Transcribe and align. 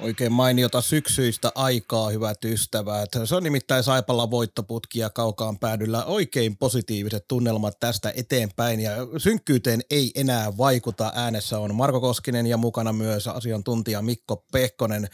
Oikein 0.00 0.32
mainiota 0.32 0.80
syksyistä 0.80 1.52
aikaa, 1.54 2.10
hyvät 2.10 2.44
ystävät. 2.44 3.10
Se 3.24 3.34
on 3.34 3.42
nimittäin 3.42 3.84
Saipalla 3.84 4.30
voittoputkia 4.30 5.10
kaukaan 5.10 5.58
päädyllä. 5.58 6.04
Oikein 6.04 6.56
positiiviset 6.56 7.28
tunnelmat 7.28 7.80
tästä 7.80 8.12
eteenpäin 8.16 8.80
ja 8.80 8.92
synkkyyteen 9.16 9.80
ei 9.90 10.12
enää 10.14 10.56
vaikuta. 10.56 11.12
Äänessä 11.14 11.58
on 11.58 11.74
Marko 11.74 12.00
Koskinen 12.00 12.46
ja 12.46 12.56
mukana 12.56 12.92
myös 12.92 13.28
asiantuntija 13.28 14.02
Mikko 14.02 14.44
Pehkonen. 14.52 15.08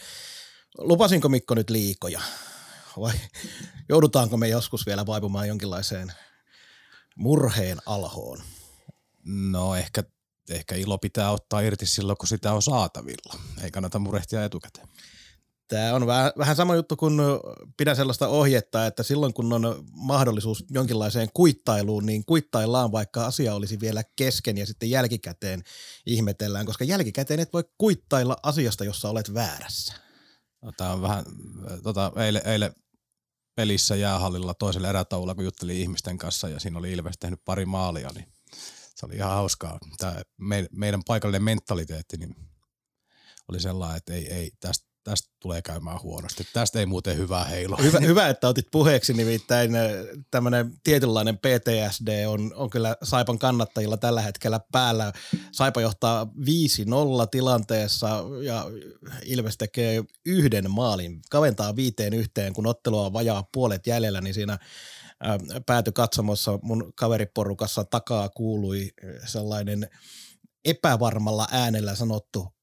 Lupasinko 0.79 1.29
Mikko 1.29 1.55
nyt 1.55 1.71
liikoja? 1.71 2.21
Vai 3.01 3.15
joudutaanko 3.89 4.37
me 4.37 4.49
joskus 4.49 4.87
vielä 4.87 5.07
vaipumaan 5.07 5.49
jonkinlaiseen 5.49 6.13
murheen 7.17 7.79
alhoon? 7.87 8.39
No 9.25 9.77
ehkä, 9.77 10.05
ehkä 10.51 10.75
ilo 10.75 10.99
pitää 10.99 11.31
ottaa 11.31 11.61
irti 11.61 11.87
silloin, 11.87 12.19
kun 12.19 12.29
sitä 12.29 12.53
on 12.53 12.63
saatavilla. 12.63 13.35
Ei 13.63 13.71
kannata 13.71 13.99
murehtia 13.99 14.45
etukäteen. 14.45 14.89
Tämä 15.69 15.95
on 15.95 16.07
vähän, 16.07 16.33
vähän 16.39 16.57
sama 16.57 16.75
juttu 16.75 16.97
kuin 16.97 17.21
pidän 17.77 17.97
sellaista 17.97 18.29
ohjetta, 18.29 18.87
että 18.87 19.03
silloin 19.03 19.35
kun 19.35 19.53
on 19.53 19.85
mahdollisuus 19.91 20.65
jonkinlaiseen 20.71 21.29
kuittailuun, 21.35 22.07
niin 22.07 22.25
kuittaillaan 22.25 22.93
vaikka 22.93 23.27
asia 23.27 23.55
olisi 23.55 23.81
vielä 23.81 24.03
kesken 24.17 24.59
ja 24.59 24.67
sitten 24.67 24.91
jälkikäteen 24.91 25.63
ihmetellään, 26.07 26.67
koska 26.67 26.85
jälkikäteen 26.85 27.41
et 27.41 27.53
voi 27.53 27.65
kuittailla 27.79 28.37
asiasta, 28.43 28.85
jossa 28.85 29.09
olet 29.09 29.35
väärässä. 29.35 29.95
No, 30.63 30.73
Tämä 30.77 30.91
on 30.91 31.03
vähän, 31.03 31.25
tota, 31.83 32.13
eilen, 32.17 32.43
eilen 32.45 32.75
pelissä 33.57 33.97
jäähallilla 33.97 34.55
toisella 34.55 34.89
erätaululla, 34.89 35.35
kun 35.35 35.45
juttelin 35.45 35.77
ihmisten 35.77 36.19
kanssa 36.19 36.49
ja 36.49 36.61
siinä 36.61 36.79
oli 36.79 36.93
Ilves 36.93 37.19
tehnyt 37.19 37.41
pari 37.45 37.65
maalia, 37.65 38.11
niin 38.15 38.34
se 38.95 39.07
oli 39.07 39.15
ihan 39.17 39.31
hauskaa. 39.31 39.79
Tämä 39.99 40.23
me, 40.37 40.67
meidän 40.73 41.01
paikallinen 41.07 41.43
mentaliteetti 41.43 42.17
niin 42.17 42.37
oli 43.49 43.61
sellainen, 43.61 43.97
että 43.97 44.15
ei, 44.15 44.33
ei 44.33 44.51
tästä, 44.61 44.87
tästä 45.05 45.29
tulee 45.41 45.63
käymään 45.63 46.03
huonosti. 46.03 46.47
Tästä 46.53 46.81
ei 46.81 46.87
muuten 46.87 47.17
hyvää 47.17 47.45
heilo. 47.45 47.77
Hyvä, 47.83 47.99
hyvä 48.01 48.29
että 48.29 48.49
otit 48.49 48.67
puheeksi, 48.71 49.13
nimittäin 49.13 49.71
tämmöinen 50.31 50.73
tietynlainen 50.85 51.39
PTSD 51.39 52.27
on, 52.27 52.55
on 52.55 52.71
kyllä 52.71 52.97
Saipan 53.03 53.39
kannattajilla 53.39 53.97
tällä 53.97 54.23
hetkellä 54.23 54.61
päällä. 54.73 55.13
Saipa 55.53 55.81
johtaa 55.81 56.25
5-0 56.25 56.29
tilanteessa 57.31 58.25
ja 58.43 58.67
Ilves 59.25 59.57
tekee 59.57 60.05
yhden 60.27 60.71
maalin, 60.71 61.21
kaventaa 61.31 61.77
viiteen 61.77 62.15
yhteen, 62.15 62.53
kun 62.53 62.67
ottelua 62.67 63.07
on 63.07 63.13
vajaa 63.13 63.49
puolet 63.53 63.87
jäljellä, 63.87 64.21
niin 64.21 64.35
siinä 64.35 64.59
pääty 65.67 65.93
katsomossa 65.93 66.59
mun 66.63 66.93
kaveriporukassa 66.95 67.85
takaa 67.85 68.29
kuului 68.29 68.91
sellainen 69.27 69.89
epävarmalla 70.65 71.47
äänellä 71.51 71.95
sanottu 71.95 72.55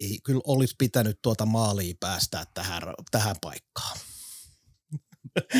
ei 0.00 0.18
kyllä 0.24 0.40
olisi 0.46 0.74
pitänyt 0.78 1.18
tuota 1.22 1.46
maalia 1.46 1.94
päästää 2.00 2.44
tähän, 2.54 2.82
tähän 3.10 3.36
paikkaan. 3.40 3.98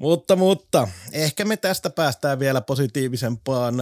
mutta, 0.00 0.36
mutta 0.36 0.88
ehkä 1.12 1.44
me 1.44 1.56
tästä 1.56 1.90
päästään 1.90 2.38
vielä 2.38 2.60
positiivisempaan 2.60 3.74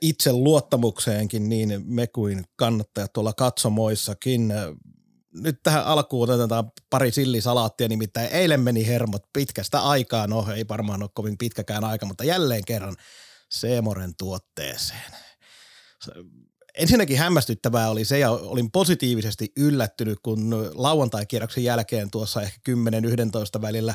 itseluottamukseenkin 0.00 1.48
niin 1.48 1.82
me 1.84 2.06
kuin 2.06 2.44
kannattajat 2.56 3.12
tuolla 3.12 3.32
katsomoissakin. 3.32 4.52
Nyt 5.34 5.62
tähän 5.62 5.84
alkuun 5.84 6.30
otetaan 6.30 6.72
pari 6.90 7.10
sillisalaattia, 7.10 7.88
nimittäin 7.88 8.28
eilen 8.32 8.60
meni 8.60 8.86
hermot 8.86 9.22
pitkästä 9.32 9.80
aikaa, 9.80 10.26
no 10.26 10.46
ei 10.56 10.68
varmaan 10.68 11.02
ole 11.02 11.10
kovin 11.14 11.38
pitkäkään 11.38 11.84
aika, 11.84 12.06
mutta 12.06 12.24
jälleen 12.24 12.64
kerran 12.64 12.96
Seemoren 13.50 14.12
tuotteeseen. 14.18 15.12
Ensinnäkin 16.78 17.18
hämmästyttävää 17.18 17.90
oli 17.90 18.04
se, 18.04 18.18
ja 18.18 18.30
olin 18.30 18.70
positiivisesti 18.70 19.52
yllättynyt, 19.56 20.18
kun 20.22 20.70
lauantai-kierroksen 20.74 21.64
jälkeen 21.64 22.10
tuossa 22.10 22.42
ehkä 22.42 22.72
10-11 23.58 23.62
välillä 23.62 23.94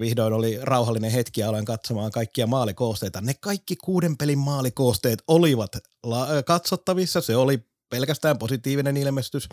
vihdoin 0.00 0.32
oli 0.32 0.58
rauhallinen 0.62 1.10
hetki 1.10 1.40
ja 1.40 1.48
olen 1.48 1.64
katsomaan 1.64 2.10
kaikkia 2.10 2.46
maalikoosteita. 2.46 3.20
Ne 3.20 3.34
kaikki 3.40 3.76
kuuden 3.76 4.16
pelin 4.16 4.38
maalikoosteet 4.38 5.22
olivat 5.28 5.70
katsottavissa, 6.46 7.20
se 7.20 7.36
oli 7.36 7.66
pelkästään 7.90 8.38
positiivinen 8.38 8.96
ilmestys, 8.96 9.48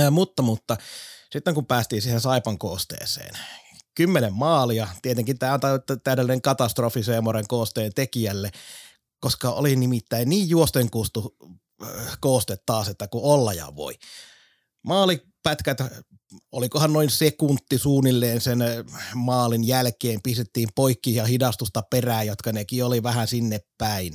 äh, 0.00 0.10
mutta, 0.10 0.42
mutta 0.42 0.76
sitten 1.32 1.54
kun 1.54 1.66
päästiin 1.66 2.02
siihen 2.02 2.20
Saipan 2.20 2.58
koosteeseen, 2.58 3.34
kymmenen 3.94 4.34
maalia, 4.34 4.88
tietenkin 5.02 5.38
tämä 5.38 5.54
on 5.54 5.60
täydellinen 6.04 6.42
katastrofi 6.42 7.02
Seemoren 7.02 7.48
koosteen 7.48 7.94
tekijälle, 7.94 8.50
koska 9.20 9.50
oli 9.50 9.76
nimittäin 9.76 10.28
niin 10.28 10.48
juostenkustu 10.48 11.36
kooste 12.20 12.56
taas, 12.66 12.88
että 12.88 13.08
kun 13.08 13.22
olla 13.22 13.52
ja 13.52 13.76
voi. 13.76 13.94
Maalipätkät, 14.82 15.78
olikohan 16.52 16.92
noin 16.92 17.10
sekunti 17.10 17.78
suunnilleen 17.78 18.40
sen 18.40 18.58
maalin 19.14 19.66
jälkeen, 19.66 20.22
pistettiin 20.22 20.68
poikki 20.74 21.14
ja 21.14 21.24
hidastusta 21.24 21.82
perään, 21.90 22.26
jotka 22.26 22.52
nekin 22.52 22.84
oli 22.84 23.02
vähän 23.02 23.28
sinne 23.28 23.60
päin. 23.78 24.14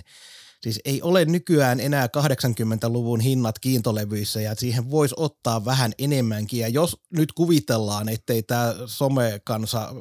Siis 0.63 0.79
ei 0.85 1.01
ole 1.01 1.25
nykyään 1.25 1.79
enää 1.79 2.07
80-luvun 2.07 3.19
hinnat 3.19 3.59
kiintolevyissä 3.59 4.41
ja 4.41 4.55
siihen 4.55 4.91
voisi 4.91 5.15
ottaa 5.17 5.65
vähän 5.65 5.91
enemmänkin. 5.97 6.59
Ja 6.59 6.67
jos 6.67 6.97
nyt 7.09 7.31
kuvitellaan, 7.31 8.09
ettei 8.09 8.43
tämä 8.43 8.75
somekansa, 8.85 9.93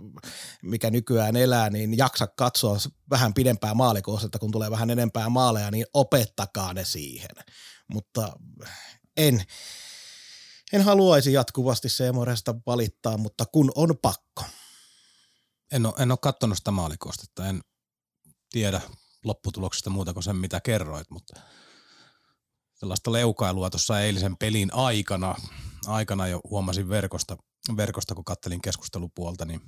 mikä 0.62 0.90
nykyään 0.90 1.36
elää, 1.36 1.70
niin 1.70 1.98
jaksa 1.98 2.26
katsoa 2.26 2.78
vähän 3.10 3.34
pidempää 3.34 3.74
maalikohdetta, 3.74 4.38
kun 4.38 4.50
tulee 4.50 4.70
vähän 4.70 4.90
enempää 4.90 5.28
maaleja, 5.28 5.70
niin 5.70 5.86
opettakaa 5.94 6.74
ne 6.74 6.84
siihen. 6.84 7.30
Mutta 7.92 8.32
en, 9.16 9.44
en 10.72 10.82
haluaisi 10.82 11.32
jatkuvasti 11.32 11.88
Seemoresta 11.88 12.54
valittaa, 12.66 13.16
mutta 13.16 13.44
kun 13.52 13.72
on 13.74 13.98
pakko. 14.02 14.44
En 15.72 15.86
ole, 15.86 15.94
en 15.98 16.10
ole 16.10 16.18
katsonut 16.22 16.58
sitä 16.58 16.70
maalikostetta, 16.70 17.46
en 17.46 17.60
tiedä 18.50 18.80
lopputuloksesta 19.24 19.90
muuta 19.90 20.12
kuin 20.12 20.22
sen, 20.22 20.36
mitä 20.36 20.60
kerroit, 20.60 21.10
mutta 21.10 21.40
sellaista 22.74 23.12
leukailua 23.12 23.70
tuossa 23.70 24.00
eilisen 24.00 24.36
pelin 24.36 24.74
aikana, 24.74 25.34
aikana 25.86 26.28
jo 26.28 26.40
huomasin 26.50 26.88
verkosta, 26.88 27.36
verkosta 27.76 28.14
kun 28.14 28.24
kattelin 28.24 28.62
keskustelupuolta, 28.62 29.44
niin 29.44 29.60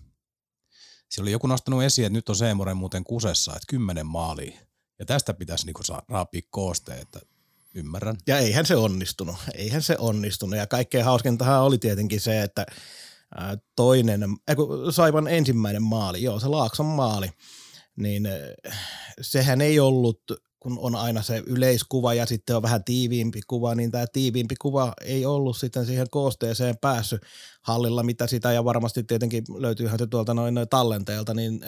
siellä 1.08 1.24
oli 1.24 1.32
joku 1.32 1.46
nostanut 1.46 1.82
esiin, 1.82 2.06
että 2.06 2.16
nyt 2.16 2.28
on 2.28 2.36
Seemoren 2.36 2.76
muuten 2.76 3.04
kusessa, 3.04 3.52
että 3.52 3.66
kymmenen 3.68 4.06
maalia. 4.06 4.60
Ja 4.98 5.06
tästä 5.06 5.34
pitäisi 5.34 5.66
niinku 5.66 5.82
saa 5.82 6.02
raapia 6.08 6.42
kooste, 6.50 6.94
että 6.94 7.20
ymmärrän. 7.74 8.16
Ja 8.26 8.38
eihän 8.38 8.66
se 8.66 8.76
onnistunut, 8.76 9.36
eihän 9.54 9.82
se 9.82 9.96
onnistunut. 9.98 10.58
Ja 10.58 10.66
kaikkein 10.66 11.04
hauskintahan 11.04 11.62
oli 11.62 11.78
tietenkin 11.78 12.20
se, 12.20 12.42
että 12.42 12.66
toinen, 13.76 14.22
äh, 14.22 14.56
Saivan 14.90 15.28
ensimmäinen 15.28 15.82
maali, 15.82 16.22
joo 16.22 16.40
se 16.40 16.48
Laakson 16.48 16.86
maali, 16.86 17.30
niin 17.96 18.28
sehän 19.20 19.60
ei 19.60 19.80
ollut, 19.80 20.20
kun 20.60 20.78
on 20.78 20.94
aina 20.94 21.22
se 21.22 21.42
yleiskuva 21.46 22.14
ja 22.14 22.26
sitten 22.26 22.56
on 22.56 22.62
vähän 22.62 22.84
tiiviimpi 22.84 23.40
kuva, 23.46 23.74
niin 23.74 23.90
tämä 23.90 24.06
tiiviimpi 24.12 24.54
kuva 24.60 24.92
ei 25.00 25.26
ollut 25.26 25.56
sitten 25.56 25.86
siihen 25.86 26.06
koosteeseen 26.10 26.78
päässyt 26.80 27.22
hallilla, 27.62 28.02
mitä 28.02 28.26
sitä 28.26 28.52
ja 28.52 28.64
varmasti 28.64 29.04
tietenkin 29.04 29.44
löytyyhän 29.56 29.98
se 29.98 30.06
tuolta 30.06 30.34
noin 30.34 30.54
tallenteelta, 30.70 31.34
niin 31.34 31.60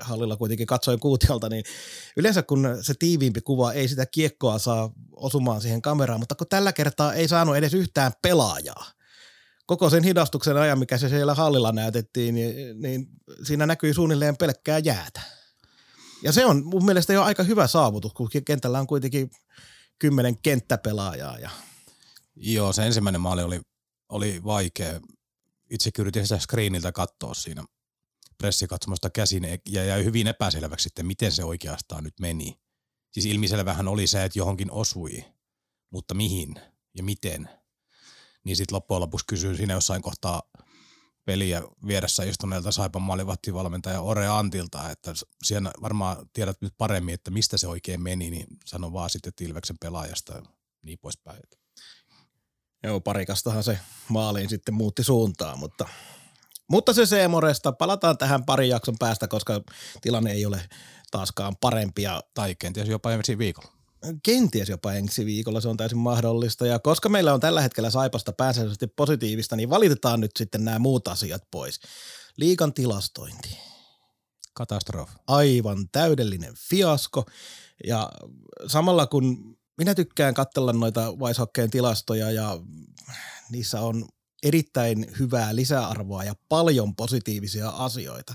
hallilla 0.00 0.36
kuitenkin 0.36 0.66
katsoin 0.66 1.00
kuutiolta, 1.00 1.48
niin 1.48 1.64
yleensä 2.16 2.42
kun 2.42 2.78
se 2.80 2.94
tiiviimpi 2.98 3.40
kuva 3.40 3.72
ei 3.72 3.88
sitä 3.88 4.06
kiekkoa 4.06 4.58
saa 4.58 4.92
osumaan 5.16 5.60
siihen 5.60 5.82
kameraan, 5.82 6.20
mutta 6.20 6.34
kun 6.34 6.46
tällä 6.50 6.72
kertaa 6.72 7.14
ei 7.14 7.28
saanut 7.28 7.56
edes 7.56 7.74
yhtään 7.74 8.12
pelaajaa, 8.22 8.84
koko 9.66 9.90
sen 9.90 10.04
hidastuksen 10.04 10.56
ajan, 10.56 10.78
mikä 10.78 10.98
se 10.98 11.08
siellä 11.08 11.34
hallilla 11.34 11.72
näytettiin, 11.72 12.34
niin, 12.34 12.82
niin 12.82 13.06
siinä 13.42 13.66
näkyy 13.66 13.94
suunnilleen 13.94 14.36
pelkkää 14.36 14.78
jäätä. 14.78 15.39
Ja 16.22 16.32
se 16.32 16.46
on 16.46 16.64
mun 16.64 16.84
mielestä 16.84 17.12
jo 17.12 17.22
aika 17.22 17.42
hyvä 17.42 17.66
saavutus, 17.66 18.12
kun 18.12 18.28
kentällä 18.44 18.80
on 18.80 18.86
kuitenkin 18.86 19.30
kymmenen 19.98 20.38
kenttäpelaajaa. 20.38 21.38
Ja... 21.38 21.50
Joo, 22.36 22.72
se 22.72 22.86
ensimmäinen 22.86 23.20
maali 23.20 23.42
oli, 23.42 23.60
oli 24.08 24.44
vaikea. 24.44 25.00
Itse 25.70 25.90
yritin 25.98 26.26
sitä 26.26 26.38
screeniltä 26.38 26.92
katsoa 26.92 27.34
siinä 27.34 27.64
pressikatsomusta 28.38 29.10
käsin 29.10 29.60
ja 29.68 29.84
jäi 29.84 30.04
hyvin 30.04 30.26
epäselväksi 30.26 30.82
sitten, 30.84 31.06
miten 31.06 31.32
se 31.32 31.44
oikeastaan 31.44 32.04
nyt 32.04 32.20
meni. 32.20 32.60
Siis 33.12 33.26
ilmiselvähän 33.26 33.88
oli 33.88 34.06
se, 34.06 34.24
että 34.24 34.38
johonkin 34.38 34.70
osui, 34.70 35.24
mutta 35.90 36.14
mihin 36.14 36.54
ja 36.96 37.02
miten. 37.02 37.48
Niin 38.44 38.56
sitten 38.56 38.74
loppujen 38.74 39.00
lopuksi 39.00 39.26
kysyin 39.26 39.56
siinä 39.56 39.74
jossain 39.74 40.02
kohtaa 40.02 40.42
peliä 41.24 41.62
vieressä 41.86 42.22
istuneelta 42.22 42.72
Saipan 42.72 43.02
maalivahtivalmentaja 43.02 44.00
Ore 44.00 44.26
Antilta, 44.26 44.90
että 44.90 45.14
siellä 45.42 45.70
varmaan 45.82 46.28
tiedät 46.32 46.60
nyt 46.60 46.74
paremmin, 46.78 47.14
että 47.14 47.30
mistä 47.30 47.58
se 47.58 47.68
oikein 47.68 48.02
meni, 48.02 48.30
niin 48.30 48.46
sano 48.66 48.92
vaan 48.92 49.10
sitten 49.10 49.32
Tilveksen 49.36 49.76
pelaajasta 49.80 50.32
ja 50.32 50.42
niin 50.82 50.98
poispäin. 50.98 51.40
Joo, 52.82 53.00
parikastahan 53.00 53.64
se 53.64 53.78
maaliin 54.08 54.48
sitten 54.48 54.74
muutti 54.74 55.04
suuntaan, 55.04 55.58
mutta, 55.58 55.88
mutta 56.70 56.92
se 56.92 57.06
Seemoresta, 57.06 57.72
palataan 57.72 58.18
tähän 58.18 58.44
pari 58.44 58.68
jakson 58.68 58.96
päästä, 58.98 59.28
koska 59.28 59.60
tilanne 60.00 60.32
ei 60.32 60.46
ole 60.46 60.68
taaskaan 61.10 61.56
parempia. 61.56 62.20
Tai 62.34 62.54
kenties 62.54 62.88
jopa 62.88 63.12
ensi 63.12 63.38
viikolla. 63.38 63.79
Kenties 64.22 64.68
jopa 64.68 64.92
ensi 64.92 65.26
viikolla, 65.26 65.60
se 65.60 65.68
on 65.68 65.76
täysin 65.76 65.98
mahdollista. 65.98 66.66
Ja 66.66 66.78
koska 66.78 67.08
meillä 67.08 67.34
on 67.34 67.40
tällä 67.40 67.60
hetkellä 67.60 67.90
Saipasta 67.90 68.32
pääsääntöisesti 68.32 68.86
positiivista, 68.86 69.56
niin 69.56 69.70
valitetaan 69.70 70.20
nyt 70.20 70.30
sitten 70.38 70.64
nämä 70.64 70.78
muut 70.78 71.08
asiat 71.08 71.42
pois. 71.50 71.80
Liikan 72.36 72.74
tilastointi. 72.74 73.58
Katastrofi. 74.54 75.12
Aivan 75.26 75.88
täydellinen 75.92 76.54
fiasko. 76.68 77.24
Ja 77.86 78.10
samalla 78.66 79.06
kun 79.06 79.56
minä 79.78 79.94
tykkään 79.94 80.34
katsella 80.34 80.72
noita 80.72 81.12
Weishockeen 81.12 81.70
tilastoja 81.70 82.30
ja 82.30 82.58
niissä 83.50 83.80
on 83.80 84.04
erittäin 84.42 85.06
hyvää 85.18 85.56
lisäarvoa 85.56 86.24
ja 86.24 86.34
paljon 86.48 86.96
positiivisia 86.96 87.68
asioita. 87.68 88.34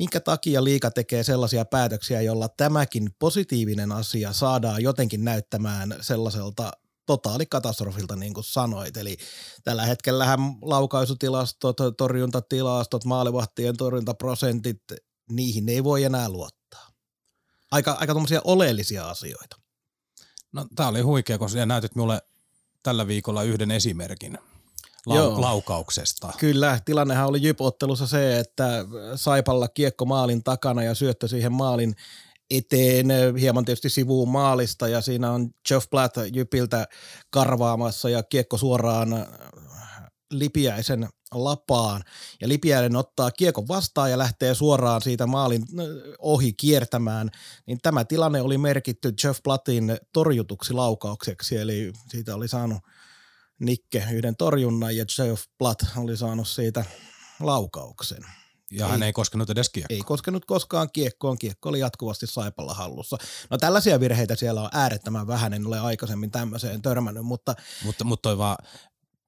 Minkä 0.00 0.20
takia 0.20 0.64
liika 0.64 0.90
tekee 0.90 1.22
sellaisia 1.22 1.64
päätöksiä, 1.64 2.20
jolla 2.20 2.48
tämäkin 2.48 3.10
positiivinen 3.18 3.92
asia 3.92 4.32
saadaan 4.32 4.82
jotenkin 4.82 5.24
näyttämään 5.24 5.96
sellaiselta 6.00 6.70
totaalikatastrofilta, 7.06 8.16
niin 8.16 8.34
kuin 8.34 8.44
sanoit. 8.44 8.96
Eli 8.96 9.16
tällä 9.64 9.86
hetkellähän 9.86 10.40
laukaisutilastot, 10.62 11.76
torjuntatilastot, 11.96 13.04
maalivahtien 13.04 13.76
torjuntaprosentit, 13.76 14.82
niihin 15.30 15.68
ei 15.68 15.84
voi 15.84 16.04
enää 16.04 16.28
luottaa. 16.28 16.90
Aika, 17.70 17.92
aika 17.92 18.14
oleellisia 18.44 19.10
asioita. 19.10 19.56
No 20.52 20.66
tää 20.76 20.88
oli 20.88 21.00
huikea, 21.00 21.38
kun 21.38 21.50
sä 21.50 21.66
näytit 21.66 21.94
mulle 21.94 22.22
tällä 22.82 23.06
viikolla 23.06 23.42
yhden 23.42 23.70
esimerkin 23.70 24.38
lau- 25.08 25.14
Joo. 25.14 25.40
laukauksesta. 25.40 26.32
Kyllä, 26.38 26.80
tilannehan 26.84 27.28
oli 27.28 27.42
Jyp-ottelussa 27.42 28.06
se, 28.06 28.38
että 28.38 28.84
Saipalla 29.14 29.68
kiekko 29.68 30.04
maalin 30.04 30.44
takana 30.44 30.82
ja 30.82 30.94
syöttö 30.94 31.28
siihen 31.28 31.52
maalin 31.52 31.94
eteen, 32.50 33.06
hieman 33.40 33.64
tietysti 33.64 33.88
sivuun 33.88 34.28
maalista 34.28 34.88
ja 34.88 35.00
siinä 35.00 35.30
on 35.32 35.50
Jeff 35.70 35.90
Blatt 35.90 36.16
Jypiltä 36.32 36.86
karvaamassa 37.30 38.10
ja 38.10 38.22
kiekko 38.22 38.56
suoraan 38.56 39.26
Lipiäisen 40.30 41.08
lapaan 41.34 42.02
ja 42.40 42.48
Lipiäinen 42.48 42.96
ottaa 42.96 43.30
kiekon 43.30 43.68
vastaan 43.68 44.10
ja 44.10 44.18
lähtee 44.18 44.54
suoraan 44.54 45.02
siitä 45.02 45.26
maalin 45.26 45.62
ohi 46.18 46.52
kiertämään, 46.52 47.30
niin 47.66 47.78
tämä 47.82 48.04
tilanne 48.04 48.42
oli 48.42 48.58
merkitty 48.58 49.12
Jeff 49.24 49.40
Plattin 49.44 49.96
torjutuksi 50.12 50.72
laukaukseksi, 50.72 51.56
eli 51.56 51.92
siitä 52.08 52.34
oli 52.34 52.48
saanut 52.48 52.78
Nikke 53.60 54.04
yhden 54.12 54.36
torjunnan 54.36 54.96
ja 54.96 55.04
Jeff 55.18 55.44
Platt 55.58 55.82
oli 55.96 56.16
saanut 56.16 56.48
siitä 56.48 56.84
laukauksen. 57.40 58.24
Ja 58.72 58.86
ei, 58.86 58.90
hän 58.90 59.02
ei 59.02 59.12
koskenut 59.12 59.50
edes 59.50 59.68
kiekkoon. 59.68 59.96
Ei 59.96 60.02
koskenut 60.02 60.44
koskaan 60.44 60.88
kiekkoon, 60.92 61.38
kiekko 61.38 61.68
oli 61.68 61.80
jatkuvasti 61.80 62.26
Saipalla 62.26 62.74
hallussa. 62.74 63.16
No 63.50 63.58
tällaisia 63.58 64.00
virheitä 64.00 64.36
siellä 64.36 64.62
on 64.62 64.68
äärettömän 64.72 65.26
vähän, 65.26 65.52
en 65.52 65.66
ole 65.66 65.80
aikaisemmin 65.80 66.30
tämmöiseen 66.30 66.82
törmännyt, 66.82 67.24
mutta... 67.24 67.54
Mutta, 67.84 68.04
mutta 68.04 68.22
toi 68.22 68.38
vaan 68.38 68.56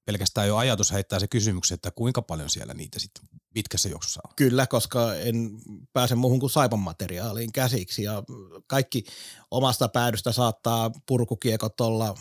pelkästään 0.04 0.48
jo 0.48 0.56
ajatus 0.56 0.92
heittää 0.92 1.18
se 1.18 1.26
kysymys, 1.26 1.72
että 1.72 1.90
kuinka 1.90 2.22
paljon 2.22 2.50
siellä 2.50 2.74
niitä 2.74 2.98
sitten 2.98 3.24
pitkässä 3.54 3.88
juoksussa 3.88 4.20
on. 4.28 4.34
Kyllä, 4.36 4.66
koska 4.66 5.14
en 5.14 5.50
pääse 5.92 6.14
muuhun 6.14 6.40
kuin 6.40 6.50
saipan 6.50 6.78
materiaaliin 6.78 7.52
käsiksi 7.52 8.02
ja 8.02 8.22
kaikki 8.66 9.04
omasta 9.50 9.88
päädystä 9.88 10.32
saattaa 10.32 10.90
purkukiekot 11.06 11.80
olla 11.80 12.14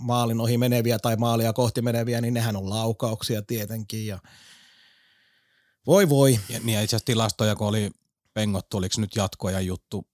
maalin 0.00 0.40
ohi 0.40 0.58
meneviä 0.58 0.98
tai 0.98 1.16
maalia 1.16 1.52
kohti 1.52 1.82
meneviä, 1.82 2.20
niin 2.20 2.34
nehän 2.34 2.56
on 2.56 2.70
laukauksia 2.70 3.42
tietenkin 3.42 4.06
ja 4.06 4.18
voi 5.86 6.08
voi. 6.08 6.40
Ja, 6.48 6.60
niin 6.60 6.80
itse 6.80 6.96
asiassa 6.96 7.06
tilastoja, 7.06 7.56
kun 7.56 7.66
oli 7.66 7.90
pengottu, 8.34 8.76
oliko 8.76 8.94
nyt 9.00 9.16
jatkoja 9.16 9.60
juttu? 9.60 10.06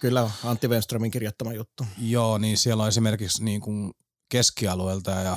Kyllä, 0.00 0.30
Antti 0.44 0.68
Wenströmin 0.68 1.10
kirjoittama 1.10 1.52
juttu. 1.52 1.86
Joo, 1.98 2.38
niin 2.38 2.58
siellä 2.58 2.82
on 2.82 2.88
esimerkiksi 2.88 3.44
niin 3.44 3.60
kuin 3.60 3.92
keskialueelta 4.28 5.10
ja 5.10 5.36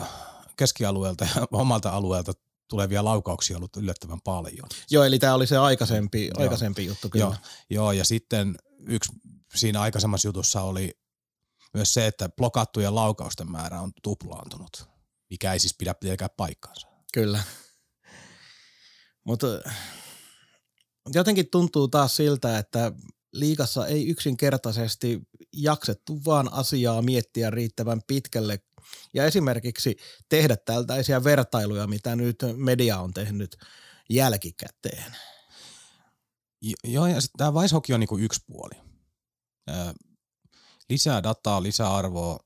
keskialueelta 0.57 1.27
ja 1.35 1.47
omalta 1.61 1.89
alueelta 1.89 2.33
tulevia 2.67 3.05
laukauksia 3.05 3.57
ollut 3.57 3.77
yllättävän 3.77 4.21
paljon. 4.23 4.69
Joo, 4.91 5.03
eli 5.03 5.19
tämä 5.19 5.33
oli 5.33 5.47
se 5.47 5.57
aikaisempi, 5.57 6.25
joo. 6.25 6.33
aikaisempi 6.37 6.85
juttu 6.85 7.09
kyllä. 7.09 7.25
Joo, 7.25 7.35
joo, 7.69 7.91
ja 7.91 8.05
sitten 8.05 8.55
yksi 8.87 9.11
siinä 9.55 9.81
aikaisemmassa 9.81 10.27
jutussa 10.27 10.61
oli 10.61 10.97
myös 11.75 11.93
se, 11.93 12.07
että 12.07 12.29
blokattujen 12.29 12.95
laukausten 12.95 13.51
määrä 13.51 13.81
on 13.81 13.91
tuplaantunut, 14.03 14.89
mikä 15.29 15.53
ei 15.53 15.59
siis 15.59 15.75
pidä 15.77 15.93
pitäkään 15.93 16.29
paikkaansa. 16.37 16.87
Kyllä. 17.13 17.43
Mutta 19.23 19.47
jotenkin 21.13 21.49
tuntuu 21.51 21.87
taas 21.87 22.15
siltä, 22.15 22.57
että 22.57 22.91
liikassa 23.33 23.87
ei 23.87 24.07
yksinkertaisesti 24.07 25.21
jaksettu 25.53 26.25
vaan 26.25 26.53
asiaa 26.53 27.01
miettiä 27.01 27.49
riittävän 27.49 28.01
pitkälle 28.07 28.59
ja 29.13 29.25
esimerkiksi 29.25 29.97
tehdä 30.29 30.57
tältäisiä 30.57 31.23
vertailuja, 31.23 31.87
mitä 31.87 32.15
nyt 32.15 32.37
media 32.55 32.99
on 32.99 33.13
tehnyt 33.13 33.57
jälkikäteen. 34.09 35.15
Joo, 36.83 37.07
ja 37.07 37.21
sitten 37.21 37.37
tämä 37.37 37.51
Weishockey 37.51 37.93
on 37.93 37.99
niinku 37.99 38.17
yksi 38.17 38.41
puoli. 38.47 38.75
Lisää 40.89 41.23
dataa, 41.23 41.63
lisää 41.63 41.95
arvoa 41.95 42.39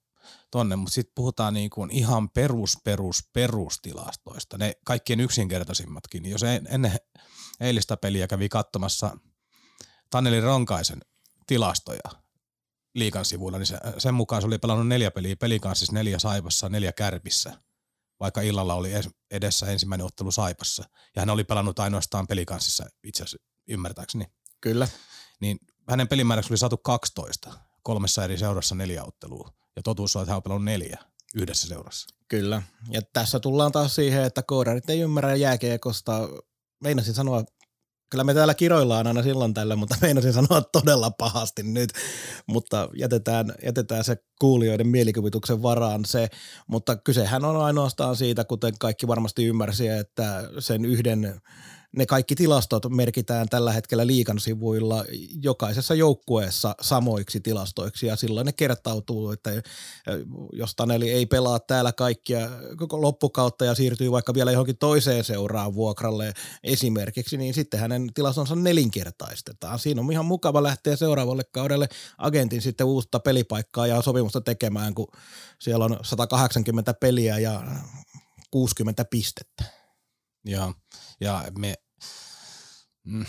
tonne, 0.51 0.75
mutta 0.75 0.93
sitten 0.93 1.13
puhutaan 1.15 1.53
niinku 1.53 1.87
ihan 1.91 2.29
perus, 2.29 2.77
perus, 2.83 3.29
perustilastoista. 3.33 4.57
Ne 4.57 4.73
kaikkien 4.85 5.19
yksinkertaisimmatkin. 5.19 6.25
Jos 6.25 6.43
ennen 6.43 6.99
eilistä 7.59 7.97
peliä 7.97 8.27
kävi 8.27 8.49
katsomassa 8.49 9.17
Taneli 10.09 10.41
Ronkaisen 10.41 11.01
tilastoja, 11.47 12.01
liikan 12.95 13.25
sivuilla, 13.25 13.57
niin 13.57 13.65
se, 13.65 13.77
sen 13.97 14.13
mukaan 14.13 14.41
se 14.41 14.47
oli 14.47 14.57
pelannut 14.57 14.87
neljä 14.87 15.11
peliä 15.11 15.35
pelikanssissa, 15.35 15.93
neljä 15.93 16.19
Saipassa, 16.19 16.69
neljä 16.69 16.91
Kärpissä, 16.91 17.61
vaikka 18.19 18.41
illalla 18.41 18.73
oli 18.73 18.91
edessä 19.31 19.65
ensimmäinen 19.65 20.05
ottelu 20.05 20.31
Saipassa. 20.31 20.83
Ja 21.15 21.21
hän 21.21 21.29
oli 21.29 21.43
pelannut 21.43 21.79
ainoastaan 21.79 22.27
pelikanssissa 22.27 22.85
itse 23.03 23.23
asiassa 23.23 23.47
ymmärtääkseni. 23.67 24.25
Kyllä. 24.61 24.87
Niin 25.39 25.59
hänen 25.89 26.07
pelimääräksi 26.07 26.53
oli 26.53 26.57
saatu 26.57 26.77
12, 26.77 27.68
kolmessa 27.83 28.23
eri 28.23 28.37
seurassa 28.37 28.75
neljä 28.75 29.03
ottelua. 29.03 29.53
Ja 29.75 29.81
totuus 29.83 30.15
on, 30.15 30.21
että 30.21 30.31
hän 30.31 30.37
on 30.37 30.43
pelannut 30.43 30.65
neljä 30.65 30.97
yhdessä 31.35 31.67
seurassa. 31.67 32.15
Kyllä. 32.27 32.61
Ja 32.89 33.01
tässä 33.13 33.39
tullaan 33.39 33.71
taas 33.71 33.95
siihen, 33.95 34.23
että 34.23 34.43
koodarit 34.43 34.89
ei 34.89 34.99
ymmärrä 34.99 35.35
jääkiekosta. 35.35 36.29
Meinasin 36.83 37.13
sanoa 37.13 37.43
kyllä 38.09 38.23
me 38.23 38.33
täällä 38.33 38.53
kiroillaan 38.53 39.07
aina 39.07 39.23
silloin 39.23 39.53
tällä, 39.53 39.75
mutta 39.75 39.95
meinasin 40.01 40.33
sanoa 40.33 40.61
todella 40.61 41.11
pahasti 41.11 41.63
nyt, 41.63 41.89
mutta 42.47 42.89
jätetään, 42.95 43.53
jätetään 43.65 44.03
se 44.03 44.17
kuulijoiden 44.41 44.87
mielikuvituksen 44.87 45.61
varaan 45.61 46.05
se, 46.05 46.27
mutta 46.67 46.95
kysehän 46.95 47.45
on 47.45 47.57
ainoastaan 47.57 48.15
siitä, 48.15 48.43
kuten 48.43 48.73
kaikki 48.79 49.07
varmasti 49.07 49.45
ymmärsi, 49.45 49.87
että 49.87 50.49
sen 50.59 50.85
yhden 50.85 51.41
ne 51.95 52.05
kaikki 52.05 52.35
tilastot 52.35 52.85
merkitään 52.89 53.49
tällä 53.49 53.73
hetkellä 53.73 54.07
liikan 54.07 54.39
sivuilla 54.39 55.05
jokaisessa 55.41 55.93
joukkueessa 55.93 56.75
samoiksi 56.81 57.39
tilastoiksi 57.39 58.07
ja 58.07 58.15
silloin 58.15 58.45
ne 58.45 58.51
kertautuu, 58.51 59.31
että 59.31 59.51
jos 60.53 60.75
Taneli 60.75 61.11
ei 61.11 61.25
pelaa 61.25 61.59
täällä 61.59 61.93
kaikkia 61.93 62.49
koko 62.77 63.01
loppukautta 63.01 63.65
ja 63.65 63.75
siirtyy 63.75 64.11
vaikka 64.11 64.33
vielä 64.33 64.51
johonkin 64.51 64.77
toiseen 64.77 65.23
seuraan 65.23 65.73
vuokralle 65.73 66.33
esimerkiksi, 66.63 67.37
niin 67.37 67.53
sitten 67.53 67.79
hänen 67.79 68.13
tilastonsa 68.13 68.55
nelinkertaistetaan. 68.55 69.79
Siinä 69.79 70.01
on 70.01 70.11
ihan 70.11 70.25
mukava 70.25 70.63
lähteä 70.63 70.95
seuraavalle 70.95 71.43
kaudelle 71.43 71.89
agentin 72.17 72.61
sitten 72.61 72.87
uutta 72.87 73.19
pelipaikkaa 73.19 73.87
ja 73.87 74.01
sopimusta 74.01 74.41
tekemään, 74.41 74.95
kun 74.95 75.07
siellä 75.59 75.85
on 75.85 75.99
180 76.01 76.93
peliä 76.93 77.39
ja 77.39 77.63
60 78.51 79.05
pistettä. 79.05 79.63
Joo, 80.45 80.73
ja 81.19 81.51
me 81.57 81.73
mm, 83.03 83.25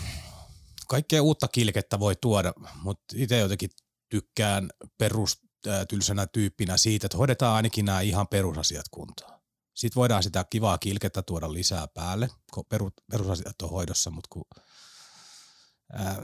kaikkea 0.87 1.23
uutta 1.23 1.47
kilkettä 1.47 1.99
voi 1.99 2.15
tuoda, 2.21 2.53
mutta 2.83 3.15
itse 3.15 3.39
jotenkin 3.39 3.69
tykkään 4.09 4.69
perustylsänä 4.97 6.27
tyyppinä 6.27 6.77
siitä, 6.77 7.07
että 7.07 7.17
hoidetaan 7.17 7.55
ainakin 7.55 7.85
nämä 7.85 8.01
ihan 8.01 8.27
perusasiat 8.27 8.85
kuntoon. 8.91 9.41
Sitten 9.73 9.99
voidaan 9.99 10.23
sitä 10.23 10.45
kivaa 10.49 10.77
kilkettä 10.77 11.21
tuoda 11.21 11.53
lisää 11.53 11.87
päälle, 11.87 12.29
kun 12.53 12.65
perusasiat 13.11 13.61
on 13.61 13.69
hoidossa, 13.69 14.11
mutta 14.11 14.27
kun 14.31 14.45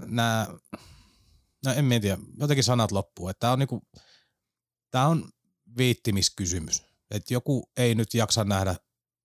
nämä, 0.05 0.47
no 1.65 1.71
en 1.73 2.01
tiedä, 2.01 2.17
jotenkin 2.39 2.63
sanat 2.63 2.91
loppuu, 2.91 3.29
että 3.29 3.39
tämä 3.39 3.53
on 3.53 3.59
niinku, 3.59 3.81
tämä 4.91 5.07
on 5.07 5.29
viittimiskysymys. 5.77 6.83
Että 7.11 7.33
joku 7.33 7.71
ei 7.77 7.95
nyt 7.95 8.13
jaksa 8.13 8.43
nähdä 8.43 8.75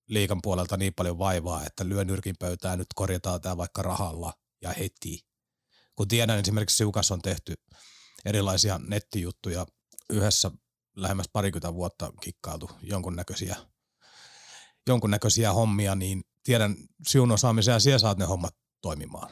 liikan 0.07 0.39
puolelta 0.43 0.77
niin 0.77 0.93
paljon 0.93 1.19
vaivaa, 1.19 1.65
että 1.65 1.89
lyö 1.89 2.03
nyrkin 2.03 2.35
pöytään, 2.39 2.79
nyt 2.79 2.87
korjataan 2.95 3.41
tämä 3.41 3.57
vaikka 3.57 3.81
rahalla 3.81 4.33
ja 4.61 4.73
heti. 4.73 5.19
Kun 5.95 6.07
tiedän 6.07 6.39
esimerkiksi 6.39 6.77
Siukas 6.77 7.11
on 7.11 7.21
tehty 7.21 7.53
erilaisia 8.25 8.79
nettijuttuja 8.87 9.65
yhdessä 10.09 10.51
lähemmäs 10.95 11.29
parikymmentä 11.33 11.73
vuotta 11.73 12.13
kikkailtu 12.21 12.71
jonkunnäköisiä, 12.81 13.55
jonkunnäköisiä 14.87 15.53
hommia, 15.53 15.95
niin 15.95 16.23
tiedän 16.43 16.75
siun 17.07 17.31
osaamisen 17.31 17.71
ja 17.71 17.79
siellä 17.79 17.99
saat 17.99 18.17
ne 18.17 18.25
hommat 18.25 18.55
toimimaan. 18.81 19.31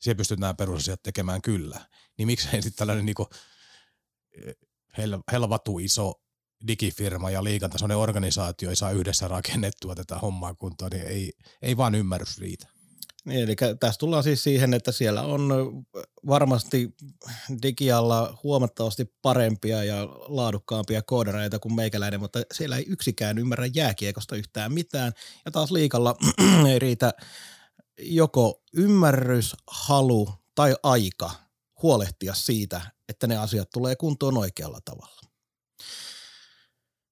Siellä 0.00 0.16
pystyt 0.16 0.40
nämä 0.40 0.54
perusasiat 0.54 1.02
tekemään 1.02 1.42
kyllä. 1.42 1.88
Niin 2.18 2.26
miksei 2.26 2.62
sitten 2.62 2.78
tällainen 2.78 3.06
niinku 3.06 3.28
hel, 4.98 5.18
helvatu 5.32 5.78
iso 5.78 6.22
digifirma 6.66 7.30
ja 7.30 7.44
liikantasoinen 7.44 7.96
organisaatio 7.96 8.70
ei 8.70 8.76
saa 8.76 8.90
yhdessä 8.90 9.28
rakennettua 9.28 9.94
tätä 9.94 10.18
hommaa 10.18 10.54
kuntoon, 10.54 10.90
niin 10.90 11.06
ei, 11.06 11.32
ei 11.62 11.76
vaan 11.76 11.94
ymmärrys 11.94 12.38
riitä. 12.38 12.66
Niin, 13.24 13.40
eli 13.40 13.56
tässä 13.80 13.98
tullaan 13.98 14.22
siis 14.22 14.42
siihen, 14.42 14.74
että 14.74 14.92
siellä 14.92 15.22
on 15.22 15.50
varmasti 16.26 16.94
digialla 17.62 18.38
huomattavasti 18.42 19.14
parempia 19.22 19.84
ja 19.84 20.08
laadukkaampia 20.28 21.02
koodareita 21.02 21.58
kuin 21.58 21.74
meikäläinen, 21.74 22.20
mutta 22.20 22.42
siellä 22.52 22.76
ei 22.76 22.84
yksikään 22.88 23.38
ymmärrä 23.38 23.66
jääkiekosta 23.74 24.36
yhtään 24.36 24.72
mitään. 24.72 25.12
Ja 25.44 25.50
taas 25.50 25.70
liikalla 25.70 26.16
ei 26.70 26.78
riitä 26.78 27.12
joko 27.98 28.62
ymmärrys, 28.74 29.56
halu 29.66 30.28
tai 30.54 30.76
aika 30.82 31.30
huolehtia 31.82 32.34
siitä, 32.34 32.80
että 33.08 33.26
ne 33.26 33.36
asiat 33.36 33.70
tulee 33.70 33.96
kuntoon 33.96 34.38
oikealla 34.38 34.78
tavalla. 34.84 35.29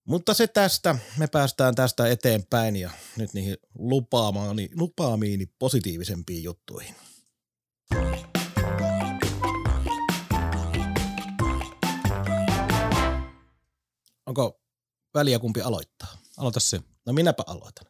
Mutta 0.08 0.34
se 0.34 0.46
tästä, 0.46 0.98
me 1.16 1.26
päästään 1.26 1.74
tästä 1.74 2.08
eteenpäin 2.08 2.76
ja 2.76 2.90
nyt 3.16 3.34
niihin 3.34 3.56
lupaamaani, 3.78 4.68
lupaamiini 4.74 5.46
positiivisempiin 5.58 6.42
juttuihin. 6.42 6.94
Onko 14.26 14.60
väliä 15.14 15.38
kumpi 15.38 15.60
aloittaa? 15.60 16.18
Aloita 16.36 16.60
se. 16.60 16.80
No 17.06 17.12
minäpä 17.12 17.42
aloitan. 17.46 17.86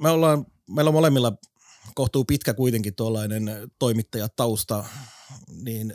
Me 0.00 0.10
ollaan, 0.10 0.46
meillä 0.70 0.88
on 0.88 0.94
molemmilla 0.94 1.32
kohtuu 1.94 2.24
pitkä 2.24 2.54
kuitenkin 2.54 2.94
tuollainen 2.94 3.50
toimittajatausta, 3.78 4.84
niin 5.48 5.94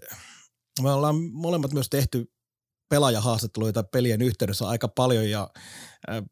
me 0.81 0.91
ollaan 0.91 1.15
molemmat 1.31 1.73
myös 1.73 1.89
tehty 1.89 2.31
pelaajahaastatteluita 2.89 3.83
pelien 3.83 4.21
yhteydessä 4.21 4.67
aika 4.67 4.87
paljon 4.87 5.29
ja 5.29 5.49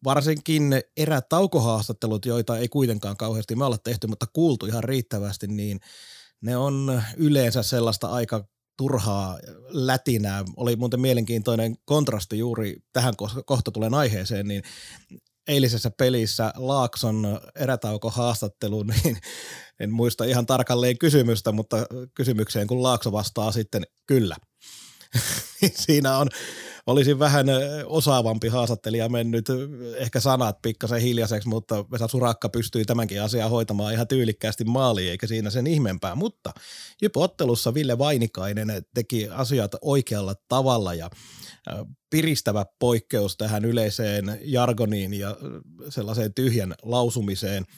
varsinkin 0.03 0.81
erätaukohaastattelut, 0.97 2.25
joita 2.25 2.57
ei 2.57 2.67
kuitenkaan 2.67 3.17
kauheasti 3.17 3.55
me 3.55 3.65
olla 3.65 3.77
tehty, 3.77 4.07
mutta 4.07 4.25
kuultu 4.33 4.65
ihan 4.65 4.83
riittävästi, 4.83 5.47
niin 5.47 5.79
ne 6.41 6.57
on 6.57 7.01
yleensä 7.17 7.63
sellaista 7.63 8.07
aika 8.07 8.45
turhaa 8.77 9.39
lätinää. 9.67 10.43
Oli 10.57 10.75
muuten 10.75 10.99
mielenkiintoinen 10.99 11.75
kontrasti 11.85 12.37
juuri 12.37 12.75
tähän 12.93 13.13
kohta 13.45 13.71
tulen 13.71 13.93
aiheeseen, 13.93 14.47
niin 14.47 14.63
eilisessä 15.47 15.91
pelissä 15.97 16.53
Laakson 16.55 17.39
erätauko 17.55 18.09
haastattelu, 18.09 18.83
niin 19.03 19.17
en 19.79 19.91
muista 19.91 20.25
ihan 20.25 20.45
tarkalleen 20.45 20.97
kysymystä, 20.97 21.51
mutta 21.51 21.77
kysymykseen 22.13 22.67
kun 22.67 22.83
Laakso 22.83 23.11
vastaa 23.11 23.51
sitten 23.51 23.83
kyllä– 24.07 24.35
siinä 25.85 26.17
on, 26.17 26.27
olisi 26.87 27.19
vähän 27.19 27.45
osaavampi 27.85 28.47
haastattelija 28.47 29.09
mennyt, 29.09 29.45
ehkä 29.97 30.19
sanat 30.19 30.61
pikkasen 30.61 31.01
hiljaiseksi, 31.01 31.49
mutta 31.49 31.85
Vesa 31.91 32.07
Surakka 32.07 32.49
pystyy 32.49 32.85
tämänkin 32.85 33.21
asian 33.21 33.49
hoitamaan 33.49 33.93
ihan 33.93 34.07
tyylikkäästi 34.07 34.63
maaliin, 34.63 35.11
eikä 35.11 35.27
siinä 35.27 35.49
sen 35.49 35.67
ihmeempää. 35.67 36.15
Mutta 36.15 36.51
Jypo-ottelussa 37.01 37.73
Ville 37.73 37.97
Vainikainen 37.97 38.85
teki 38.93 39.27
asiat 39.29 39.71
oikealla 39.81 40.35
tavalla 40.49 40.93
ja 40.93 41.09
piristävä 42.09 42.65
poikkeus 42.79 43.37
tähän 43.37 43.65
yleiseen 43.65 44.39
jargoniin 44.43 45.13
ja 45.13 45.37
sellaiseen 45.89 46.33
tyhjän 46.33 46.75
lausumiseen– 46.83 47.65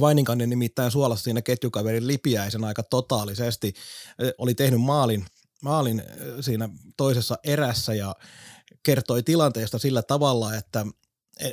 Vaininkainen 0.00 0.50
nimittäin 0.50 0.90
suolasi 0.90 1.22
siinä 1.22 1.42
ketjukaverin 1.42 2.06
Lipiäisen 2.06 2.64
aika 2.64 2.82
totaalisesti. 2.82 3.72
Oli 4.38 4.54
tehnyt 4.54 4.80
maalin 4.80 5.26
maalin 5.62 6.00
äh, 6.00 6.16
siinä 6.40 6.68
toisessa 6.96 7.38
erässä 7.44 7.94
ja 7.94 8.14
kertoi 8.82 9.22
tilanteesta 9.22 9.78
sillä 9.78 10.02
tavalla, 10.02 10.54
että 10.54 10.86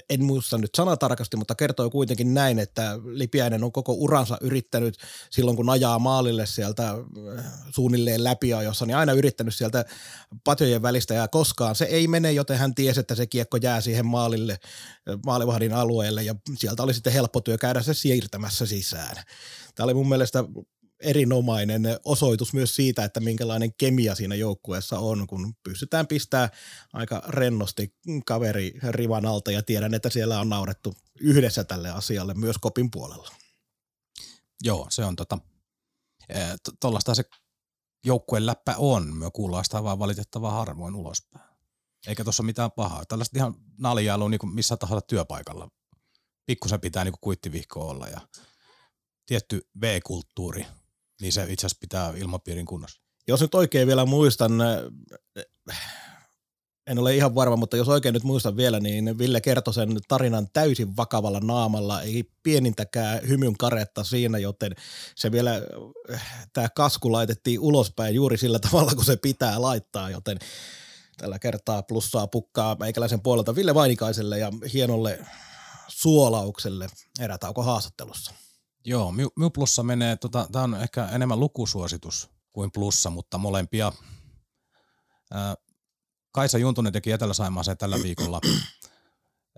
en 0.09 0.23
muista 0.23 0.57
nyt 0.57 0.75
sanatarkasti, 0.75 1.37
mutta 1.37 1.55
kertoi 1.55 1.89
kuitenkin 1.89 2.33
näin, 2.33 2.59
että 2.59 2.99
Lipiäinen 3.05 3.63
on 3.63 3.71
koko 3.71 3.93
uransa 3.93 4.37
yrittänyt 4.41 4.97
silloin, 5.29 5.57
kun 5.57 5.69
ajaa 5.69 5.99
maalille 5.99 6.45
sieltä 6.45 6.89
äh, 6.89 7.45
suunnilleen 7.69 8.23
läpiajossa, 8.23 8.85
niin 8.85 8.97
aina 8.97 9.13
yrittänyt 9.13 9.55
sieltä 9.55 9.85
patjojen 10.43 10.81
välistä 10.81 11.13
ja 11.13 11.27
koskaan 11.27 11.75
se 11.75 11.85
ei 11.85 12.07
mene, 12.07 12.31
joten 12.31 12.57
hän 12.57 12.75
tiesi, 12.75 12.99
että 12.99 13.15
se 13.15 13.27
kiekko 13.27 13.57
jää 13.57 13.81
siihen 13.81 14.05
maalille, 14.05 14.53
äh, 14.53 15.19
maalivahdin 15.25 15.73
alueelle 15.73 16.23
ja 16.23 16.35
sieltä 16.55 16.83
oli 16.83 16.93
sitten 16.93 17.13
helppo 17.13 17.41
työ 17.41 17.57
käydä 17.57 17.81
se 17.81 17.93
siirtämässä 17.93 18.65
sisään. 18.65 19.15
Tämä 19.75 19.85
oli 19.85 19.93
mun 19.93 20.09
mielestä 20.09 20.43
erinomainen 20.99 21.83
osoitus 22.05 22.53
myös 22.53 22.75
siitä, 22.75 23.03
että 23.03 23.19
minkälainen 23.19 23.73
kemia 23.73 24.15
siinä 24.15 24.35
joukkueessa 24.35 24.99
on, 24.99 25.27
kun 25.27 25.53
pystytään 25.63 26.07
pistämään 26.07 26.49
aika 26.93 27.23
rennosti 27.27 27.95
kaveri 28.25 28.73
rivan 28.89 29.25
alta 29.25 29.51
ja 29.51 29.63
tiedän, 29.63 29.93
että 29.93 30.09
siellä 30.09 30.39
on 30.39 30.49
naurettu 30.49 30.93
yhdessä 31.19 31.63
tälle 31.63 31.89
asialle 31.89 32.33
myös 32.33 32.55
kopin 32.61 32.91
puolella. 32.91 33.29
Joo, 34.63 34.87
se 34.89 35.05
on 35.05 35.15
tota, 35.15 35.37
tuollaista 36.79 37.15
se 37.15 37.23
joukkueen 38.05 38.45
läppä 38.45 38.75
on. 38.77 39.17
Me 39.17 39.31
kuullaan 39.33 39.63
sitä 39.63 39.83
vaan 39.83 39.99
valitettavaa 39.99 40.51
harvoin 40.51 40.95
ulospäin. 40.95 41.45
Eikä 42.07 42.23
tuossa 42.23 42.43
mitään 42.43 42.71
pahaa. 42.71 43.05
Tällaista 43.05 43.37
ihan 43.39 43.55
naljailua 43.79 44.29
niin 44.29 44.39
kuin 44.39 44.55
missä 44.55 44.77
tahansa 44.77 45.01
työpaikalla. 45.01 45.69
Pikkusen 46.45 46.81
pitää 46.81 47.03
niin 47.03 47.13
kuittivihko 47.21 47.89
olla 47.89 48.07
ja 48.07 48.21
tietty 49.25 49.67
V-kulttuuri 49.81 50.65
niin 51.23 51.33
se 51.33 51.43
itse 51.49 51.65
asiassa 51.65 51.79
pitää 51.79 52.13
ilmapiirin 52.15 52.65
kunnossa. 52.65 53.01
Jos 53.27 53.41
nyt 53.41 53.55
oikein 53.55 53.87
vielä 53.87 54.05
muistan, 54.05 54.51
en 56.87 56.99
ole 56.99 57.15
ihan 57.15 57.35
varma, 57.35 57.55
mutta 57.55 57.77
jos 57.77 57.87
oikein 57.87 58.13
nyt 58.13 58.23
muistan 58.23 58.57
vielä, 58.57 58.79
niin 58.79 59.17
Ville 59.17 59.41
kertoi 59.41 59.73
sen 59.73 59.97
tarinan 60.07 60.47
täysin 60.53 60.97
vakavalla 60.97 61.39
naamalla, 61.39 62.01
ei 62.01 62.23
pienintäkään 62.43 63.27
hymyn 63.27 63.57
karetta 63.57 64.03
siinä, 64.03 64.37
joten 64.37 64.75
se 65.15 65.31
vielä, 65.31 65.61
tämä 66.53 66.67
kasku 66.75 67.11
laitettiin 67.11 67.59
ulospäin 67.59 68.15
juuri 68.15 68.37
sillä 68.37 68.59
tavalla, 68.59 68.95
kun 68.95 69.05
se 69.05 69.17
pitää 69.17 69.61
laittaa, 69.61 70.09
joten 70.09 70.37
tällä 71.17 71.39
kertaa 71.39 71.83
plussaa 71.83 72.27
pukkaa 72.27 72.75
meikäläisen 72.79 73.21
puolelta 73.21 73.55
Ville 73.55 73.73
Vainikaiselle 73.73 74.39
ja 74.39 74.51
hienolle 74.73 75.19
suolaukselle 75.87 76.87
erätauko 77.19 77.63
haastattelussa. 77.63 78.33
Joo, 78.85 79.11
minun 79.11 79.51
plussa 79.53 79.83
menee, 79.83 80.15
tota, 80.15 80.47
tämä 80.51 80.63
on 80.63 80.75
ehkä 80.75 81.05
enemmän 81.07 81.39
lukusuositus 81.39 82.29
kuin 82.53 82.71
plussa, 82.71 83.09
mutta 83.09 83.37
molempia. 83.37 83.91
Ää, 85.31 85.55
Kaisa 86.31 86.57
Juntunen 86.57 86.93
teki 86.93 87.11
Etelä-Saimaaseen 87.11 87.77
tällä 87.77 87.97
viikolla 88.03 88.41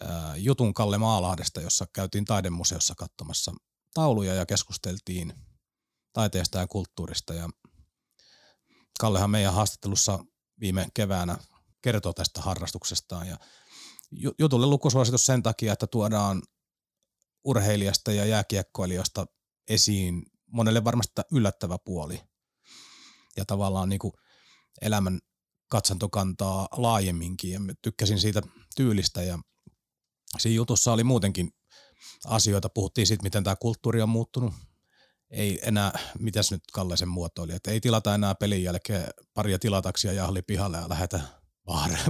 ää, 0.02 0.36
jutun 0.36 0.74
Kalle 0.74 0.98
Maalahdesta, 0.98 1.62
jossa 1.62 1.86
käytiin 1.94 2.26
taidemuseossa 2.26 2.96
katsomassa 2.96 3.54
tauluja 3.94 4.34
ja 4.34 4.46
keskusteltiin 4.46 5.34
taiteesta 6.14 6.60
ja 6.60 6.68
kulttuurista. 6.68 7.34
Ja 7.34 7.50
Kallehan 9.00 9.30
meidän 9.30 9.54
haastattelussa 9.54 10.20
viime 10.60 10.88
keväänä 10.94 11.38
kertoo 11.82 12.14
tästä 12.14 12.42
harrastuksestaan 12.42 13.28
ja 13.28 13.38
jutulle 14.40 14.66
lukusuositus 14.66 15.26
sen 15.26 15.44
takia, 15.44 15.74
että 15.74 15.88
tuodaan 15.88 16.42
urheilijasta 17.46 18.12
ja 18.12 18.26
jääkiekkoilijasta 18.26 19.26
esiin 19.68 20.24
monelle 20.48 20.84
varmasti 20.84 21.22
yllättävä 21.32 21.78
puoli. 21.86 22.22
Ja 23.38 23.46
tavallaan 23.46 23.90
niin 23.90 24.00
kuin 24.00 24.14
elämän 24.82 25.20
katsantokantaa 25.68 26.68
laajemminkin 26.72 27.52
ja 27.52 27.60
tykkäsin 27.82 28.20
siitä 28.20 28.42
tyylistä 28.76 29.24
ja 29.24 29.40
siinä 30.38 30.56
jutussa 30.56 30.94
oli 30.94 31.04
muutenkin 31.04 31.50
asioita. 32.26 32.70
Puhuttiin 32.70 33.08
siitä, 33.08 33.24
miten 33.24 33.44
tämä 33.44 33.56
kulttuuri 33.56 34.02
on 34.02 34.10
muuttunut. 34.10 34.54
Ei 35.30 35.60
enää, 35.64 36.00
mitäs 36.20 36.52
nyt 36.52 36.64
Kalle 36.74 36.98
sen 36.98 37.08
muotoili, 37.08 37.54
että 37.54 37.72
ei 37.72 37.82
tilata 37.82 38.16
enää 38.16 38.36
pelin 38.36 38.64
jälkeen 38.64 39.08
paria 39.34 39.60
tilataksia 39.60 40.14
jahli 40.14 40.42
pihalle 40.42 40.78
ja 40.78 40.90
lähetä 40.90 41.20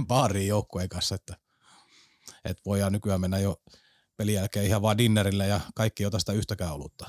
baariin 0.06 0.48
joukkueen 0.48 0.88
kanssa, 0.88 1.14
että, 1.14 1.36
että 2.44 2.62
voidaan 2.66 2.92
nykyään 2.92 3.20
mennä 3.20 3.38
jo 3.38 3.62
pelin 4.16 4.34
jälkeen 4.34 4.66
ihan 4.66 4.82
vaan 4.82 4.98
dinnerille 4.98 5.46
ja 5.46 5.60
kaikki 5.74 6.02
ei 6.02 6.06
ota 6.06 6.18
sitä 6.18 6.32
yhtäkään 6.32 6.72
olutta. 6.72 7.06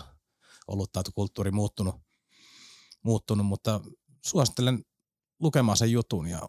Olutta, 0.68 1.00
että 1.00 1.12
kulttuuri 1.16 1.52
muuttunut, 1.52 1.96
muuttunut, 3.04 3.46
mutta 3.46 3.82
suosittelen 4.26 4.86
lukemaan 5.40 5.78
sen 5.78 5.92
jutun. 5.92 6.28
Ja 6.28 6.42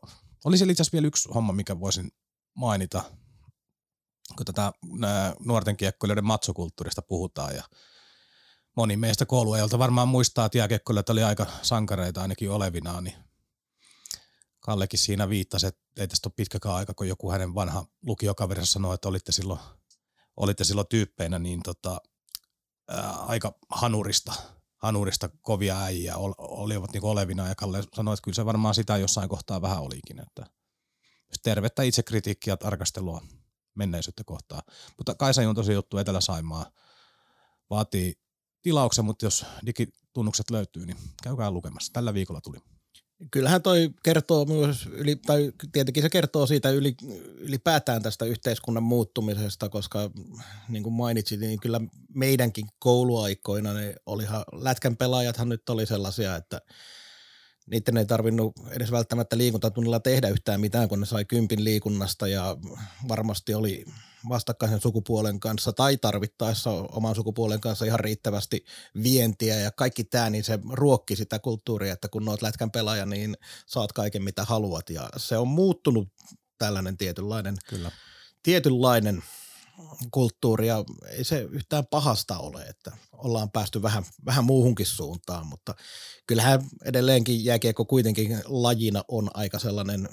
oli 0.45 0.59
siellä 0.59 0.73
itse 0.73 0.83
asiassa 0.83 0.97
vielä 0.97 1.07
yksi 1.07 1.29
homma, 1.35 1.53
mikä 1.53 1.81
voisin 1.81 2.11
mainita. 2.55 3.03
kun 4.37 4.47
tätä 4.47 4.73
nuorten 5.45 5.77
kiekkoilijoiden 5.77 6.25
matsokulttuurista 6.25 7.03
puhutaan 7.03 7.55
ja 7.55 7.62
moni 8.77 8.97
meistä 8.97 9.27
kouluajalta 9.27 9.79
varmaan 9.79 10.09
muistaa, 10.09 10.47
että 10.47 10.59
jääkiekkoilijat 10.59 11.11
oli 11.11 11.23
aika 11.23 11.47
sankareita 11.62 12.23
ainakin 12.23 12.50
olevinaan, 12.50 13.05
niin 13.05 13.17
Kallekin 14.61 14.99
siinä 14.99 15.29
viittasi, 15.29 15.67
että 15.67 15.81
ei 15.97 16.09
tästä 16.09 16.29
ole 16.29 16.33
pitkäkään 16.37 16.75
aika, 16.75 16.95
kun 16.95 17.09
joku 17.09 17.31
hänen 17.31 17.55
vanha 17.55 17.87
lukiokaverinsa 18.03 18.73
sanoi, 18.73 18.95
että 18.95 19.09
olitte 19.09 19.33
silloin, 19.33 19.61
olitte 20.38 20.64
silloin 20.64 20.87
tyyppeinä, 20.87 21.38
niin 21.38 21.62
tota, 21.62 22.00
ää, 22.88 23.12
aika 23.12 23.59
hanurista, 23.68 24.33
hanurista 24.76 25.28
kovia 25.42 25.80
äijä 25.83 26.16
ol, 26.16 26.33
olivat 26.38 26.92
niin 26.92 27.04
olevina 27.04 27.49
ja 27.49 27.54
Kalle 27.54 27.83
sanoi, 27.95 28.14
että 28.14 28.25
kyllä 28.25 28.35
se 28.35 28.45
varmaan 28.45 28.75
sitä 28.75 28.97
jossain 28.97 29.28
kohtaa 29.28 29.62
vähän 29.62 29.83
olikin, 29.83 30.21
että 30.21 30.47
tervettä 31.42 31.83
itsekritiikkiä 31.83 32.57
tarkastelua 32.57 33.23
menneisyyttä 33.75 34.25
kohtaan. 34.26 34.62
Mutta 34.97 35.14
Kaisa 35.14 35.49
on 35.49 35.54
tosi 35.54 35.73
juttu 35.73 35.99
Etelä-Saimaa 35.99 36.71
vaatii 37.71 38.14
tilauksen, 38.62 39.04
mutta 39.04 39.26
jos 39.26 39.45
digitunnukset 39.66 40.50
löytyy, 40.50 40.87
niin 40.87 40.97
käykää 41.23 41.50
lukemassa. 41.50 41.92
Tällä 41.92 42.14
viikolla 42.14 42.40
tuli. 42.40 42.59
Kyllähän 43.31 43.63
toi 43.63 43.91
kertoo 44.03 44.45
myös, 44.45 44.87
yli, 44.87 45.17
tai 45.17 45.53
tietenkin 45.73 46.03
se 46.03 46.11
kertoo 46.11 46.47
siitä 46.47 46.71
yli, 46.71 46.97
ylipäätään 47.39 48.03
tästä 48.03 48.25
yhteiskunnan 48.25 48.83
muuttumisesta, 48.83 49.69
koska 49.69 50.11
niin 50.69 50.83
kuin 50.83 50.93
mainitsit, 50.93 51.41
niin 51.41 51.61
kyllä 51.61 51.81
meidänkin 52.15 52.67
kouluaikoina 52.79 53.75
niin 53.75 53.95
olihan, 54.07 54.45
lätkän 54.53 54.97
pelaajathan 54.97 55.49
nyt 55.49 55.69
oli 55.69 55.87
sellaisia, 55.87 56.37
että– 56.37 56.61
niiden 57.71 57.97
ei 57.97 58.07
tarvinnut 58.07 58.53
edes 58.71 58.91
välttämättä 58.91 59.39
liikuntatunnilla 59.39 60.01
tehdä 60.01 60.29
yhtään 60.29 60.61
mitään, 60.61 60.89
kun 60.89 61.01
ne 61.01 61.07
sai 61.07 61.25
kympin 61.25 61.65
liikunnasta 61.65 62.29
ja 62.29 62.57
varmasti 63.09 63.55
oli 63.55 63.85
vastakkaisen 64.29 64.81
sukupuolen 64.81 65.41
kanssa 65.41 65.73
tai 65.73 65.97
tarvittaessa 65.97 66.71
oman 66.71 67.15
sukupuolen 67.15 67.61
kanssa 67.61 67.85
ihan 67.85 68.01
riittävästi 68.01 68.65
vientiä 69.03 69.61
ja 69.61 69.71
kaikki 69.71 70.05
tämä, 70.05 70.31
niin 70.31 70.45
se 70.45 70.59
ruokki 70.73 71.17
sitä 71.17 71.39
kulttuuria, 71.39 71.93
että 71.93 72.09
kun 72.09 72.29
oot 72.29 72.43
lätkän 72.43 72.71
pelaaja, 72.71 73.07
niin 73.07 73.37
saat 73.67 73.93
kaiken 73.93 74.23
mitä 74.23 74.45
haluat 74.45 74.91
ja 74.91 75.11
se 75.17 75.37
on 75.37 75.49
muuttunut 75.49 76.09
tällainen 76.59 76.97
tietynlainen, 76.97 77.55
Kyllä. 77.69 77.91
tietynlainen 78.43 79.23
kulttuuri 80.11 80.67
ja 80.67 80.85
ei 81.11 81.25
se 81.25 81.41
yhtään 81.51 81.87
pahasta 81.87 82.39
ole, 82.39 82.63
että 82.63 82.93
ollaan 83.13 83.51
päästy 83.51 83.83
vähän, 83.83 84.05
vähän 84.27 84.45
muuhunkin 84.45 84.87
suuntaan, 84.87 85.47
mutta 85.47 85.75
kyllähän 86.27 86.63
edelleenkin 86.85 87.45
jääkiekko 87.45 87.85
kuitenkin 87.85 88.41
lajina 88.45 89.05
on 89.09 89.31
aika 89.35 89.59
sellainen, 89.59 90.09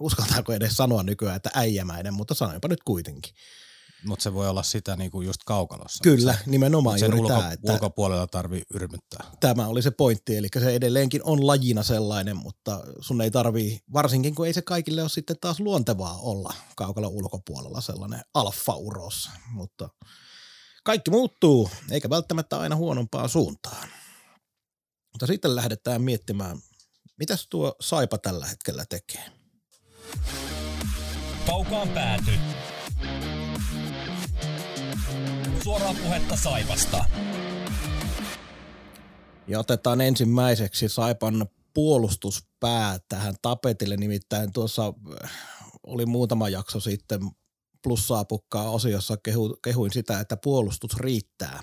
uskaltaako 0.00 0.52
edes 0.52 0.76
sanoa 0.76 1.02
nykyään, 1.02 1.36
että 1.36 1.50
äijämäinen, 1.54 2.14
mutta 2.14 2.34
sanoinpa 2.34 2.68
nyt 2.68 2.82
kuitenkin. 2.84 3.34
Mutta 4.06 4.22
se 4.22 4.34
voi 4.34 4.48
olla 4.48 4.62
sitä 4.62 4.96
niinku 4.96 5.20
just 5.20 5.40
kaukalossa. 5.46 6.02
Kyllä, 6.02 6.32
se, 6.32 6.38
nimenomaan 6.46 6.98
sen 6.98 7.06
juuri 7.06 7.20
ulko, 7.20 7.34
tämä. 7.34 7.52
Että 7.52 7.72
ulkopuolella 7.72 8.26
tarvii 8.26 8.62
yrmyttää. 8.74 9.24
Tämä 9.40 9.66
oli 9.66 9.82
se 9.82 9.90
pointti, 9.90 10.36
eli 10.36 10.48
se 10.60 10.74
edelleenkin 10.74 11.20
on 11.24 11.46
lajina 11.46 11.82
sellainen, 11.82 12.36
mutta 12.36 12.80
sun 13.00 13.20
ei 13.20 13.30
tarvii, 13.30 13.80
varsinkin 13.92 14.34
kun 14.34 14.46
ei 14.46 14.52
se 14.52 14.62
kaikille 14.62 15.02
ole 15.02 15.08
sitten 15.08 15.36
taas 15.40 15.60
luontevaa 15.60 16.18
olla 16.18 16.54
kaukalla 16.76 17.08
ulkopuolella 17.08 17.80
sellainen 17.80 18.20
alfa-uros, 18.34 19.30
mutta 19.52 19.88
kaikki 20.84 21.10
muuttuu, 21.10 21.70
eikä 21.90 22.10
välttämättä 22.10 22.58
aina 22.58 22.76
huonompaan 22.76 23.28
suuntaan. 23.28 23.88
Mutta 25.12 25.26
sitten 25.26 25.56
lähdetään 25.56 26.02
miettimään, 26.02 26.58
mitäs 27.18 27.46
tuo 27.50 27.74
Saipa 27.80 28.18
tällä 28.18 28.46
hetkellä 28.46 28.84
tekee. 28.88 29.24
Kaukaan 31.46 31.88
pääty 31.88 32.30
suoraa 35.64 35.94
puhetta 36.02 36.36
Saipasta. 36.36 37.04
Ja 39.48 39.58
otetaan 39.58 40.00
ensimmäiseksi 40.00 40.88
Saipan 40.88 41.46
puolustuspää 41.74 42.98
tähän 43.08 43.34
tapetille, 43.42 43.96
nimittäin 43.96 44.52
tuossa 44.52 44.94
äh, 45.24 45.30
oli 45.86 46.06
muutama 46.06 46.48
jakso 46.48 46.80
sitten 46.80 47.20
plussaa 47.82 48.24
pukkaa 48.24 48.70
osiossa 48.70 49.16
kehu, 49.16 49.56
kehuin 49.64 49.92
sitä, 49.92 50.20
että 50.20 50.36
puolustus 50.36 50.96
riittää. 50.96 51.62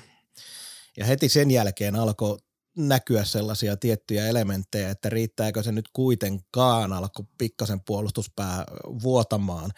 Ja 0.98 1.06
heti 1.06 1.30
sen 1.30 1.52
jälkeen 1.52 1.96
alkoi 1.96 2.38
näkyä 2.78 3.24
sellaisia 3.24 3.78
tiettyjä 3.78 4.28
elementtejä, 4.28 4.90
että 4.90 5.10
riittääkö 5.10 5.64
se 5.64 5.72
nyt 5.72 5.90
kuitenkaan, 5.94 6.94
alkoi 6.94 7.26
pikkasen 7.38 7.82
puolustuspää 7.86 8.66
vuotamaan. 9.04 9.72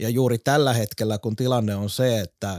Ja 0.00 0.08
juuri 0.08 0.38
tällä 0.38 0.72
hetkellä, 0.72 1.18
kun 1.18 1.36
tilanne 1.36 1.74
on 1.74 1.90
se, 1.90 2.20
että 2.20 2.58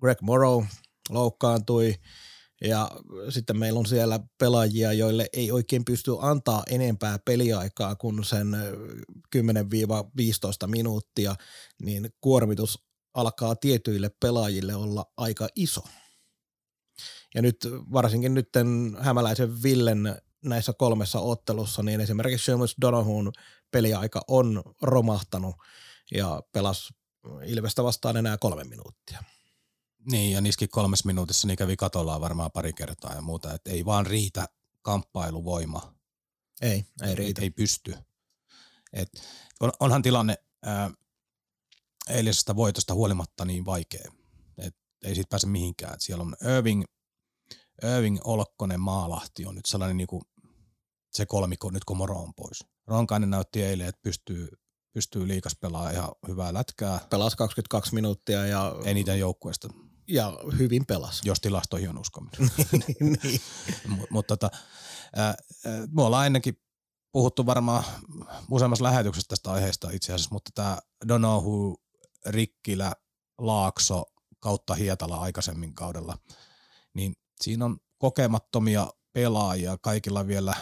Greg 0.00 0.20
Morrow 0.22 0.64
loukkaantui 1.10 1.94
ja 2.60 2.90
sitten 3.28 3.58
meillä 3.58 3.78
on 3.78 3.86
siellä 3.86 4.20
pelaajia, 4.38 4.92
joille 4.92 5.26
ei 5.32 5.52
oikein 5.52 5.84
pysty 5.84 6.10
antaa 6.20 6.62
enempää 6.70 7.18
peliaikaa 7.18 7.96
kuin 7.96 8.24
sen 8.24 8.56
10-15 9.36 9.40
minuuttia, 10.66 11.34
niin 11.82 12.10
kuormitus 12.20 12.84
alkaa 13.14 13.56
tietyille 13.56 14.10
pelaajille 14.20 14.74
olla 14.74 15.04
aika 15.16 15.48
iso. 15.56 15.80
Ja 17.34 17.42
nyt 17.42 17.56
varsinkin 17.92 18.34
nyt 18.34 18.48
hämäläisen 19.00 19.62
Villen 19.62 20.22
näissä 20.44 20.72
kolmessa 20.72 21.20
ottelussa, 21.20 21.82
niin 21.82 22.00
esimerkiksi 22.00 22.44
Seamus 22.44 22.76
Donahun 22.80 23.32
peliaika 23.70 24.20
on 24.28 24.62
romahtanut 24.82 25.56
ja 26.14 26.42
pelasi 26.52 26.94
Ilvestä 27.46 27.84
vastaan 27.84 28.16
enää 28.16 28.38
kolme 28.38 28.64
minuuttia. 28.64 29.22
Niin, 30.10 30.32
ja 30.32 30.40
niiskin 30.40 30.68
kolmes 30.68 31.04
minuutissa 31.04 31.46
niin 31.46 31.56
kävi 31.56 31.76
katollaan 31.76 32.20
varmaan 32.20 32.50
pari 32.52 32.72
kertaa 32.72 33.14
ja 33.14 33.22
muuta, 33.22 33.54
että 33.54 33.70
ei 33.70 33.84
vaan 33.84 34.06
riitä 34.06 34.48
kamppailuvoima. 34.82 35.94
Ei, 36.60 36.84
ei 37.02 37.14
riitä. 37.14 37.40
Ei, 37.40 37.44
ei 37.44 37.50
pysty. 37.50 37.94
Et 38.92 39.08
on, 39.60 39.72
onhan 39.80 40.02
tilanne 40.02 40.34
ää, 40.62 40.90
eilisestä 42.08 42.56
voitosta 42.56 42.94
huolimatta 42.94 43.44
niin 43.44 43.64
vaikea, 43.64 44.12
että 44.58 44.80
ei 45.04 45.14
siitä 45.14 45.28
pääse 45.28 45.46
mihinkään. 45.46 45.94
Et 45.94 46.00
siellä 46.00 46.22
on 46.22 46.36
Irving, 46.56 46.84
Irving, 47.96 48.18
Olkkonen, 48.24 48.80
Maalahti 48.80 49.46
on 49.46 49.54
nyt 49.54 49.66
sellainen 49.66 49.96
niinku, 49.96 50.22
se 51.12 51.26
kolmikko 51.26 51.70
nyt 51.70 51.84
kun 51.84 51.96
Moro 51.96 52.18
on 52.18 52.34
pois. 52.34 52.64
Ronkainen 52.86 53.30
näytti 53.30 53.62
eilen, 53.62 53.88
että 53.88 54.02
pystyy, 54.02 54.48
pystyy 54.92 55.28
liikas 55.28 55.56
pelaamaan 55.60 55.94
ihan 55.94 56.08
hyvää 56.28 56.54
lätkää. 56.54 57.00
Pelas 57.10 57.36
22 57.36 57.94
minuuttia 57.94 58.46
ja... 58.46 58.74
Eniten 58.84 59.18
joukkueesta 59.18 59.68
ja 60.08 60.38
hyvin 60.58 60.86
pelas. 60.86 61.20
Jos 61.24 61.40
tilastoihin 61.40 61.90
on 61.90 61.98
uskominen. 61.98 62.40
niin. 63.00 63.40
Mutta 64.10 64.36
tota, 64.36 64.56
me 65.90 66.02
ollaan 66.02 66.26
ennenkin 66.26 66.54
puhuttu 67.12 67.46
varmaan 67.46 67.84
useammassa 68.50 68.84
lähetyksessä 68.84 69.28
tästä 69.28 69.50
aiheesta 69.50 69.90
itse 69.90 70.12
asiassa, 70.12 70.34
mutta 70.34 70.50
tämä 70.54 70.78
Donohu, 71.08 71.76
Rikkilä, 72.26 72.92
Laakso 73.38 74.04
kautta 74.40 74.74
Hietala 74.74 75.16
aikaisemmin 75.16 75.74
kaudella, 75.74 76.18
niin 76.94 77.14
siinä 77.40 77.64
on 77.64 77.78
kokemattomia 77.98 78.92
pelaajia, 79.12 79.78
kaikilla 79.78 80.26
vielä 80.26 80.54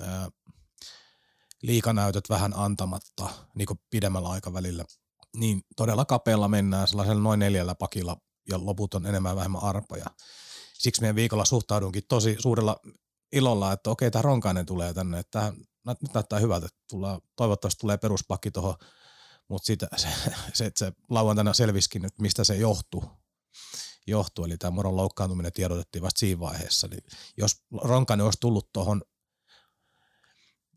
ää, 0.00 0.28
liikanäytöt 1.62 2.30
vähän 2.30 2.52
antamatta 2.56 3.28
niin 3.54 3.68
pidemmällä 3.90 4.28
aikavälillä. 4.28 4.84
Niin 5.36 5.62
todella 5.76 6.04
kapealla 6.04 6.48
mennään 6.48 6.88
sellaisella 6.88 7.22
noin 7.22 7.40
neljällä 7.40 7.74
pakilla 7.74 8.16
ja 8.48 8.64
loput 8.64 8.94
on 8.94 9.06
enemmän 9.06 9.36
vähemmän 9.36 9.62
arpoja. 9.62 10.06
Siksi 10.78 11.00
meidän 11.00 11.16
viikolla 11.16 11.44
suhtaudunkin 11.44 12.02
tosi 12.08 12.36
suurella 12.38 12.76
ilolla, 13.32 13.72
että 13.72 13.90
okei, 13.90 14.10
tämä 14.10 14.22
Ronkainen 14.22 14.66
tulee 14.66 14.94
tänne, 14.94 15.18
että 15.18 15.52
nyt 15.86 16.14
näyttää 16.14 16.38
hyvältä, 16.38 16.66
että 16.66 16.78
tulla, 16.90 17.20
toivottavasti 17.36 17.80
tulee 17.80 17.96
peruspakki 17.96 18.50
tuohon, 18.50 18.74
mutta 19.48 19.66
sitä, 19.66 19.88
se, 19.96 20.08
se, 20.54 20.72
se 20.76 20.92
lauantaina 21.10 21.54
selviskin 21.54 22.02
nyt, 22.02 22.18
mistä 22.18 22.44
se 22.44 22.56
johtuu. 22.56 23.04
johtuu. 24.06 24.44
Eli 24.44 24.58
tämä 24.58 24.70
Moron 24.70 24.96
loukkaantuminen 24.96 25.52
tiedotettiin 25.52 26.02
vasta 26.02 26.18
siinä 26.18 26.40
vaiheessa. 26.40 26.86
Eli 26.86 26.98
jos 27.36 27.62
Ronkainen 27.82 28.24
olisi 28.24 28.40
tullut 28.40 28.72
tuohon 28.72 29.02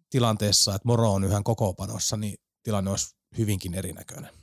tilanteessa, 0.10 0.76
että 0.76 0.88
Moro 0.88 1.14
on 1.14 1.24
yhä 1.24 1.42
kokoopanossa, 1.44 2.18
niin 2.18 2.38
tilanne 2.64 2.92
olisi 2.92 3.16
hyvinkin 3.38 3.74
erinäköinen. 3.74 4.39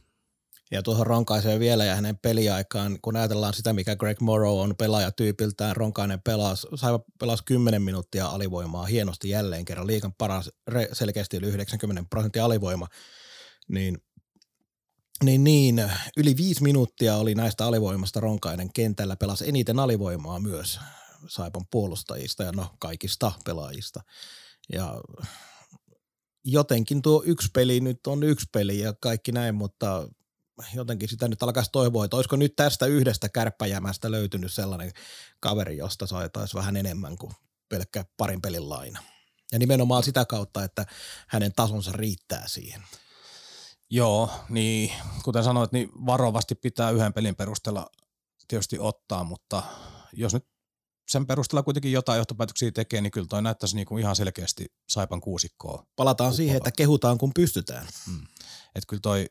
Ja 0.70 0.82
tuohon 0.82 1.06
Ronkaiseen 1.06 1.60
vielä 1.60 1.84
ja 1.84 1.94
hänen 1.94 2.18
peliaikaan, 2.18 2.98
kun 3.02 3.16
ajatellaan 3.16 3.54
sitä, 3.54 3.72
mikä 3.72 3.96
Greg 3.96 4.20
Morrow 4.20 4.60
on 4.60 4.74
pelaajatyypiltään, 4.78 5.76
Ronkainen 5.76 6.20
pelasi, 6.22 6.66
sai 6.74 6.98
pelasi 7.18 7.44
10 7.44 7.82
minuuttia 7.82 8.26
alivoimaa 8.26 8.86
hienosti 8.86 9.28
jälleen 9.28 9.64
kerran, 9.64 9.86
liikan 9.86 10.14
paras, 10.18 10.50
selkeästi 10.92 11.36
yli 11.36 11.46
90 11.46 12.04
prosenttia 12.10 12.44
alivoima, 12.44 12.86
niin 13.68 13.98
niin, 15.24 15.44
niin, 15.44 15.90
yli 16.16 16.36
viisi 16.36 16.62
minuuttia 16.62 17.16
oli 17.16 17.34
näistä 17.34 17.66
alivoimasta 17.66 18.20
Ronkainen 18.20 18.72
kentällä, 18.72 19.16
pelasi 19.16 19.48
eniten 19.48 19.78
alivoimaa 19.78 20.40
myös 20.40 20.80
Saipan 21.28 21.64
puolustajista 21.70 22.42
ja 22.42 22.52
no 22.52 22.66
kaikista 22.78 23.32
pelaajista. 23.44 24.00
Ja 24.72 25.00
jotenkin 26.44 27.02
tuo 27.02 27.22
yksi 27.26 27.48
peli 27.54 27.80
nyt 27.80 28.06
on 28.06 28.22
yksi 28.22 28.46
peli 28.52 28.78
ja 28.78 28.94
kaikki 29.00 29.32
näin, 29.32 29.54
mutta 29.54 30.08
jotenkin 30.74 31.08
sitä 31.08 31.28
nyt 31.28 31.42
alkaisi 31.42 31.70
toivoa, 31.72 32.04
että 32.04 32.16
olisiko 32.16 32.36
nyt 32.36 32.56
tästä 32.56 32.86
yhdestä 32.86 33.28
kärppäjämästä 33.28 34.10
löytynyt 34.10 34.52
sellainen 34.52 34.92
kaveri, 35.40 35.76
josta 35.76 36.06
saataisiin 36.06 36.58
vähän 36.58 36.76
enemmän 36.76 37.18
kuin 37.18 37.32
pelkkä 37.68 38.04
parin 38.16 38.42
pelin 38.42 38.68
laina. 38.68 39.02
Ja 39.52 39.58
nimenomaan 39.58 40.02
sitä 40.02 40.24
kautta, 40.24 40.64
että 40.64 40.86
hänen 41.28 41.52
tasonsa 41.56 41.92
riittää 41.92 42.48
siihen. 42.48 42.82
Joo, 43.90 44.30
niin 44.48 44.92
kuten 45.24 45.44
sanoit, 45.44 45.72
niin 45.72 45.88
varovasti 46.06 46.54
pitää 46.54 46.90
yhden 46.90 47.12
pelin 47.12 47.36
perusteella 47.36 47.90
tietysti 48.48 48.78
ottaa, 48.78 49.24
mutta 49.24 49.62
jos 50.12 50.34
nyt 50.34 50.46
sen 51.08 51.26
perusteella 51.26 51.62
kuitenkin 51.62 51.92
jotain 51.92 52.16
johtopäätöksiä 52.16 52.70
tekee, 52.70 53.00
niin 53.00 53.10
kyllä 53.10 53.26
toi 53.26 53.42
näyttäisi 53.42 53.76
niinku 53.76 53.98
ihan 53.98 54.16
selkeästi 54.16 54.66
Saipan 54.88 55.20
kuusikkoa. 55.20 55.86
Palataan 55.96 56.28
Uppava. 56.28 56.36
siihen, 56.36 56.56
että 56.56 56.70
kehutaan 56.70 57.18
kun 57.18 57.32
pystytään. 57.34 57.86
Mm. 58.06 58.26
Että 58.74 58.86
kyllä 58.88 59.00
toi, 59.00 59.26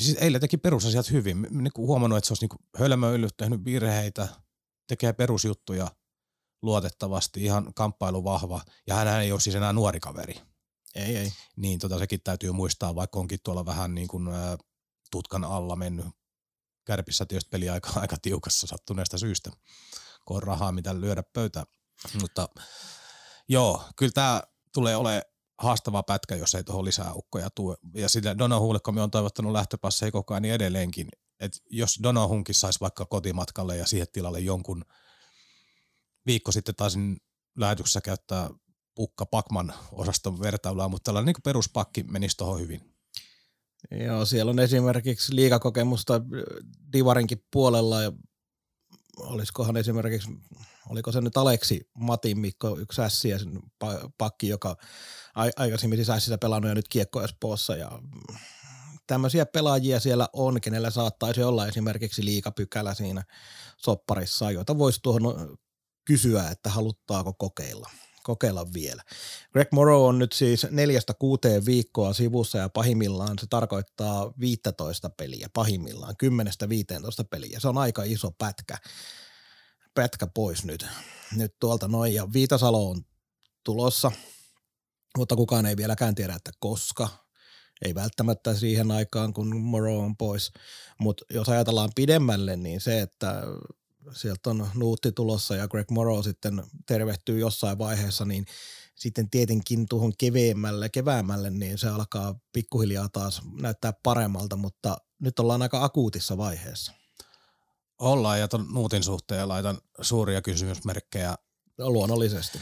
siis 0.00 0.16
eilen 0.20 0.40
teki 0.40 0.56
perusasiat 0.56 1.10
hyvin. 1.10 1.46
Niin 1.50 1.70
huomannut, 1.76 2.18
että 2.18 2.28
se 2.28 2.32
olisi 2.32 2.46
niin 2.46 2.68
hölmöillyt, 2.78 3.36
tehnyt 3.36 3.64
virheitä, 3.64 4.28
tekee 4.88 5.12
perusjuttuja 5.12 5.88
luotettavasti, 6.62 7.44
ihan 7.44 7.74
kamppailu 7.74 8.24
vahva, 8.24 8.60
ja 8.86 8.94
hän 8.94 9.22
ei 9.22 9.32
ole 9.32 9.40
siis 9.40 9.56
enää 9.56 9.72
nuori 9.72 10.00
kaveri. 10.00 10.34
Ei, 10.94 11.16
ei. 11.16 11.32
Niin 11.56 11.78
tota, 11.78 11.98
sekin 11.98 12.20
täytyy 12.24 12.52
muistaa, 12.52 12.94
vaikka 12.94 13.18
onkin 13.18 13.38
tuolla 13.44 13.66
vähän 13.66 13.94
niin 13.94 14.08
kuin, 14.08 14.28
ä, 14.28 14.58
tutkan 15.10 15.44
alla 15.44 15.76
mennyt 15.76 16.06
kärpissä 16.84 17.26
tietysti 17.26 17.48
peli 17.50 17.68
aika, 17.70 17.90
aika 18.00 18.16
tiukassa 18.22 18.66
sattuneesta 18.66 19.18
syystä, 19.18 19.50
kun 20.24 20.36
on 20.36 20.42
rahaa 20.42 20.72
mitä 20.72 21.00
lyödä 21.00 21.22
pöytään. 21.22 21.66
Mutta 22.20 22.48
joo, 23.48 23.84
kyllä 23.96 24.12
tämä 24.12 24.42
tulee 24.74 24.96
olemaan 24.96 25.22
haastava 25.58 26.02
pätkä, 26.02 26.36
jos 26.36 26.54
ei 26.54 26.64
tuohon 26.64 26.84
lisää 26.84 27.12
ukkoja 27.12 27.50
tule. 27.50 27.76
Ja 27.94 28.08
sitä 28.08 28.38
Donohulle, 28.38 28.80
kun 28.80 28.94
me 28.94 29.02
on 29.02 29.10
toivottanut 29.10 29.52
lähtöpasseja 29.52 30.12
koko 30.12 30.34
ajan, 30.34 30.42
niin 30.42 30.54
edelleenkin. 30.54 31.08
että 31.40 31.58
jos 31.70 32.00
Donohunkin 32.02 32.54
saisi 32.54 32.80
vaikka 32.80 33.06
kotimatkalle 33.06 33.76
ja 33.76 33.86
siihen 33.86 34.06
tilalle 34.12 34.40
jonkun 34.40 34.84
viikko 36.26 36.52
sitten 36.52 36.74
taisin 36.74 37.16
lähetyksessä 37.58 38.00
käyttää 38.00 38.50
Pukka 38.94 39.26
Pakman 39.26 39.72
osaston 39.92 40.40
vertailua, 40.40 40.88
mutta 40.88 41.08
tällainen 41.08 41.26
niin 41.26 41.42
peruspakki 41.44 42.02
menisi 42.02 42.36
tuohon 42.36 42.60
hyvin. 42.60 42.94
Joo, 43.90 44.24
siellä 44.24 44.50
on 44.50 44.58
esimerkiksi 44.58 45.34
liikakokemusta 45.34 46.20
Divarinkin 46.92 47.44
puolella 47.52 48.02
ja 48.02 48.12
olisikohan 49.18 49.76
esimerkiksi, 49.76 50.28
oliko 50.90 51.12
se 51.12 51.20
nyt 51.20 51.36
Aleksi 51.36 51.90
Matin 51.94 52.38
Mikko, 52.38 52.78
yksi 52.78 53.02
ässi 53.02 53.28
ja 53.28 53.38
pakki, 54.18 54.48
joka 54.48 54.76
aikaisemmin 55.56 56.04
siis 56.04 56.30
pelannut 56.40 56.68
ja 56.68 56.74
nyt 56.74 56.88
kiekko 56.88 57.22
Espoossa 57.22 57.76
ja 57.76 57.90
tämmöisiä 59.06 59.46
pelaajia 59.46 60.00
siellä 60.00 60.28
on, 60.32 60.60
kenellä 60.60 60.90
saattaisi 60.90 61.42
olla 61.42 61.66
esimerkiksi 61.66 62.24
liikapykälä 62.24 62.94
siinä 62.94 63.22
sopparissa, 63.76 64.50
joita 64.50 64.78
voisi 64.78 65.00
tuohon 65.02 65.56
kysyä, 66.04 66.48
että 66.48 66.70
haluttaako 66.70 67.34
kokeilla 67.34 67.90
kokeilla 68.24 68.72
vielä. 68.72 69.02
Greg 69.52 69.68
Morrow 69.72 70.02
on 70.02 70.18
nyt 70.18 70.32
siis 70.32 70.66
neljästä 70.70 71.14
kuuteen 71.14 71.66
viikkoa 71.66 72.12
sivussa 72.12 72.58
ja 72.58 72.68
pahimmillaan 72.68 73.38
se 73.38 73.46
tarkoittaa 73.50 74.32
15 74.40 75.10
peliä, 75.10 75.48
pahimmillaan 75.54 76.14
10-15 77.22 77.24
peliä. 77.30 77.60
Se 77.60 77.68
on 77.68 77.78
aika 77.78 78.02
iso 78.02 78.30
pätkä, 78.30 78.78
pätkä 79.94 80.26
pois 80.26 80.64
nyt, 80.64 80.86
nyt 81.36 81.54
tuolta 81.60 81.88
noin. 81.88 82.14
Ja 82.14 82.32
Viitasalo 82.32 82.90
on 82.90 83.04
tulossa, 83.64 84.12
mutta 85.18 85.36
kukaan 85.36 85.66
ei 85.66 85.76
vieläkään 85.76 86.14
tiedä, 86.14 86.34
että 86.34 86.50
koska. 86.58 87.08
Ei 87.84 87.94
välttämättä 87.94 88.54
siihen 88.54 88.90
aikaan, 88.90 89.32
kun 89.32 89.56
Morrow 89.56 90.04
on 90.04 90.16
pois. 90.16 90.52
Mutta 91.00 91.24
jos 91.30 91.48
ajatellaan 91.48 91.90
pidemmälle, 91.94 92.56
niin 92.56 92.80
se, 92.80 93.00
että 93.00 93.42
sieltä 94.12 94.50
on 94.50 94.70
Nuutti 94.74 95.12
tulossa 95.12 95.56
ja 95.56 95.68
Greg 95.68 95.90
Morrow 95.90 96.22
sitten 96.22 96.62
tervehtyy 96.86 97.38
jossain 97.38 97.78
vaiheessa, 97.78 98.24
niin 98.24 98.46
sitten 98.94 99.30
tietenkin 99.30 99.86
tuohon 99.88 100.12
keveämmälle, 100.18 100.88
keväämälle, 100.88 101.50
niin 101.50 101.78
se 101.78 101.88
alkaa 101.88 102.40
pikkuhiljaa 102.52 103.08
taas 103.08 103.42
näyttää 103.60 103.92
paremmalta, 104.02 104.56
mutta 104.56 104.96
nyt 105.18 105.38
ollaan 105.38 105.62
aika 105.62 105.84
akuutissa 105.84 106.36
vaiheessa. 106.36 106.92
Ollaan 107.98 108.40
ja 108.40 108.48
tuon 108.48 108.66
Nuutin 108.72 109.02
suhteen 109.02 109.48
laitan 109.48 109.78
suuria 110.00 110.42
kysymysmerkkejä. 110.42 111.34
Luonnollisesti. 111.78 112.58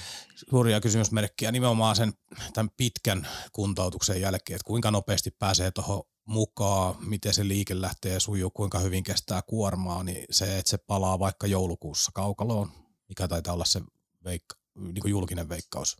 Suuria 0.50 0.80
kysymysmerkkejä 0.80 1.52
nimenomaan 1.52 1.96
sen 1.96 2.12
tämän 2.52 2.70
pitkän 2.76 3.28
kuntoutuksen 3.52 4.20
jälkeen, 4.20 4.54
että 4.56 4.66
kuinka 4.66 4.90
nopeasti 4.90 5.30
pääsee 5.30 5.70
tuohon 5.70 6.02
mukaan, 6.24 6.96
miten 7.08 7.34
se 7.34 7.48
liike 7.48 7.80
lähtee 7.80 8.20
sujuu, 8.20 8.50
kuinka 8.50 8.78
hyvin 8.78 9.04
kestää 9.04 9.42
kuormaa, 9.42 10.02
niin 10.02 10.26
se, 10.30 10.58
että 10.58 10.70
se 10.70 10.78
palaa 10.78 11.18
vaikka 11.18 11.46
joulukuussa 11.46 12.10
kaukaloon, 12.14 12.72
mikä 13.08 13.28
taitaa 13.28 13.54
olla 13.54 13.64
se 13.64 13.80
veikka, 14.24 14.56
niin 14.74 15.00
kuin 15.02 15.10
julkinen 15.10 15.48
veikkaus. 15.48 15.96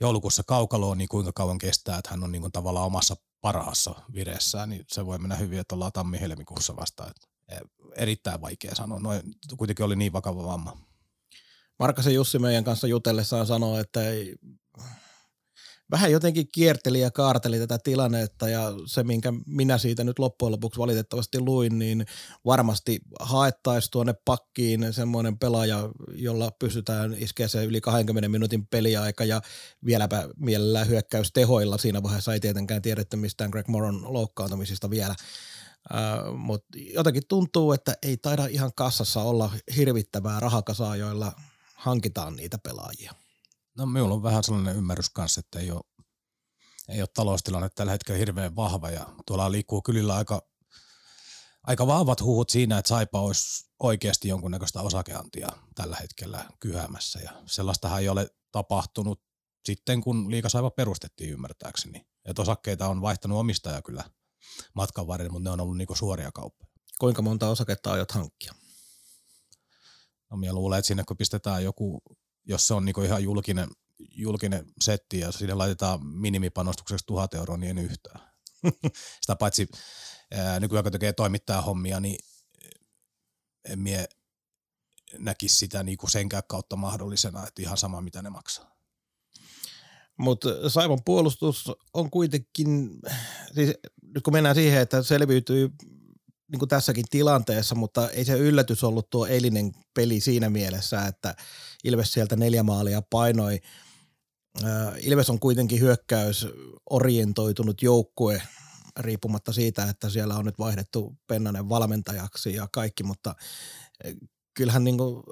Joulukuussa 0.00 0.42
kaukaloon, 0.46 0.98
niin 0.98 1.08
kuinka 1.08 1.32
kauan 1.34 1.58
kestää, 1.58 1.98
että 1.98 2.10
hän 2.10 2.24
on 2.24 2.32
niin 2.32 2.42
kuin 2.42 2.52
tavallaan 2.52 2.86
omassa 2.86 3.16
parhaassa 3.40 3.94
vireessään, 4.14 4.68
niin 4.68 4.84
se 4.88 5.06
voi 5.06 5.18
mennä 5.18 5.36
hyvin, 5.36 5.58
että 5.58 5.74
ollaan 5.74 5.92
tammi-helmikuussa 5.92 6.76
vasta. 6.76 7.06
Että 7.10 7.28
e, 7.48 7.58
erittäin 7.96 8.40
vaikea 8.40 8.74
sanoa. 8.74 9.00
Noin 9.00 9.22
kuitenkin 9.56 9.84
oli 9.84 9.96
niin 9.96 10.12
vakava 10.12 10.44
vamma. 10.44 10.76
Markkasen 11.78 12.14
Jussi 12.14 12.38
meidän 12.38 12.64
kanssa 12.64 12.86
jutellessaan 12.86 13.46
sanoi, 13.46 13.80
että 13.80 14.10
ei, 14.10 14.36
vähän 15.90 16.12
jotenkin 16.12 16.48
kierteli 16.54 17.00
ja 17.00 17.10
kaarteli 17.10 17.58
tätä 17.58 17.78
tilannetta 17.84 18.48
ja 18.48 18.72
se, 18.86 19.02
minkä 19.04 19.32
minä 19.46 19.78
siitä 19.78 20.04
nyt 20.04 20.18
loppujen 20.18 20.52
lopuksi 20.52 20.80
valitettavasti 20.80 21.40
luin, 21.40 21.78
niin 21.78 22.06
varmasti 22.44 23.00
haettaisiin 23.20 23.90
tuonne 23.90 24.14
pakkiin 24.24 24.92
semmoinen 24.92 25.38
pelaaja, 25.38 25.88
jolla 26.14 26.50
pystytään 26.50 27.16
iskeä 27.18 27.48
se 27.48 27.64
yli 27.64 27.80
20 27.80 28.28
minuutin 28.28 28.66
peliaika 28.66 29.24
ja 29.24 29.40
vieläpä 29.84 30.28
mielellään 30.36 30.88
hyökkäystehoilla. 30.88 31.78
Siinä 31.78 32.02
vaiheessa 32.02 32.32
ei 32.32 32.40
tietenkään 32.40 32.82
tiedetty 32.82 33.16
mistään 33.16 33.50
Greg 33.50 33.68
Moron 33.68 34.12
loukkaantumisista 34.12 34.90
vielä. 34.90 35.14
Uh, 35.92 36.36
mutta 36.36 36.68
jotenkin 36.94 37.22
tuntuu, 37.28 37.72
että 37.72 37.96
ei 38.02 38.16
taida 38.16 38.46
ihan 38.46 38.70
kassassa 38.74 39.22
olla 39.22 39.50
hirvittävää 39.76 40.40
rahakasaa, 40.40 40.96
joilla 40.96 41.32
hankitaan 41.74 42.36
niitä 42.36 42.58
pelaajia. 42.58 43.12
No 43.78 43.86
minulla 43.86 44.14
on 44.14 44.22
vähän 44.22 44.44
sellainen 44.44 44.76
ymmärrys 44.76 45.10
kanssa, 45.10 45.40
että 45.40 45.58
ei 45.58 45.70
ole, 45.70 45.80
ei 46.88 47.00
ole 47.02 47.08
taloustilanne 47.14 47.68
tällä 47.68 47.92
hetkellä 47.92 48.18
hirveän 48.18 48.56
vahva 48.56 48.90
ja 48.90 49.06
tuolla 49.26 49.52
liikkuu 49.52 49.82
kylillä 49.82 50.14
aika, 50.14 50.42
aika 51.62 51.86
vahvat 51.86 52.20
huhut 52.20 52.50
siinä, 52.50 52.78
että 52.78 52.88
Saipa 52.88 53.20
olisi 53.20 53.70
oikeasti 53.78 54.28
jonkunnäköistä 54.28 54.82
osakeantia 54.82 55.48
tällä 55.74 55.96
hetkellä 55.96 56.44
kyhäämässä 56.60 57.20
ja 57.20 57.42
sellaistahan 57.46 58.00
ei 58.00 58.08
ole 58.08 58.28
tapahtunut 58.52 59.22
sitten, 59.64 60.00
kun 60.00 60.30
Liikasaipa 60.30 60.70
perustettiin 60.70 61.30
ymmärtääkseni. 61.30 62.06
Että 62.24 62.42
osakkeita 62.42 62.88
on 62.88 63.02
vaihtanut 63.02 63.38
omistaja 63.38 63.82
kyllä 63.82 64.04
matkan 64.74 65.06
varrella, 65.06 65.32
mutta 65.32 65.50
ne 65.50 65.52
on 65.52 65.60
ollut 65.60 65.76
niinku 65.76 65.94
suoria 65.94 66.32
kauppoja. 66.32 66.70
Kuinka 67.00 67.22
monta 67.22 67.48
osaketta 67.48 67.92
aiot 67.92 68.12
hankkia? 68.12 68.54
No 70.30 70.36
minä 70.36 70.52
luulen, 70.52 70.78
että 70.78 70.86
sinne 70.86 71.04
kun 71.04 71.16
pistetään 71.16 71.64
joku 71.64 72.02
jos 72.48 72.68
se 72.68 72.74
on 72.74 72.84
niinku 72.84 73.02
ihan 73.02 73.22
julkinen, 73.22 73.68
julkinen 74.10 74.66
setti 74.80 75.18
ja 75.18 75.32
sinne 75.32 75.54
laitetaan 75.54 76.06
minimipanostukseksi 76.06 77.06
tuhat 77.06 77.34
euroa, 77.34 77.56
niin 77.56 77.70
en 77.70 77.84
yhtään. 77.84 78.20
Sitä 79.20 79.36
paitsi 79.36 79.68
ää, 80.34 80.60
nykyään 80.60 80.82
kun 80.82 80.92
tekee 80.92 81.12
toimittaja 81.12 81.62
hommia, 81.62 82.00
niin 82.00 82.18
en 83.64 83.78
mie 83.78 84.08
näkisi 85.18 85.56
sitä 85.56 85.82
niinku 85.82 86.06
senkään 86.06 86.42
kautta 86.48 86.76
mahdollisena, 86.76 87.46
että 87.46 87.62
ihan 87.62 87.76
sama 87.76 88.00
mitä 88.00 88.22
ne 88.22 88.30
maksaa. 88.30 88.78
Mutta 90.16 90.70
Saivon 90.70 91.04
puolustus 91.04 91.70
on 91.94 92.10
kuitenkin, 92.10 92.90
siis 93.54 93.74
nyt 94.02 94.24
kun 94.24 94.32
mennään 94.32 94.54
siihen, 94.54 94.80
että 94.80 95.02
selviytyy 95.02 95.70
niin 96.52 96.58
kuin 96.58 96.68
tässäkin 96.68 97.04
tilanteessa, 97.10 97.74
mutta 97.74 98.10
ei 98.10 98.24
se 98.24 98.32
yllätys 98.32 98.84
ollut 98.84 99.10
tuo 99.10 99.26
eilinen 99.26 99.72
peli 99.94 100.20
siinä 100.20 100.50
mielessä, 100.50 101.06
että 101.06 101.34
Ilves 101.84 102.12
sieltä 102.12 102.36
neljä 102.36 102.62
maalia 102.62 103.02
painoi. 103.10 103.60
Ilves 105.00 105.30
on 105.30 105.40
kuitenkin 105.40 105.80
hyökkäys 105.80 106.46
orientoitunut 106.90 107.82
joukkue, 107.82 108.42
riippumatta 108.98 109.52
siitä, 109.52 109.84
että 109.84 110.10
siellä 110.10 110.36
on 110.36 110.44
nyt 110.44 110.58
vaihdettu 110.58 111.16
Pennanen 111.26 111.68
valmentajaksi 111.68 112.54
ja 112.54 112.68
kaikki, 112.72 113.02
mutta 113.02 113.34
kyllähän 114.54 114.84
niin 114.84 114.98
kuin 114.98 115.22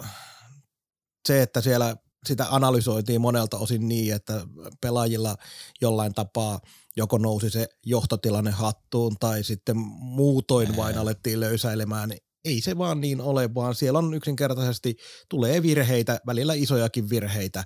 se, 1.28 1.42
että 1.42 1.60
siellä 1.60 1.96
sitä 2.26 2.46
analysoitiin 2.50 3.20
monelta 3.20 3.58
osin 3.58 3.88
niin, 3.88 4.14
että 4.14 4.46
pelaajilla 4.80 5.36
jollain 5.80 6.14
tapaa 6.14 6.60
joko 6.96 7.18
nousi 7.18 7.50
se 7.50 7.68
johtotilanne 7.86 8.50
hattuun 8.50 9.16
tai 9.20 9.44
sitten 9.44 9.76
muutoin 9.76 10.76
vain 10.76 10.98
alettiin 10.98 11.40
löysäilemään. 11.40 12.12
Ei 12.46 12.60
se 12.60 12.78
vaan 12.78 13.00
niin 13.00 13.20
ole, 13.20 13.54
vaan 13.54 13.74
siellä 13.74 13.98
on 13.98 14.14
yksinkertaisesti, 14.14 14.96
tulee 15.28 15.62
virheitä, 15.62 16.20
välillä 16.26 16.54
isojakin 16.54 17.10
virheitä. 17.10 17.64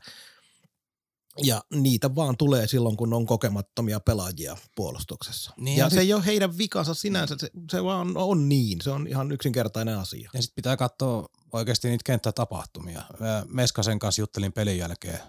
Ja 1.42 1.64
niitä 1.74 2.14
vaan 2.14 2.36
tulee 2.36 2.66
silloin, 2.66 2.96
kun 2.96 3.12
on 3.14 3.26
kokemattomia 3.26 4.00
pelaajia 4.00 4.56
puolustuksessa. 4.76 5.52
Niin 5.56 5.78
ja 5.78 5.84
ja 5.84 5.90
se 5.90 5.94
sit- 5.94 6.00
ei 6.00 6.12
ole 6.12 6.26
heidän 6.26 6.58
vikansa 6.58 6.94
sinänsä, 6.94 7.34
se, 7.38 7.50
se 7.70 7.84
vaan 7.84 8.16
on 8.16 8.48
niin. 8.48 8.80
Se 8.80 8.90
on 8.90 9.06
ihan 9.06 9.32
yksinkertainen 9.32 9.98
asia. 9.98 10.30
Ja 10.34 10.42
sitten 10.42 10.54
pitää 10.54 10.76
katsoa 10.76 11.28
oikeasti 11.52 11.88
niitä 11.88 12.02
kenttätapahtumia. 12.04 13.02
Meskasen 13.48 13.98
kanssa 13.98 14.22
juttelin 14.22 14.52
pelin 14.52 14.78
jälkeen 14.78 15.20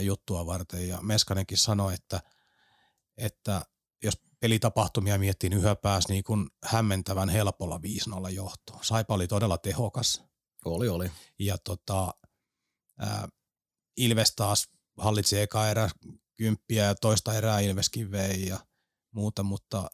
juttua 0.00 0.46
varten 0.46 0.88
ja 0.88 0.98
Meskanenkin 1.02 1.58
sanoi, 1.58 1.94
että, 1.94 2.20
että 3.16 3.64
jos 4.02 4.14
pelitapahtumia 4.40 5.18
miettii, 5.18 5.50
niin 5.50 5.60
yhä 5.60 5.76
pääsi 5.76 6.08
niin 6.08 6.24
kuin 6.24 6.50
hämmentävän 6.64 7.28
helpolla 7.28 7.80
5-0 8.28 8.30
johtoon. 8.30 8.84
Saipa 8.84 9.14
oli 9.14 9.28
todella 9.28 9.58
tehokas 9.58 10.22
Oli, 10.64 10.88
oli. 10.88 11.10
ja 11.38 11.58
tota, 11.58 12.14
ää, 12.98 13.28
Ilves 13.96 14.34
taas 14.36 14.68
hallitsi 14.98 15.40
eka 15.40 15.68
erä 15.68 15.90
kymppiä 16.36 16.84
ja 16.84 16.94
toista 16.94 17.34
erää 17.34 17.60
Ilveskin 17.60 18.10
vei 18.10 18.46
ja 18.46 18.58
muuta, 19.10 19.42
mutta 19.42 19.90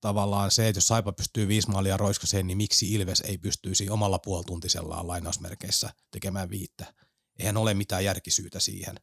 tavallaan 0.00 0.50
se, 0.50 0.68
että 0.68 0.76
jos 0.76 0.88
Saipa 0.88 1.12
pystyy 1.12 1.48
viisi 1.48 1.70
maalia 1.70 1.96
roiskaseen, 1.96 2.46
niin 2.46 2.56
miksi 2.56 2.92
Ilves 2.94 3.20
ei 3.20 3.38
pystyisi 3.38 3.90
omalla 3.90 4.18
puolituntisellaan 4.18 5.08
lainausmerkeissä 5.08 5.90
tekemään 6.10 6.50
viittä. 6.50 6.94
Eihän 7.38 7.56
ole 7.56 7.74
mitään 7.74 8.04
järkisyytä 8.04 8.60
siihen. 8.60 8.94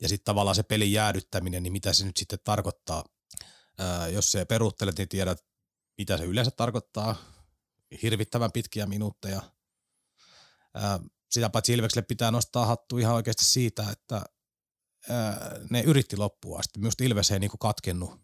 Ja 0.00 0.08
sitten 0.08 0.24
tavallaan 0.24 0.54
se 0.54 0.62
pelin 0.62 0.92
jäädyttäminen, 0.92 1.62
niin 1.62 1.72
mitä 1.72 1.92
se 1.92 2.04
nyt 2.04 2.16
sitten 2.16 2.38
tarkoittaa. 2.44 3.04
Ää, 3.78 4.08
jos 4.08 4.32
se 4.32 4.44
peruuttelet, 4.44 4.98
niin 4.98 5.08
tiedät, 5.08 5.44
mitä 5.98 6.18
se 6.18 6.24
yleensä 6.24 6.50
tarkoittaa. 6.50 7.16
Hirvittävän 8.02 8.52
pitkiä 8.52 8.86
minuutteja. 8.86 9.42
Ää, 10.74 11.00
sitä 11.30 11.50
paitsi 11.50 11.72
Ilvekselle 11.72 12.06
pitää 12.08 12.30
nostaa 12.30 12.66
hattu 12.66 12.98
ihan 12.98 13.14
oikeasti 13.14 13.44
siitä, 13.44 13.90
että 13.90 14.22
ää, 15.10 15.60
ne 15.70 15.80
yritti 15.80 16.16
loppua 16.16 16.58
asti. 16.58 16.80
Myös 16.80 16.94
Ilves 17.00 17.30
ei 17.30 17.38
niinku 17.38 17.58
katkennut 17.58 18.20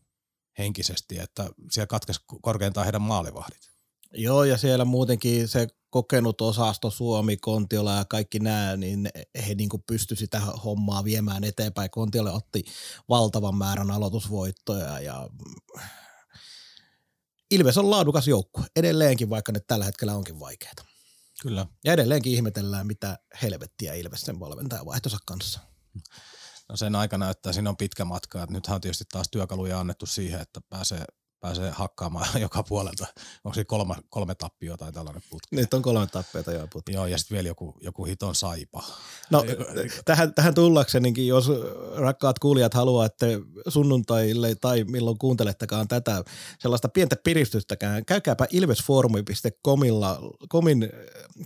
henkisesti, 0.59 1.19
että 1.19 1.51
siellä 1.71 1.87
katkesi 1.87 2.21
korkeintaan 2.43 2.85
heidän 2.85 3.03
maalivahdit. 3.03 3.78
Joo, 4.15 4.45
ja 4.45 4.59
siellä 4.59 4.85
muutenkin 4.85 5.49
se 5.49 5.67
kokenut 5.91 6.41
osasto, 6.41 6.91
Suomi, 6.91 7.37
Kontiola 7.37 7.97
ja 7.97 8.05
kaikki 8.05 8.39
nämä, 8.39 8.77
niin 8.77 9.09
he 9.47 9.55
niin 9.55 9.69
kuin 9.69 9.83
pysty 9.87 10.17
sitä 10.17 10.41
hommaa 10.41 11.05
viemään 11.05 11.45
eteenpäin. 11.45 11.91
Kontiola 11.91 12.33
otti 12.33 12.65
valtavan 13.09 13.55
määrän 13.55 13.91
aloitusvoittoja 13.91 15.01
ja 15.01 15.29
Ilves 17.51 17.79
on 17.79 17.91
laadukas 17.91 18.29
joukkue 18.29 18.65
edelleenkin, 18.77 19.31
vaikka 19.31 19.53
nyt 19.53 19.67
tällä 19.67 19.85
hetkellä 19.85 20.15
onkin 20.15 20.41
vaikeaa. 20.41 20.73
Kyllä. 21.43 21.67
Ja 21.85 21.93
edelleenkin 21.93 22.33
ihmetellään, 22.33 22.87
mitä 22.87 23.19
helvettiä 23.43 23.95
Ilves 23.95 24.21
sen 24.21 24.41
valmentaja 24.41 24.87
vaihtonsa 24.87 25.19
kanssa. 25.27 25.61
No 26.69 26.77
sen 26.77 26.95
aika 26.95 27.19
näyttää, 27.19 27.53
siinä 27.53 27.71
on 27.71 27.77
pitkä 27.77 28.05
matka. 28.05 28.43
Että 28.43 28.53
nythän 28.53 28.75
on 28.75 28.81
tietysti 28.81 29.05
taas 29.13 29.29
työkaluja 29.31 29.81
annettu 29.81 30.07
siihen, 30.07 30.41
että 30.41 30.61
pääsee, 30.69 31.05
pääsee 31.41 31.71
hakkaamaan 31.71 32.41
joka 32.41 32.63
puolelta. 32.63 33.07
Onko 33.45 33.55
se 33.55 33.65
kolme, 33.65 33.95
kolme 34.09 34.35
tappioa 34.35 34.77
tai 34.77 34.93
tällainen 34.93 35.23
putki? 35.31 35.57
Nyt 35.57 35.75
on 35.75 35.83
kolme 35.83 36.07
tappeita 36.07 36.53
jo 36.53 36.69
putki. 36.73 36.93
Joo, 36.93 37.07
ja 37.07 37.19
sitten 37.19 37.35
vielä 37.35 37.49
joku, 37.49 37.75
joku 37.81 38.05
hiton 38.05 38.35
saipa. 38.35 38.83
No 39.31 39.45
tähän, 40.05 40.35
tähän 40.35 40.55
tullaksenikin, 40.55 41.27
jos 41.27 41.51
rakkaat 41.97 42.39
kuulijat 42.39 42.75
haluatte 42.75 43.39
sunnuntaille 43.69 44.55
tai 44.55 44.85
milloin 44.85 45.19
kuuntelettekaan 45.19 45.89
tätä 45.89 46.25
sellaista 46.59 46.89
pientä 46.89 47.17
piristystäkään, 47.25 48.05
käykääpä 48.05 48.47
ilvesfoorumi.comilla 48.51 50.21
komin 50.49 50.89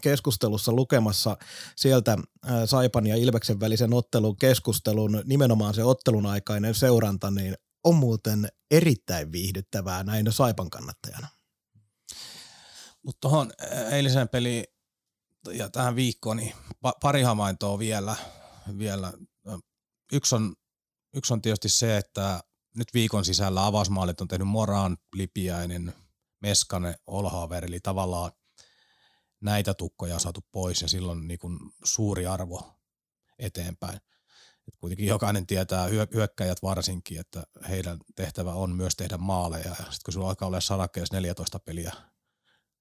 keskustelussa 0.00 0.72
lukemassa 0.72 1.37
sieltä 1.76 2.18
ää, 2.44 2.66
Saipan 2.66 3.07
ja 3.07 3.16
Ilveksen 3.16 3.61
välisen 3.61 3.94
ottelun 3.94 4.37
keskustelun, 4.37 5.22
nimenomaan 5.24 5.74
se 5.74 5.85
ottelun 5.85 6.26
aikainen 6.26 6.74
seuranta, 6.74 7.31
niin 7.31 7.57
on 7.84 7.94
muuten 7.94 8.48
erittäin 8.70 9.32
viihdyttävää 9.32 10.02
näin 10.02 10.32
Saipan 10.32 10.70
kannattajana. 10.70 11.28
Mutta 13.02 13.20
tuohon 13.20 13.52
eiliseen 13.90 14.28
peliin 14.28 14.64
ja 15.52 15.68
tähän 15.70 15.96
viikkoon, 15.96 16.36
niin 16.36 16.54
pa- 16.86 16.98
pari 17.00 17.22
havaintoa 17.22 17.78
vielä. 17.78 18.16
vielä. 18.78 19.12
Yksi, 20.12 20.34
on, 20.34 20.54
yksi 21.14 21.32
on 21.32 21.42
tietysti 21.42 21.68
se, 21.68 21.96
että 21.96 22.40
nyt 22.76 22.94
viikon 22.94 23.24
sisällä 23.24 23.66
avausmaalit 23.66 24.20
on 24.20 24.28
tehnyt 24.28 24.48
Moraan, 24.48 24.96
Lipiäinen, 25.14 25.94
Meskanen, 26.40 26.94
Olhaver, 27.06 27.64
eli 27.64 27.80
tavallaan 27.80 28.32
näitä 29.40 29.74
tukkoja 29.74 30.14
on 30.14 30.20
saatu 30.20 30.40
pois 30.52 30.82
ja 30.82 30.88
silloin 30.88 31.28
niin 31.28 31.38
kuin 31.38 31.58
suuri 31.84 32.26
arvo 32.26 32.78
eteenpäin. 33.38 34.00
Et 34.68 34.75
kuitenkin 34.81 35.07
jokainen 35.07 35.46
tietää, 35.46 35.87
hyö- 35.87 36.09
hyökkäjät 36.14 36.62
varsinkin, 36.62 37.20
että 37.20 37.42
heidän 37.68 37.98
tehtävä 38.14 38.55
on 38.55 38.77
myös 38.77 38.96
tehdä 38.96 39.18
maaleja. 39.18 39.68
Ja 39.68 39.75
sitten 39.75 39.98
kun 40.05 40.12
sulla 40.12 40.29
alkaa 40.29 40.48
olla 40.48 40.61
sarakkeessa 40.61 41.16
14 41.16 41.59
peliä 41.59 41.92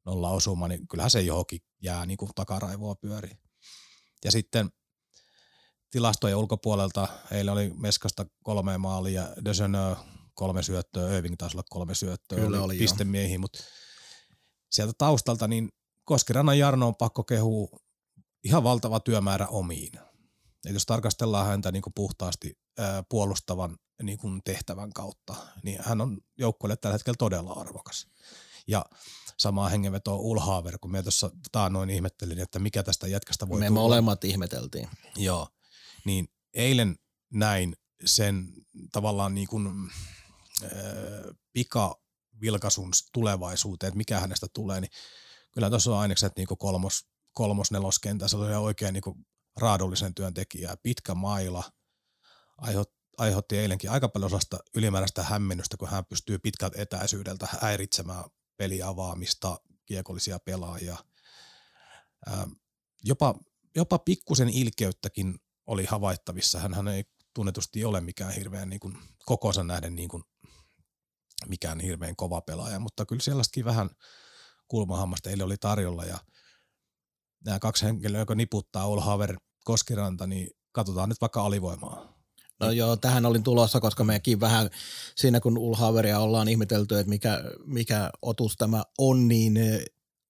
nolla 0.06 0.30
osuma, 0.30 0.68
niin 0.68 0.88
kyllähän 0.88 1.12
se 1.12 1.22
johonkin 1.22 1.60
jää 1.82 2.06
niin 2.06 2.18
kuin 2.18 2.32
takaraivoa 2.36 2.96
pyörii. 2.96 3.38
Ja 4.26 4.32
sitten 4.32 4.70
tilastojen 5.92 6.38
ulkopuolelta 6.38 7.08
eilen 7.32 7.54
oli 7.54 7.74
Meskasta 7.78 8.26
kolme 8.44 8.78
maalia, 8.78 9.28
Desenö 9.46 9.96
kolme 10.34 10.64
syöttöä, 10.64 11.18
Irving 11.18 11.36
taisi 11.38 11.58
olla 11.58 11.66
kolme 11.70 11.96
syöttöä, 11.96 12.40
Kyllä 12.40 12.62
oli, 12.62 12.76
joo. 12.76 12.80
pistemiehiä, 12.80 13.40
mutta 13.40 13.60
sieltä 14.72 14.94
taustalta 14.98 15.48
niin 15.48 15.70
Koskirannan 16.04 16.60
Jarno 16.60 16.88
on 16.88 16.96
pakko 16.96 17.24
kehua 17.24 17.68
ihan 18.44 18.64
valtava 18.64 19.00
työmäärä 19.00 19.48
omiin. 19.48 19.92
Et 20.66 20.74
jos 20.74 20.86
tarkastellaan 20.86 21.48
häntä 21.48 21.72
niin 21.72 21.82
kuin 21.82 21.94
puhtaasti 21.94 22.60
ää, 22.78 23.04
puolustavan 23.10 23.78
niin 24.04 24.18
kuin 24.18 24.42
tehtävän 24.44 24.94
kautta, 24.94 25.36
niin 25.64 25.80
hän 25.84 26.02
on 26.02 26.18
joukkueelle 26.38 26.78
tällä 26.78 26.94
hetkellä 26.94 27.18
todella 27.20 27.54
arvokas. 27.54 28.08
Ja 28.68 28.86
samaa 29.38 29.70
hengenvetoa 29.70 30.16
Ulhaaver, 30.16 30.78
kun 30.82 30.92
me 30.92 31.04
tuossa 31.04 31.32
taannoin 31.52 31.90
ihmettelin, 31.90 32.40
että 32.40 32.60
mikä 32.60 32.84
tästä 32.84 33.08
jätkästä 33.08 33.50
voi 33.50 33.60
Me 33.60 33.68
tulla. 33.68 33.82
molemmat 33.82 34.24
ihmeteltiin. 34.24 34.90
Joo, 35.16 35.48
niin 36.06 36.28
eilen 36.54 36.96
näin 37.34 37.76
sen 38.06 38.54
tavallaan 38.92 39.34
niin 39.34 39.48
kuin, 39.48 39.68
äh, 40.64 40.70
pikavilkaisun 41.54 42.92
tulevaisuuteen, 43.14 43.88
että 43.88 43.98
mikä 43.98 44.20
hänestä 44.20 44.48
tulee, 44.54 44.82
niin 44.82 44.92
kyllä 45.52 45.70
tuossa 45.70 45.92
on 45.92 45.98
ainekset 45.98 46.34
niin 46.36 46.48
kolmos, 46.60 47.06
kolmos 47.34 47.72
neloskentä, 47.72 48.28
se 48.28 48.38
oli 48.38 48.56
oikein 48.56 48.94
niin 48.94 49.26
raadollisen 49.58 50.16
työntekijä, 50.16 50.78
pitkä 50.84 51.16
maila, 51.16 51.64
aiheutti 53.18 53.58
eilenkin 53.58 53.92
aika 53.92 54.10
paljon 54.10 54.30
sellaista 54.30 54.60
ylimääräistä 54.76 55.24
hämmennystä, 55.24 55.78
kun 55.78 55.90
hän 55.90 56.06
pystyy 56.06 56.40
pitkältä 56.40 56.82
etäisyydeltä 56.82 57.48
häiritsemään 57.62 58.24
peliavaamista, 58.58 59.60
kiekollisia 59.86 60.40
pelaajia. 60.40 60.98
Ää, 62.26 62.48
jopa, 63.04 63.36
jopa 63.76 64.00
pikkusen 64.00 64.50
ilkeyttäkin 64.50 65.40
oli 65.68 65.86
havaittavissa. 65.86 66.60
Hän 66.60 66.88
ei 66.88 67.04
tunnetusti 67.34 67.86
ole 67.86 68.02
mikään 68.02 68.34
hirveän 68.34 68.70
niin 68.70 68.80
kuin, 68.80 68.98
kokonsa 69.26 69.64
nähden 69.64 69.96
niin 69.96 70.10
kuin, 70.10 70.24
mikään 71.48 71.80
hirveän 71.80 72.16
kova 72.16 72.42
pelaaja, 72.42 72.80
mutta 72.80 73.06
kyllä 73.06 73.22
sellaistakin 73.22 73.66
vähän 73.66 73.90
kulmahammasta 74.68 75.30
eilen 75.30 75.46
oli 75.46 75.58
tarjolla 75.58 76.06
ja 76.06 76.18
nämä 77.46 77.60
kaksi 77.60 77.86
henkilöä, 77.86 78.22
jotka 78.22 78.36
niputtaa 78.36 78.86
Olhaver 78.86 79.38
Koskiranta, 79.64 80.28
niin 80.28 80.50
katsotaan 80.72 81.10
nyt 81.10 81.22
vaikka 81.22 81.46
alivoimaa. 81.46 82.22
No 82.60 82.72
joo, 82.72 82.98
tähän 82.98 83.26
olin 83.26 83.44
tulossa, 83.44 83.80
koska 83.80 84.04
mekin 84.04 84.40
vähän 84.40 84.70
siinä 85.16 85.40
kun 85.40 85.58
Ulhaveria 85.58 86.20
ollaan 86.20 86.48
ihmetelty, 86.48 87.00
että 87.00 87.10
mikä, 87.10 87.44
mikä 87.66 88.10
otus 88.22 88.56
tämä 88.58 88.84
on, 88.98 89.28
niin 89.28 89.58
eh, 89.58 89.86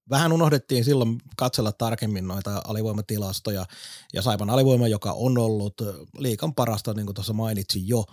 vähän 0.10 0.32
unohdettiin 0.32 0.86
silloin 0.86 1.18
katsella 1.38 1.72
tarkemmin 1.72 2.28
noita 2.28 2.62
alivoimatilastoja 2.68 3.66
ja 4.14 4.22
Saipan 4.22 4.50
alivoima, 4.50 4.88
joka 4.88 5.12
on 5.12 5.38
ollut 5.38 5.82
eh, 5.82 5.88
liikan 6.18 6.54
parasta, 6.54 6.94
niin 6.94 7.06
kuin 7.06 7.16
tuossa 7.16 7.34
mainitsin 7.34 7.88
jo, 7.88 8.04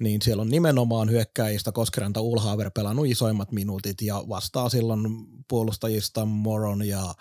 niin 0.00 0.22
siellä 0.22 0.40
on 0.40 0.50
nimenomaan 0.50 1.10
hyökkäjistä 1.10 1.72
Koskiranta 1.72 2.20
Ulhaver 2.20 2.70
pelannut 2.70 3.06
isoimmat 3.06 3.52
minuutit 3.52 4.02
ja 4.02 4.24
vastaa 4.28 4.68
silloin 4.68 5.08
puolustajista 5.48 6.24
Moron 6.24 6.88
ja, 6.88 7.14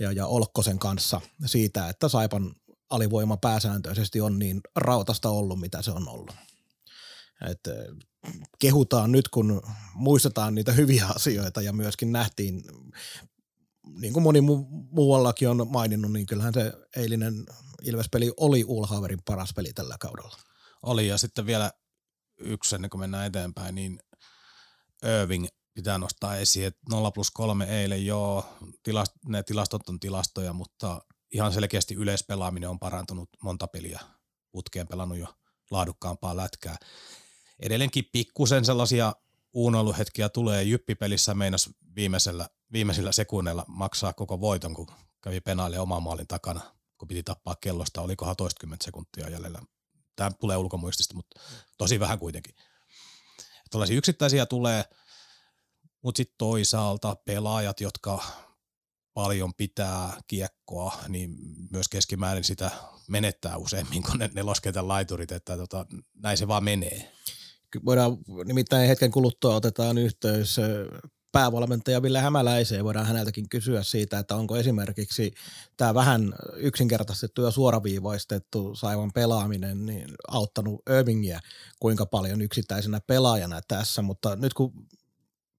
ja, 0.00 0.12
ja 0.12 0.26
Olkkosen 0.26 0.78
kanssa 0.78 1.20
siitä, 1.46 1.88
että 1.88 2.08
Saipan 2.08 2.54
alivoima 2.90 3.36
pääsääntöisesti 3.36 4.20
on 4.20 4.38
niin 4.38 4.60
rautasta 4.76 5.30
ollut, 5.30 5.60
mitä 5.60 5.82
se 5.82 5.90
on 5.90 6.08
ollut. 6.08 6.34
Et, 7.50 7.66
eh, 7.66 8.32
kehutaan 8.58 9.12
nyt, 9.12 9.28
kun 9.28 9.62
muistetaan 9.94 10.54
niitä 10.54 10.72
hyviä 10.72 11.06
asioita 11.16 11.62
ja 11.62 11.72
myöskin 11.72 12.12
nähtiin, 12.12 12.62
niin 14.00 14.12
kuin 14.12 14.22
moni 14.22 14.40
mu- 14.40 14.66
muuallakin 14.90 15.48
on 15.48 15.66
maininnut, 15.70 16.12
niin 16.12 16.26
kyllähän 16.26 16.54
se 16.54 16.72
eilinen 16.96 17.46
Ilves-peli 17.82 18.32
oli 18.36 18.64
Ulhaverin 18.66 19.22
paras 19.24 19.52
peli 19.56 19.72
tällä 19.72 19.96
kaudella. 20.00 20.36
Oli 20.82 21.08
ja 21.08 21.18
sitten 21.18 21.46
vielä 21.46 21.72
yksi 22.40 22.74
ennen 22.74 22.90
kuin 22.90 23.00
mennään 23.00 23.26
eteenpäin, 23.26 23.74
niin 23.74 24.00
Irving 25.20 25.46
pitää 25.76 25.98
nostaa 25.98 26.36
esiin, 26.36 26.66
että 26.66 26.80
0 26.90 27.10
plus 27.10 27.30
3 27.30 27.64
eilen 27.82 28.06
joo, 28.06 28.46
tilast, 28.82 29.12
ne 29.28 29.42
tilastot 29.42 29.88
on 29.88 30.00
tilastoja, 30.00 30.52
mutta 30.52 31.00
ihan 31.32 31.52
selkeästi 31.52 31.94
yleispelaaminen 31.94 32.70
on 32.70 32.78
parantunut 32.78 33.28
monta 33.42 33.66
peliä 33.66 34.00
putkeen 34.52 34.88
pelannut 34.88 35.18
jo 35.18 35.34
laadukkaampaa 35.70 36.36
lätkää. 36.36 36.76
Edelleenkin 37.60 38.04
pikkusen 38.12 38.64
sellaisia 38.64 39.14
uunoiluhetkiä 39.52 40.28
tulee. 40.28 40.62
Jyppipelissä 40.62 41.34
meinas 41.34 41.70
viimeisellä, 41.96 42.48
viimeisillä 42.72 43.12
sekunneilla 43.12 43.64
maksaa 43.68 44.12
koko 44.12 44.40
voiton, 44.40 44.74
kun 44.74 44.86
kävi 45.22 45.40
penaalle 45.40 45.80
oman 45.80 46.02
maalin 46.02 46.26
takana, 46.26 46.60
kun 46.98 47.08
piti 47.08 47.22
tappaa 47.22 47.56
kellosta. 47.60 48.00
Olikohan 48.00 48.36
toistakymmentä 48.36 48.84
sekuntia 48.84 49.30
jäljellä. 49.30 49.62
Tämä 50.16 50.30
tulee 50.30 50.56
ulkomuistista, 50.56 51.14
mutta 51.14 51.40
tosi 51.78 52.00
vähän 52.00 52.18
kuitenkin. 52.18 52.54
Tällaisia 53.70 53.96
yksittäisiä 53.96 54.46
tulee, 54.46 54.84
mutta 56.06 56.16
sitten 56.16 56.34
toisaalta 56.38 57.16
pelaajat, 57.24 57.80
jotka 57.80 58.24
paljon 59.14 59.54
pitää 59.54 60.20
kiekkoa, 60.26 60.94
niin 61.08 61.36
myös 61.70 61.88
keskimäärin 61.88 62.44
sitä 62.44 62.70
menettää 63.08 63.56
useammin 63.56 64.02
kuin 64.02 64.18
ne 64.18 64.30
neloskentän 64.34 64.88
laiturit, 64.88 65.32
että 65.32 65.56
tota, 65.56 65.86
näin 66.14 66.38
se 66.38 66.48
vaan 66.48 66.64
menee. 66.64 67.12
Voidaan 67.84 68.18
nimittäin 68.44 68.88
hetken 68.88 69.10
kuluttua 69.10 69.54
otetaan 69.54 69.98
yhteys 69.98 70.56
päävalmentaja 71.32 72.02
Ville 72.02 72.20
Hämäläiseen. 72.20 72.84
Voidaan 72.84 73.06
häneltäkin 73.06 73.48
kysyä 73.48 73.82
siitä, 73.82 74.18
että 74.18 74.36
onko 74.36 74.56
esimerkiksi 74.56 75.32
tämä 75.76 75.94
vähän 75.94 76.34
yksinkertaistettu 76.56 77.42
ja 77.42 77.50
suoraviivaistettu 77.50 78.74
Saivan 78.74 79.12
pelaaminen 79.12 79.86
niin 79.86 80.08
auttanut 80.28 80.82
Irvingiä 80.98 81.40
kuinka 81.80 82.06
paljon 82.06 82.42
yksittäisenä 82.42 83.00
pelaajana 83.00 83.60
tässä, 83.68 84.02
mutta 84.02 84.36
nyt 84.36 84.54
kun 84.54 84.72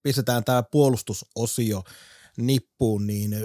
pistetään 0.07 0.43
tämä 0.43 0.63
puolustusosio 0.63 1.83
nippuun, 2.37 3.07
niin 3.07 3.35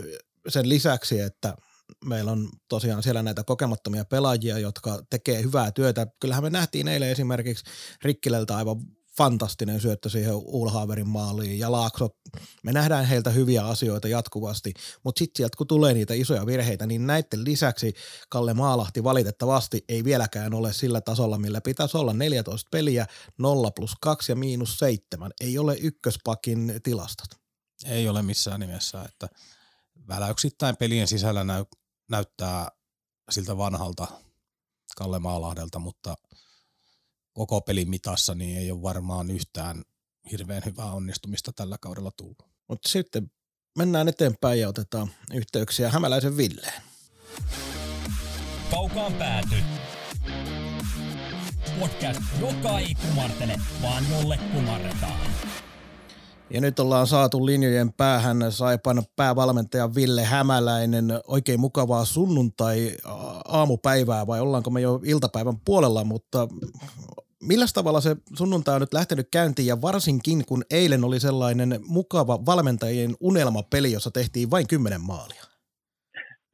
sen 0.48 0.68
lisäksi, 0.68 1.20
että 1.20 1.56
meillä 2.04 2.32
on 2.32 2.48
tosiaan 2.68 3.02
siellä 3.02 3.22
näitä 3.22 3.44
kokemattomia 3.44 4.04
pelaajia, 4.04 4.58
jotka 4.58 5.02
tekee 5.10 5.42
hyvää 5.42 5.72
työtä. 5.72 6.06
Kyllähän 6.20 6.44
me 6.44 6.50
nähtiin 6.50 6.88
eilen 6.88 7.10
esimerkiksi 7.10 7.64
Rikkileltä 8.02 8.56
aivan 8.56 8.76
fantastinen 9.16 9.80
syöttö 9.80 10.08
siihen 10.08 10.34
Ulhaaverin 10.34 11.08
maaliin. 11.08 11.58
Ja 11.58 11.72
Laakso, 11.72 12.08
me 12.62 12.72
nähdään 12.72 13.04
heiltä 13.04 13.30
hyviä 13.30 13.66
asioita 13.66 14.08
jatkuvasti, 14.08 14.74
mutta 15.04 15.18
sitten 15.18 15.36
sieltä 15.36 15.56
kun 15.56 15.66
tulee 15.66 15.94
niitä 15.94 16.14
isoja 16.14 16.46
virheitä, 16.46 16.86
niin 16.86 17.06
näiden 17.06 17.44
lisäksi 17.44 17.94
Kalle 18.28 18.54
Maalahti 18.54 19.04
valitettavasti 19.04 19.84
ei 19.88 20.04
vieläkään 20.04 20.54
ole 20.54 20.72
sillä 20.72 21.00
tasolla, 21.00 21.38
millä 21.38 21.60
pitäisi 21.60 21.96
olla. 21.96 22.12
14 22.12 22.68
peliä, 22.70 23.06
0 23.38 23.70
plus 23.70 23.92
2 24.00 24.32
ja 24.32 24.36
miinus 24.36 24.78
7, 24.78 25.30
ei 25.40 25.58
ole 25.58 25.76
ykköspakin 25.80 26.80
tilastot. 26.82 27.28
Ei 27.84 28.08
ole 28.08 28.22
missään 28.22 28.60
nimessä, 28.60 29.02
että 29.02 29.28
väläyksittäin 30.08 30.76
pelien 30.76 31.08
sisällä 31.08 31.44
näy, 31.44 31.64
näyttää 32.10 32.68
siltä 33.30 33.56
vanhalta 33.56 34.06
Kalle 34.96 35.18
Maalahdelta, 35.18 35.78
mutta– 35.78 36.14
koko 37.32 37.60
pelin 37.60 37.90
mitassa, 37.90 38.34
niin 38.34 38.58
ei 38.58 38.70
ole 38.70 38.82
varmaan 38.82 39.30
yhtään 39.30 39.82
hirveän 40.30 40.62
hyvää 40.66 40.92
onnistumista 40.92 41.52
tällä 41.52 41.76
kaudella 41.80 42.10
tullut. 42.16 42.38
Mutta 42.68 42.88
sitten 42.88 43.30
mennään 43.78 44.08
eteenpäin 44.08 44.60
ja 44.60 44.68
otetaan 44.68 45.10
yhteyksiä 45.34 45.90
Hämäläisen 45.90 46.36
Villeen. 46.36 46.82
Kaukaan 48.70 49.12
pääty. 49.14 49.56
Podcast, 51.80 52.20
joka 52.40 52.78
ei 52.78 52.94
kumartele, 52.94 53.60
vaan 53.82 54.04
jolle 54.10 54.38
kumarretaan. 54.52 55.26
Ja 56.54 56.60
nyt 56.60 56.78
ollaan 56.78 57.06
saatu 57.06 57.46
linjojen 57.46 57.92
päähän 57.92 58.36
Saipan 58.50 59.02
päävalmentaja 59.16 59.88
Ville 59.94 60.24
Hämäläinen. 60.24 61.04
Oikein 61.28 61.60
mukavaa 61.60 62.04
sunnuntai 62.04 62.76
aamupäivää 63.48 64.26
vai 64.26 64.40
ollaanko 64.40 64.70
me 64.70 64.80
jo 64.80 65.00
iltapäivän 65.04 65.56
puolella, 65.64 66.04
mutta 66.04 66.48
Millä 67.50 67.66
tavalla 67.74 68.00
se 68.00 68.12
sunnuntai 68.38 68.74
on 68.74 68.80
nyt 68.80 68.98
lähtenyt 69.00 69.28
käyntiin 69.32 69.70
ja 69.72 69.82
varsinkin 69.88 70.38
kun 70.48 70.62
eilen 70.78 71.04
oli 71.04 71.20
sellainen 71.20 71.70
mukava 71.98 72.34
valmentajien 72.50 73.12
unelmapeli, 73.20 73.92
jossa 73.92 74.10
tehtiin 74.10 74.50
vain 74.50 74.66
kymmenen 74.72 75.04
maalia? 75.12 75.44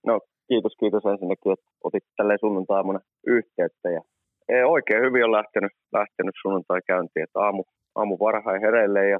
No 0.06 0.14
kiitos, 0.48 0.74
kiitos 0.80 1.04
ensinnäkin, 1.12 1.52
että 1.52 1.70
otit 1.86 2.04
tälleen 2.16 2.42
sunnuntaamuna 2.44 3.00
yhteyttä. 3.26 3.88
Ja 3.96 4.02
ei, 4.48 4.62
oikein 4.76 5.02
hyvin 5.06 5.24
on 5.24 5.32
lähtenyt, 5.32 5.72
lähtenyt 5.98 6.34
sunnuntai 6.42 6.80
käyntiin, 6.86 7.24
että 7.24 7.38
aamu, 7.46 7.62
aamu 7.94 8.14
varhain 8.26 8.60
hereille 8.60 9.08
ja 9.08 9.18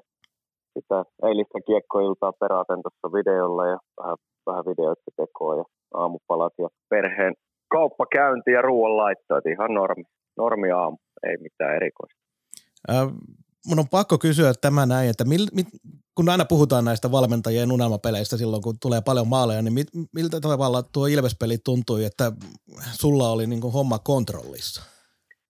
sitä 0.75 1.05
eilistä 1.29 1.59
kiekkoiltaa 1.67 2.33
peraten 2.41 2.81
tuossa 2.83 3.17
videolla 3.19 3.67
ja 3.67 3.79
vähän, 4.01 4.17
vähän 4.47 4.65
videoita 4.65 5.11
tekoa 5.17 5.57
ja 5.57 5.65
aamupalat 5.95 6.53
ja 6.59 6.69
perheen 6.91 7.35
kauppakäynti 7.71 8.51
ja 8.51 8.63
ruoan 8.63 8.97
laittoa, 8.97 9.41
ihan 9.55 9.75
normi, 9.75 10.05
normi 10.37 10.71
aamu 10.71 10.97
ei 11.29 11.37
mitään 11.37 11.77
erikoista. 11.77 12.21
Äh, 12.91 13.09
mun 13.69 13.79
on 13.79 13.89
pakko 13.91 14.19
kysyä 14.19 14.53
tämä 14.61 14.87
näin, 14.87 15.11
että 15.11 15.25
mil, 15.25 15.47
mit, 15.55 15.67
kun 16.15 16.29
aina 16.29 16.45
puhutaan 16.45 16.85
näistä 16.85 17.13
valmentajien 17.13 17.73
unelmapeleistä 17.73 18.37
silloin, 18.37 18.63
kun 18.63 18.75
tulee 18.83 19.01
paljon 19.05 19.29
maaleja, 19.29 19.63
niin 19.63 19.73
mit, 19.73 19.89
miltä 20.15 20.41
tavalla 20.41 20.83
tuo 20.83 21.07
Ilvespeli 21.07 21.59
tuntui, 21.65 22.05
että 22.05 22.33
sulla 23.01 23.31
oli 23.31 23.47
niin 23.47 23.73
homma 23.73 23.99
kontrollissa? 23.99 24.83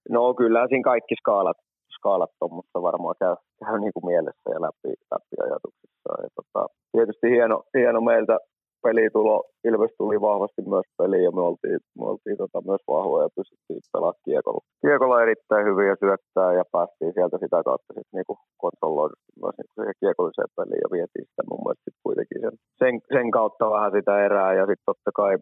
No 0.08 0.34
kyllä 0.34 0.66
siinä 0.68 0.84
kaikki 0.84 1.14
skaalat, 1.20 1.56
skaalat 1.98 2.32
tuommoista 2.38 2.82
varmaan 2.88 3.14
käy, 3.22 3.36
käy 3.64 3.76
niin 3.80 3.94
kuin 3.94 4.06
mielessä 4.10 4.48
ja 4.54 4.60
läpi, 4.66 4.90
läpi 5.12 5.34
ajatuksissa. 5.44 6.10
Ja 6.22 6.28
tota, 6.38 6.60
tietysti 6.92 7.26
hieno, 7.34 7.56
hieno 7.78 8.00
meiltä 8.00 8.38
pelitulo, 8.82 9.36
Ilves 9.68 9.94
tuli 9.98 10.20
vahvasti 10.20 10.62
myös 10.72 10.86
peliin 10.98 11.24
ja 11.28 11.32
me 11.38 11.42
oltiin, 11.48 11.80
me 11.98 12.04
oltiin 12.12 12.36
tota 12.42 12.58
myös 12.70 12.82
vahvoja 12.88 13.24
ja 13.24 13.36
pystyttiin 13.36 13.80
pelaamaan 13.92 14.24
kiekolla. 14.24 14.62
Kiekolla 14.84 15.22
erittäin 15.22 15.66
hyvin 15.68 15.88
ja 15.92 15.96
syöttää 16.02 16.50
ja 16.58 16.64
päästiin 16.72 17.12
sieltä 17.14 17.36
sitä 17.44 17.58
kautta 17.68 17.90
sitten 17.96 18.16
niinku 18.18 18.34
konsoloida 18.64 19.16
myös 19.42 19.54
niinku 19.56 19.74
siihen 19.76 20.00
kiekolliseen 20.02 20.52
peliin 20.56 20.84
ja 20.84 20.88
vietiin 20.94 21.26
sitä 21.30 21.42
mun 21.50 21.62
mielestä 21.62 21.84
sit 21.84 21.98
kuitenkin 22.06 22.40
sen, 22.44 22.54
sen, 22.80 22.94
sen, 23.14 23.28
kautta 23.38 23.74
vähän 23.76 23.92
sitä 23.96 24.12
erää 24.26 24.52
ja 24.60 24.64
sitten 24.68 24.88
totta 24.90 25.10
kai 25.20 25.34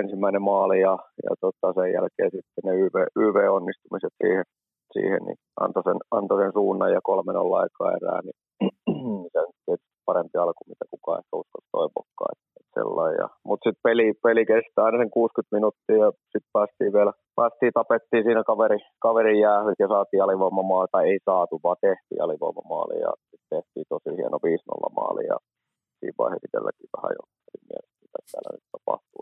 ensimmäinen 0.00 0.42
maali 0.50 0.78
ja, 0.88 0.94
ja 1.26 1.32
tota 1.44 1.66
sen 1.76 1.90
jälkeen 1.96 2.30
sitten 2.36 2.64
ne 2.66 2.72
YV, 2.82 2.96
YV-onnistumiset 3.22 4.14
siihen, 4.20 4.44
siihen 4.92 5.22
niin 5.26 5.38
antoi 5.60 5.82
sen, 5.82 5.98
antoi 6.10 6.42
sen 6.42 6.52
suunnan 6.58 6.92
ja 6.92 7.00
kolmen 7.02 7.36
olla 7.36 7.58
aikaa 7.58 7.96
erää, 7.98 8.20
niin 8.22 8.38
se 9.32 9.38
on 9.72 9.76
parempi 10.06 10.38
alku, 10.38 10.62
mitä 10.68 10.84
kukaan 10.90 11.18
ehkä 11.18 11.34
uskoisi 11.40 11.68
toivokkaan. 11.72 12.34
Mutta 13.48 13.64
sitten 13.64 13.86
peli, 13.88 14.06
peli 14.26 14.42
kestää 14.46 14.84
aina 14.84 14.98
sen 14.98 15.10
60 15.10 15.56
minuuttia 15.56 15.98
ja 16.04 16.10
sitten 16.32 16.54
päästiin 16.56 16.92
vielä, 16.96 17.12
päästiin, 17.40 17.72
tapettiin 17.80 18.24
siinä 18.24 18.42
kaveri, 18.50 18.78
kaverin 19.06 19.40
jäähyt 19.46 19.78
ja 19.78 19.88
saatiin 19.88 20.22
alivoimamaali, 20.22 20.88
tai 20.92 21.04
ei 21.10 21.18
saatu, 21.30 21.54
vaan 21.64 21.80
tehtiin 21.86 22.22
alivoimamaali 22.22 22.96
ja 23.06 23.10
sitten 23.30 23.50
tehtiin 23.56 23.86
tosi 23.92 24.10
hieno 24.18 24.36
5-0 24.38 24.98
maali 24.98 25.24
ja 25.32 25.36
siinä 25.98 26.18
vaiheessa 26.18 26.46
itselläkin 26.48 26.88
vähän 26.96 27.12
jo 27.18 27.22
mielessä, 27.68 27.96
mitä 28.04 28.18
täällä 28.32 28.50
nyt 28.52 28.66
tapahtuu. 28.74 29.20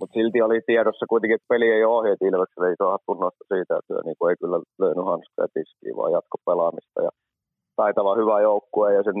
Mutta 0.00 0.14
silti 0.14 0.42
oli 0.42 0.60
tiedossa 0.66 1.06
kuitenkin, 1.12 1.34
että 1.34 1.52
peli 1.54 1.68
ei 1.70 1.84
ole 1.84 1.96
ohjeet 1.98 2.22
Ilvekselle, 2.22 2.68
ei 2.68 2.82
saa 2.82 2.98
tunnosta 3.06 3.44
siitä, 3.52 3.72
että 3.78 3.94
niin 4.04 4.28
ei 4.30 4.36
kyllä 4.40 4.58
löynyt 4.84 5.06
hanskaa 5.12 5.54
tiskiä, 5.54 5.96
vaan 5.96 6.12
jatko 6.16 6.36
pelaamista. 6.46 6.98
Ja 7.06 7.10
taitava 7.82 8.20
hyvä 8.20 8.36
joukkue 8.48 8.88
ja 8.94 9.02
sen 9.02 9.18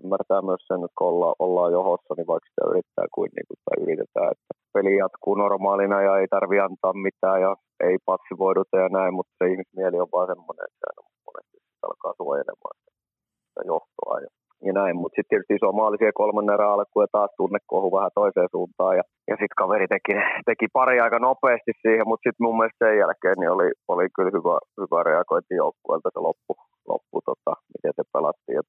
ymmärtää 0.00 0.42
myös 0.48 0.62
sen, 0.68 0.80
että 0.84 0.98
kun 0.98 1.08
ollaan, 1.12 1.36
ollaan 1.44 1.72
johossa, 1.78 2.12
niin 2.14 2.30
vaikka 2.32 2.48
sitä 2.50 2.70
yrittää 2.70 3.06
kuin, 3.14 3.30
niin 3.36 3.48
kuin 3.48 3.60
tai 3.64 3.76
yritetään, 3.84 4.30
että 4.34 4.52
peli 4.74 4.92
jatkuu 5.02 5.34
normaalina 5.34 5.98
ja 6.08 6.12
ei 6.20 6.28
tarvi 6.34 6.58
antaa 6.60 6.94
mitään 7.08 7.40
ja 7.46 7.52
ei 7.88 7.96
passivoiduta 8.08 8.76
ja 8.84 8.88
näin, 8.98 9.12
mutta 9.18 9.32
se 9.38 9.44
ihmismieli 9.52 9.98
on 10.04 10.12
vaan 10.14 10.28
semmoinen, 10.32 10.64
että 10.68 10.78
se 10.84 11.00
monesti 11.26 11.56
alkaa 11.86 12.14
suojelemaan 12.20 12.76
sitä 13.48 13.62
johtoa 13.72 14.16
ja, 14.24 14.30
ja 14.66 14.72
näin. 14.72 14.96
Mutta 15.00 15.16
sitten 15.16 15.30
tietysti 15.30 15.54
iso 15.54 15.72
maali 15.72 15.96
siellä 15.98 16.20
kolmannen 16.22 16.54
erään 16.54 16.74
alkuun 16.74 17.04
ja 17.04 17.14
taas 17.16 17.32
tunnekohu 17.36 17.88
vähän 17.96 18.16
toiseen 18.20 18.50
suuntaan 18.54 18.96
ja, 18.98 19.04
ja 19.30 19.34
sitten 19.40 19.60
kaveri 19.62 19.86
teki, 19.94 20.14
teki 20.50 20.66
pari 20.76 21.00
aika 21.00 21.18
nopeasti 21.18 21.72
siihen, 21.82 22.08
mutta 22.08 22.24
sitten 22.24 22.44
mun 22.44 22.56
mielestä 22.58 22.82
sen 22.84 22.98
jälkeen 23.02 23.36
niin 23.38 23.54
oli, 23.56 23.68
oli 23.92 24.06
kyllä 24.16 24.32
hyvä, 24.36 24.56
hyvä 24.80 25.00
reagointi 25.10 25.54
joukkueelta 25.62 26.10
se 26.12 26.20
loppu, 26.28 26.52
loppu 26.92 27.16
tota, 27.30 27.52
miten 27.72 27.92
se 27.96 28.04
pelattiin. 28.14 28.56
Ja 28.58 28.62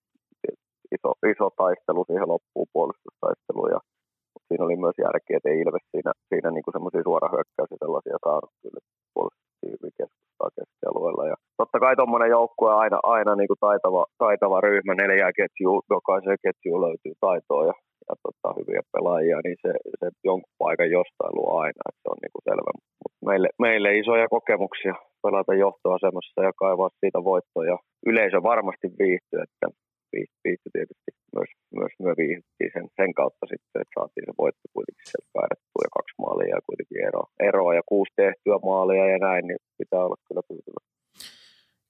iso, 0.96 1.10
iso 1.34 1.48
taistelu 1.62 2.02
siihen 2.06 2.32
loppuun, 2.34 2.68
puolustustaistelu. 2.74 3.64
Ja, 3.76 3.80
siinä 4.48 4.66
oli 4.66 4.76
myös 4.84 4.98
järkeä, 5.06 5.38
että 5.38 5.50
ei 5.50 5.60
Ilves 5.64 5.86
siinä, 5.94 6.12
siinä 6.30 6.50
niin 6.52 6.76
semmoisia 6.76 7.08
suorahyökkäyksiä 7.08 7.84
sellaisia 7.84 8.18
saanut 8.26 8.52
kyllä 8.62 8.82
puolustustiivin 9.14 9.49
keskustaa 9.98 10.50
keskialueella. 10.58 11.24
Ja 11.32 11.36
totta 11.58 11.78
kai 11.80 11.96
tuommoinen 11.96 12.30
joukkue 12.38 12.72
aina, 12.84 13.00
aina 13.04 13.32
niin 13.36 13.48
kuin 13.52 13.64
taitava, 13.68 14.06
taitava 14.18 14.62
ryhmä, 14.62 14.94
neljää 14.96 15.32
ketjua, 15.40 15.82
jokaiseen 15.90 16.38
ketjuun 16.46 16.82
löytyy 16.86 17.14
taitoa 17.26 17.64
ja, 17.70 17.76
ja 18.08 18.14
tota, 18.24 18.50
hyviä 18.60 18.82
pelaajia, 18.94 19.40
niin 19.44 19.58
se, 19.64 19.72
se 20.00 20.08
jonkun 20.30 20.54
paikan 20.64 20.92
jostain 20.98 21.34
luo 21.38 21.50
aina, 21.64 21.82
että 21.90 22.02
se 22.04 22.10
on 22.14 22.20
niin 22.22 22.34
kuin 22.34 22.46
selvä. 22.50 22.72
Mut 23.02 23.14
meille, 23.30 23.50
meille 23.66 23.90
isoja 24.02 24.28
kokemuksia 24.36 24.96
pelata 25.24 25.54
johtoasemassa 25.66 26.40
ja 26.48 26.54
kaivaa 26.64 26.90
siitä 27.00 27.20
voittoja. 27.32 27.78
Yleisö 28.10 28.38
varmasti 28.52 28.88
viihtyy, 29.00 29.40
että 29.48 29.68
viihty 30.44 30.70
tietysti 30.74 31.12
myös, 31.36 31.52
myös 31.80 31.94
viihdyttiin 32.22 32.72
sen, 32.74 32.86
sen, 33.00 33.12
kautta 33.20 33.46
sitten, 33.52 33.82
että 33.82 33.96
saatiin 33.98 34.26
se 34.28 34.34
voitto 34.44 34.66
kuitenkin 34.76 35.08
sieltä 35.10 35.30
ja 35.86 35.90
kaksi 35.98 36.16
maalia 36.24 36.56
ja 36.56 36.68
kuitenkin 36.68 37.00
ero, 37.10 37.24
eroa 37.50 37.74
ja 37.80 37.84
kuusi 37.92 38.14
tehtyä 38.16 38.58
maalia 38.70 39.06
ja 39.14 39.20
näin, 39.28 39.44
niin 39.48 39.60
pitää 39.78 40.04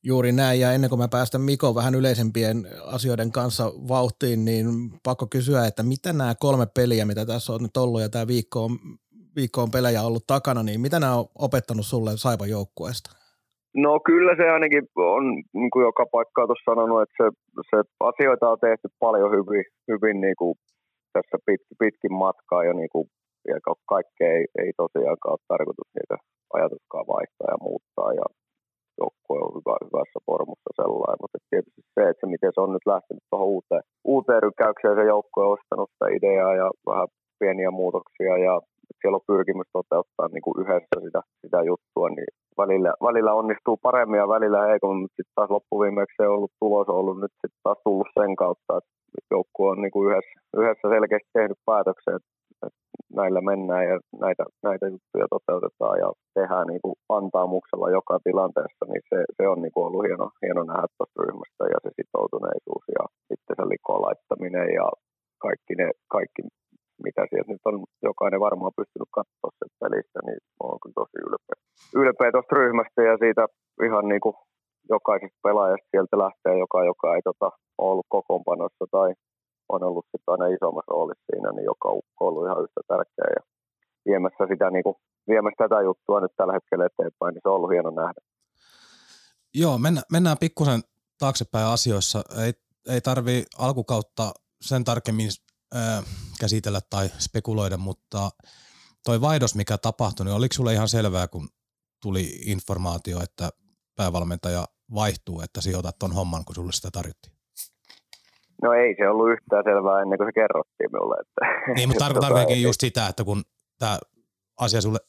Juuri 0.03 0.31
näin, 0.31 0.59
ja 0.59 0.73
ennen 0.73 0.89
kuin 0.89 0.99
mä 0.99 1.07
päästän 1.07 1.41
Miko 1.41 1.75
vähän 1.75 1.95
yleisempien 1.95 2.67
asioiden 2.85 3.31
kanssa 3.31 3.65
vauhtiin, 3.65 4.45
niin 4.45 4.67
pakko 5.03 5.27
kysyä, 5.27 5.65
että 5.65 5.83
mitä 5.83 6.13
nämä 6.13 6.35
kolme 6.39 6.67
peliä, 6.73 7.05
mitä 7.05 7.25
tässä 7.25 7.53
on 7.53 7.63
nyt 7.63 7.77
ollut, 7.77 8.01
ja 8.01 8.09
tämä 8.09 8.27
viikko 8.27 8.63
on, 8.63 8.79
viikko 9.35 9.61
on 9.61 9.71
pelejä 9.71 10.03
ollut 10.03 10.27
takana, 10.27 10.63
niin 10.63 10.81
mitä 10.81 10.99
nämä 10.99 11.15
on 11.15 11.25
opettanut 11.35 11.85
sulle 11.85 12.17
Saipan 12.17 12.49
joukkueesta? 12.49 13.11
No 13.75 13.99
kyllä 13.99 14.33
se 14.35 14.49
ainakin 14.49 14.83
on, 14.95 15.23
niin 15.53 15.71
kuin 15.73 15.83
joka 15.83 16.05
paikkaa 16.11 16.47
tuossa 16.47 16.71
sanonut, 16.71 17.01
että 17.01 17.15
se, 17.19 17.27
se 17.69 17.77
asioita 17.99 18.49
on 18.49 18.59
tehty 18.67 18.87
paljon 18.99 19.31
hyvin, 19.31 19.65
hyvin 19.91 20.21
niin 20.21 20.37
kuin 20.41 20.55
tässä 21.13 21.37
pit, 21.45 21.61
pitkin 21.79 22.13
matkaa 22.13 22.63
jo 22.63 22.73
niin 22.73 22.91
kuin, 22.93 23.05
ja 23.47 23.55
kaikkea 23.93 24.31
ei, 24.37 24.45
ei 24.63 24.71
tosiaankaan 24.83 25.35
ole 25.35 25.47
tarkoitus 25.47 25.89
niitä 25.95 26.17
ajatuskaan 26.53 27.07
vaihtaa 27.15 27.49
ja 27.53 27.63
muuttaa 27.67 28.11
ja 28.21 28.27
joukkue 29.01 29.37
on 29.45 29.51
hyvä, 29.57 29.75
hyvässä 29.85 30.19
formussa 30.27 30.71
sellainen, 30.81 31.21
mutta 31.23 31.37
tietysti 31.49 31.81
se, 31.95 32.01
että 32.11 32.25
miten 32.33 32.51
se 32.53 32.61
on 32.65 32.73
nyt 32.73 32.85
lähtenyt 32.93 33.25
tuohon 33.29 33.51
uuteen, 33.55 33.83
uuteen 34.13 34.43
rykäykseen, 34.47 34.95
se 34.99 35.11
joukkue 35.13 35.43
on 35.45 35.55
ostanut 35.57 35.89
sitä 35.91 36.07
ideaa 36.17 36.53
ja 36.61 36.67
vähän 36.89 37.07
pieniä 37.39 37.71
muutoksia 37.81 38.33
ja 38.47 38.53
siellä 38.99 39.19
on 39.19 39.29
pyrkimys 39.31 39.69
toteuttaa 39.73 40.27
niin 40.27 40.45
kuin 40.45 40.59
yhdessä 40.61 40.95
sitä, 41.05 41.21
sitä 41.43 41.59
juttua, 41.71 42.07
niin 42.09 42.28
välillä, 42.61 42.91
välillä 43.07 43.31
onnistuu 43.41 43.77
paremmin 43.87 44.21
ja 44.23 44.27
välillä 44.35 44.67
heikommin, 44.69 45.01
mutta 45.01 45.17
sitten 45.17 45.35
taas 45.35 45.49
loppuviimeksi 45.55 46.15
se 46.17 46.27
on 46.27 46.35
ollut 46.35 46.53
tulos 46.59 46.87
on 46.89 46.99
ollut 47.01 47.19
nyt 47.21 47.33
sitten 47.41 47.63
taas 47.63 47.79
tullut 47.83 48.09
sen 48.19 48.35
kautta, 48.35 48.71
että 48.77 49.31
joukkue 49.35 49.67
on 49.71 49.81
niin 49.81 49.93
kuin 49.93 50.05
yhdessä, 50.07 50.37
yhdessä 50.61 50.87
selkeästi 50.95 51.29
tehnyt 51.33 51.59
päätöksen, 51.69 52.15
että, 52.15 52.29
näillä 53.19 53.41
mennään 53.51 53.85
ja 53.91 53.95
näitä, 54.25 54.43
näitä 54.67 54.85
juttuja 54.93 55.27
toteutetaan 55.35 55.97
ja 56.03 56.09
tehdään 56.37 56.67
niin 56.71 56.83
kuin 56.83 56.95
antaamuksella 57.17 57.95
joka 57.97 58.15
tilanteessa, 58.27 58.83
niin 58.91 59.03
se, 59.09 59.17
se 59.37 59.43
on 59.51 59.59
niin 59.61 59.73
kuin 59.73 59.85
ollut 59.87 60.05
hieno, 60.07 60.25
hieno 60.45 60.61
nähdä 60.63 60.87
tuosta 60.97 61.21
ryhmästä 61.23 61.63
ja 61.73 61.77
se 61.83 61.89
sitoutuneisuus 61.99 62.85
ja 62.97 63.03
sitten 63.29 63.55
se 63.57 63.63
likoon 63.73 64.01
laittaminen 64.07 64.67
ja 64.79 64.87
kaikki 65.45 65.73
ne, 65.79 65.87
kaikki 66.15 66.41
mitä 67.05 67.21
sieltä 67.29 67.51
nyt 67.51 67.65
on 67.69 67.75
jokainen 68.09 68.39
varmaan 68.47 68.77
pystynyt 68.79 69.11
katsoa 69.17 69.57
sen 69.59 69.71
pelistä, 69.81 70.19
niin 70.27 70.39
olen 70.63 70.79
kyllä 70.81 70.97
tosi 71.01 71.17
ylpeä, 71.27 71.58
ylpeä 71.95 72.31
tuosta 72.31 72.55
ryhmästä 72.55 73.01
ja 73.09 73.17
siitä 73.23 73.43
ihan 73.87 74.07
niin 74.11 74.21
kuin 74.21 74.35
jokaisesta 74.89 75.39
pelaajasta 75.43 75.87
sieltä 75.91 76.17
lähtee, 76.17 76.55
joka, 76.63 76.83
joka 76.91 77.15
ei 77.15 77.21
tota, 77.21 77.49
ollut 77.77 78.05
kokoonpanossa 78.09 78.85
tai 78.91 79.13
on 79.69 79.83
ollut 79.83 80.05
sitten 80.05 80.31
aina 80.33 80.55
isommassa 80.55 80.91
roolissa 80.91 81.25
siinä, 81.31 81.49
niin 81.51 81.65
joka 81.65 81.89
on 81.89 82.01
ollut 82.19 82.45
ihan 82.45 82.63
yhtä 82.63 82.81
tärkeä 82.87 83.27
ja 83.37 83.41
viemässä, 84.05 84.43
sitä, 84.51 84.71
niin 84.71 84.83
kuin, 84.83 84.95
viemässä 85.27 85.63
tätä 85.63 85.81
juttua 85.81 86.21
nyt 86.21 86.31
tällä 86.37 86.53
hetkellä 86.53 86.85
eteenpäin, 86.85 87.33
niin 87.33 87.41
se 87.43 87.49
on 87.49 87.55
ollut 87.55 87.71
hieno 87.71 87.89
nähdä. 87.89 88.21
Joo, 89.53 89.77
mennään, 89.77 90.03
mennään 90.11 90.37
pikkusen 90.39 90.81
taaksepäin 91.19 91.65
asioissa. 91.65 92.21
Ei, 92.43 92.53
ei 92.93 93.01
tarvi 93.01 93.43
alkukautta 93.57 94.31
sen 94.61 94.83
tarkemmin 94.83 95.29
äh, 95.75 96.03
käsitellä 96.39 96.79
tai 96.89 97.07
spekuloida, 97.07 97.77
mutta 97.77 98.29
toi 99.05 99.21
vaihdos, 99.21 99.55
mikä 99.55 99.77
tapahtui, 99.77 100.25
niin 100.25 100.35
oliko 100.35 100.53
sulle 100.53 100.73
ihan 100.73 100.87
selvää, 100.87 101.27
kun 101.27 101.47
tuli 102.01 102.23
informaatio, 102.45 103.17
että 103.23 103.49
päävalmentaja 103.95 104.65
vaihtuu, 104.95 105.41
että 105.41 105.61
sijoitat 105.61 105.99
ton 105.99 106.13
homman, 106.13 106.45
kun 106.45 106.55
sulle 106.55 106.71
sitä 106.71 106.89
tarjottiin? 106.91 107.33
No 108.63 108.73
ei 108.73 108.95
se 108.97 109.09
ollut 109.09 109.31
yhtään 109.31 109.63
selvää 109.63 110.01
ennen 110.01 110.17
kuin 110.17 110.27
se 110.27 110.39
kerrottiin 110.41 110.91
minulle. 110.91 111.15
Että, 111.21 111.41
niin, 111.75 111.89
mutta 111.89 112.05
tarkoitan 112.05 112.61
just 112.61 112.81
sitä, 112.81 113.07
että 113.07 113.23
kun 113.23 113.43
tämä 113.79 113.99
asia 114.59 114.81
sulle 114.81 114.99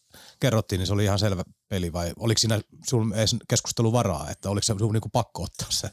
kerrottiin, 0.41 0.78
niin 0.78 0.86
se 0.86 0.95
oli 0.95 1.05
ihan 1.05 1.18
selvä 1.18 1.43
peli 1.70 1.93
vai 1.93 2.09
oliko 2.18 2.38
siinä 2.38 2.61
sinulla 2.82 3.16
edes 3.16 3.36
keskusteluvaraa, 3.51 4.24
että 4.32 4.51
oliko 4.51 4.64
se 4.64 4.74
sinun 4.78 4.93
niin 4.93 5.16
pakko 5.20 5.43
ottaa 5.43 5.70
se? 5.80 5.88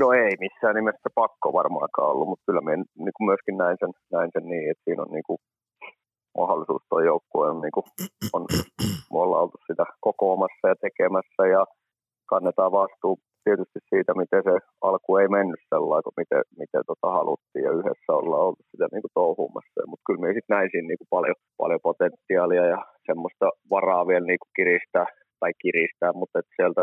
No 0.00 0.12
ei 0.12 0.32
missään 0.44 0.74
nimessä 0.74 1.08
pakko 1.14 1.52
varmaankaan 1.52 2.10
ollut, 2.10 2.28
mutta 2.28 2.44
kyllä 2.46 2.60
minä 2.60 2.84
niin 2.98 3.26
myöskin 3.30 3.56
näin 3.56 3.76
sen, 3.80 3.92
näin 4.12 4.30
sen 4.32 4.44
niin, 4.50 4.70
että 4.70 4.84
siinä 4.84 5.02
on 5.02 5.12
niin 5.16 5.26
kuin 5.26 5.38
mahdollisuus 6.38 6.82
tuo 6.88 7.00
joukkue 7.00 7.48
on, 7.50 7.60
niin 7.60 7.74
kuin, 7.76 7.86
on, 8.34 8.42
me 9.12 9.18
ollaan 9.24 9.42
oltu 9.42 9.58
sitä 9.66 9.84
kokoamassa 10.00 10.68
ja 10.68 10.76
tekemässä 10.86 11.42
ja 11.54 11.62
kannetaan 12.32 12.72
vastuu 12.72 13.14
tietysti 13.44 13.80
siitä, 13.90 14.12
miten 14.22 14.42
se 14.48 14.54
alku 14.88 15.10
ei 15.16 15.28
mennyt 15.28 15.62
sellainen 15.72 16.06
kuin 16.06 16.18
miten, 16.22 16.42
miten 16.62 16.82
tota 16.90 17.08
haluttiin 17.18 17.64
ja 17.66 17.72
yhdessä 17.78 18.10
ollaan 18.20 18.46
oltu 18.48 18.62
sitä 18.70 18.86
niin 18.92 19.04
kuin 19.04 19.16
touhumassa. 19.20 19.88
Mutta 19.90 20.06
kyllä 20.06 20.20
minä 20.20 20.36
sitten 20.36 20.54
näin 20.56 20.68
siinä 20.70 20.88
niin 20.88 21.00
kuin 21.00 21.14
paljon, 21.16 21.38
paljon 21.62 21.86
potentiaalia 21.88 22.66
ja 22.74 22.80
semmoista 23.08 23.46
varaa 23.74 24.04
vielä 24.10 24.26
niin 24.26 24.42
kuin 24.42 24.56
kiristää 24.58 25.06
tai 25.40 25.52
kiristää, 25.62 26.12
mutta 26.20 26.38
että 26.38 26.56
sieltä 26.58 26.82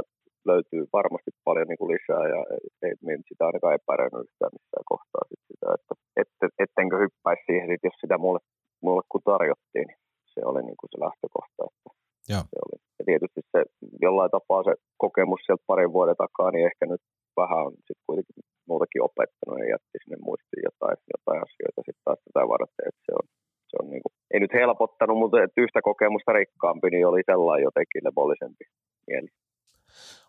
löytyy 0.51 0.83
varmasti 0.99 1.31
paljon 1.47 1.67
niin 1.67 1.81
kuin 1.81 1.91
lisää 1.93 2.25
ja 2.33 2.41
ei, 2.83 2.93
ei 3.09 3.17
sitä 3.29 3.43
ainakaan 3.45 3.77
epäröinyt 3.79 4.25
yhtään 4.25 4.55
missään 4.57 4.87
kohtaa 4.91 5.23
sit 5.29 5.43
sitä, 5.49 5.67
että 5.77 5.93
et, 6.21 6.29
et, 6.43 6.53
ettenkö 6.63 6.95
hyppäisi 7.03 7.43
siihen, 7.49 7.67
sit, 7.69 7.83
jos 7.87 7.97
sitä 8.03 8.17
mulle, 8.23 8.39
mulle 8.85 9.03
kun 9.11 9.27
tarjottiin, 9.31 9.87
niin 9.87 10.01
se 10.33 10.39
oli 10.49 10.61
niin 10.63 10.79
kuin 10.79 10.89
se 10.91 10.97
lähtökohta. 11.05 11.61
Että 11.69 11.89
ja. 12.33 12.39
Se 12.51 12.57
oli. 12.65 12.77
ja 12.99 13.03
tietysti 13.09 13.41
se 13.51 13.59
jollain 14.05 14.31
tapaa 14.37 14.63
se 14.67 14.73
kokemus 15.03 15.41
sieltä 15.45 15.69
parin 15.71 15.93
vuoden 15.95 16.21
takaa, 16.25 16.51
niin 16.51 16.65
ehkä 16.69 16.85
nyt 16.85 17.03
vähän 17.41 17.65
on 17.67 17.73
sitten 17.87 18.07
kuitenkin 18.07 18.43
muutakin 18.69 19.05
opettanut 19.09 19.59
ja 19.61 19.71
jätti 19.73 19.97
sinne 19.99 20.17
muistiin 20.27 20.63
jotain, 20.69 20.97
jotain 21.15 21.39
asioita 21.47 21.79
sitten 21.85 22.05
taas 22.05 22.19
tätä 22.25 22.41
varten, 22.53 22.87
että 22.89 23.03
se 23.07 23.11
on, 23.19 23.25
se 23.71 23.75
on 23.81 23.85
niin 23.91 24.03
kuin, 24.03 24.13
ei 24.33 24.39
nyt 24.43 24.53
helpottanut, 24.61 25.17
mutta 25.21 25.43
että 25.43 25.61
yhtä 25.65 25.79
kokemusta 25.89 26.31
rikkaampi, 26.39 26.87
niin 26.89 27.07
oli 27.11 27.21
sellainen 27.31 27.67
jotenkin 27.69 28.05
levollisempi 28.07 28.65
mieli. 29.07 29.29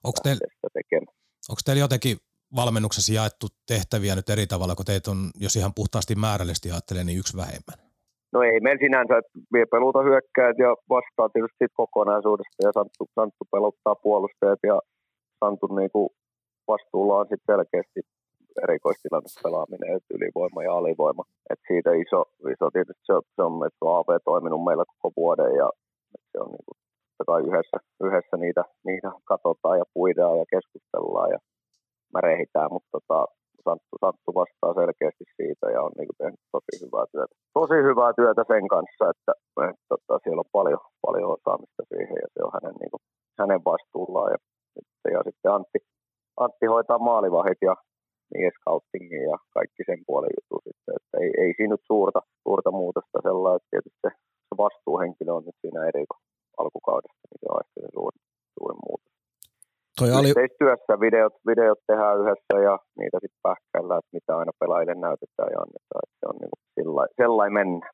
Onko 0.07 0.21
teillä, 0.23 0.45
onko 1.51 1.63
teillä 1.65 1.81
jotenkin 1.87 2.17
valmennuksessa 2.57 3.13
jaettu 3.13 3.47
tehtäviä 3.67 4.15
nyt 4.15 4.31
eri 4.31 4.47
tavalla, 4.47 4.75
kun 4.75 4.85
teitä 4.85 5.11
on, 5.11 5.31
jos 5.35 5.57
ihan 5.57 5.75
puhtaasti 5.75 6.15
määrällisesti 6.15 6.71
ajattelee, 6.71 7.05
niin 7.05 7.19
yksi 7.19 7.37
vähemmän? 7.37 7.88
No 8.33 8.43
ei 8.43 8.61
meillä 8.61 8.85
sinänsä, 8.87 9.19
että 9.19 9.33
vie 9.55 9.67
peluta 9.67 10.03
hyökkäät 10.03 10.57
ja 10.59 10.71
vastaa 10.95 11.29
tietysti 11.29 11.65
kokonaisuudesta 11.81 12.61
ja 12.67 12.73
Santtu, 12.73 13.05
Santtu 13.15 13.45
peluttaa 13.53 13.95
puolustajat 13.95 14.61
ja 14.63 14.77
Santtu 15.41 15.67
niin 15.67 15.91
kuin 15.95 16.09
vastuulla 16.69 17.19
on 17.19 17.27
sitten 17.29 17.55
selkeästi 17.55 18.01
erikoistilanne 18.65 19.31
pelaaminen, 19.43 19.97
että 19.97 20.15
ylivoima 20.17 20.63
ja 20.63 20.73
alivoima. 20.75 21.25
Et 21.51 21.61
siitä 21.69 21.91
iso, 22.05 22.21
iso 22.55 22.67
tietysti 22.71 23.05
se 23.07 23.15
se 23.37 23.43
on, 23.43 23.67
että 23.67 23.83
AV 23.97 24.09
toiminut 24.25 24.65
meillä 24.65 24.85
koko 24.93 25.09
vuoden 25.17 25.53
ja 25.63 25.69
se 26.33 26.39
on 26.45 26.51
niin 26.55 26.67
kuin, 26.67 26.79
kai 27.27 27.43
yhdessä, 27.49 27.77
yhdessä 28.07 28.37
niitä, 28.37 28.63
niitä 28.89 29.09
katsotaan 29.25 29.79
ja 29.79 29.85
puidaan 29.95 30.39
ja 30.39 30.47
keskustellaan 30.55 31.31
ja 31.35 31.39
märehitään, 32.15 32.71
mutta 32.73 32.89
tota, 32.97 33.27
Santtu, 33.67 33.95
Santtu 34.03 34.31
vastaa 34.41 34.73
selkeästi 34.81 35.25
siitä 35.39 35.67
ja 35.75 35.81
on 35.87 35.93
niin 35.99 36.19
tehnyt 36.23 36.43
tosi 36.55 36.73
hyvää 36.85 37.07
työtä. 37.13 37.35
Tosi 37.61 37.79
hyvää 37.89 38.13
työtä 38.21 38.43
sen 38.53 38.65
kanssa, 38.75 39.05
että, 39.13 39.33
että, 39.71 39.93
että 39.95 40.15
siellä 40.23 40.43
on 40.45 40.57
paljon, 40.59 40.83
paljon 41.07 41.29
osaamista 41.37 41.83
siihen 41.93 42.19
ja 42.25 42.29
se 42.35 42.41
on 42.47 42.53
hänen, 42.57 42.75
niin 42.81 42.93
kuin, 42.93 43.03
hänen 43.41 43.63
vastuullaan. 43.71 44.31
Ja, 44.35 44.39
ja 45.15 45.21
sitten 45.27 45.53
Antti, 45.57 45.79
Antti 46.45 46.67
hoitaa 46.75 47.07
maalivahit 47.11 47.61
ja 47.69 47.75
niin 48.33 48.53
scoutingin 48.57 49.25
ja 49.33 49.39
kaikki 49.57 49.83
sen 49.89 50.01
puolen 50.07 50.33
juttu 50.37 50.57
sitten. 50.67 50.95
Että 50.99 51.15
ei, 51.23 51.31
ei 51.43 51.51
siinä 51.57 51.75
nyt 51.75 51.85
suurta, 51.93 52.21
suurta 52.45 52.71
muutosta 52.71 53.19
sellainen, 53.29 53.57
että 53.57 53.71
tietysti 53.71 54.01
se, 54.05 54.11
se 54.49 54.55
vastuuhenkilö 54.65 55.33
on 55.39 55.45
nyt 55.47 55.59
siinä 55.63 55.81
eri 55.91 56.05
alkukaudesta, 56.63 57.25
niin 57.29 57.41
se 57.43 57.47
on 57.53 57.61
ehkä 57.63 57.79
se 57.81 57.89
suurin, 57.97 58.23
suurin 58.55 58.81
muutos. 58.87 59.18
Toi 59.99 60.13
oli... 60.13 60.29
Yhteistyössä 60.29 61.01
videot, 61.01 61.35
videot 61.47 61.79
tehdään 61.87 62.21
yhdessä 62.21 62.55
ja 62.69 62.79
niitä 62.99 63.19
sitten 63.23 63.43
pähkäillään, 63.43 63.99
että 63.99 64.17
mitä 64.19 64.37
aina 64.37 64.53
pelaajille 64.61 64.95
näytetään 64.95 65.49
ja 65.55 65.59
annetaan. 65.65 66.03
Että 66.05 66.17
se 66.21 66.27
on 66.31 66.37
niin 66.41 66.51
sellainen, 66.75 67.15
sellainen 67.17 67.53
mennä. 67.53 67.91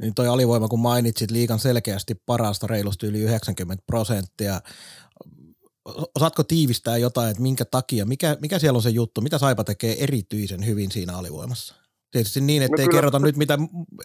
Niin 0.00 0.14
toi 0.14 0.28
alivoima, 0.28 0.68
kun 0.68 0.80
mainitsit 0.80 1.30
liikan 1.30 1.58
selkeästi 1.58 2.14
parasta, 2.26 2.66
reilusti 2.66 3.06
yli 3.06 3.20
90 3.20 3.84
prosenttia. 3.86 4.54
Osaatko 6.16 6.42
tiivistää 6.42 6.96
jotain, 6.96 7.30
että 7.30 7.42
minkä 7.42 7.64
takia, 7.64 8.06
mikä, 8.06 8.36
mikä 8.40 8.58
siellä 8.58 8.76
on 8.76 8.82
se 8.82 8.90
juttu, 8.90 9.20
mitä 9.20 9.38
Saipa 9.38 9.64
tekee 9.64 9.94
erityisen 10.04 10.66
hyvin 10.66 10.90
siinä 10.90 11.16
alivoimassa? 11.18 11.81
Tietysti 12.12 12.40
niin, 12.40 12.62
että 12.62 12.76
no 12.76 12.82
ei 12.82 12.88
kyllä, 12.88 12.96
kerrota 12.96 13.18
nyt, 13.18 13.36
mitä, 13.42 13.54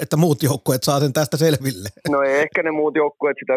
että 0.04 0.18
muut 0.24 0.44
joukkueet 0.50 0.84
saa 0.84 1.00
sen 1.00 1.14
tästä 1.14 1.38
selville. 1.38 1.90
No 2.14 2.18
ei 2.22 2.36
ehkä 2.46 2.60
ne 2.64 2.72
muut 2.72 2.96
joukkueet 3.04 3.38
sitä 3.40 3.56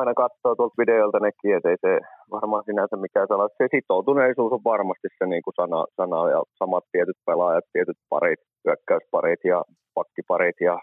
aina 0.00 0.14
katsoo 0.22 0.52
tuolta 0.54 0.80
videolta 0.82 1.18
nekin, 1.26 1.56
että 1.56 1.70
ei 1.70 1.80
se 1.86 1.92
varmaan 2.36 2.64
sinänsä 2.68 2.96
mikään 2.96 3.28
sana. 3.28 3.54
Se 3.58 3.64
sitoutuneisuus 3.74 4.52
on 4.52 4.64
varmasti 4.72 5.08
se 5.18 5.24
niin 5.32 5.44
kuin 5.44 5.54
sana, 5.60 5.80
sana, 5.98 6.30
ja 6.34 6.40
samat 6.58 6.84
tietyt 6.92 7.18
pelaajat, 7.26 7.64
tietyt 7.72 8.00
parit, 8.12 8.40
hyökkäysparit 8.64 9.42
ja 9.52 9.58
pakkiparit 9.94 10.58
ja 10.68 10.74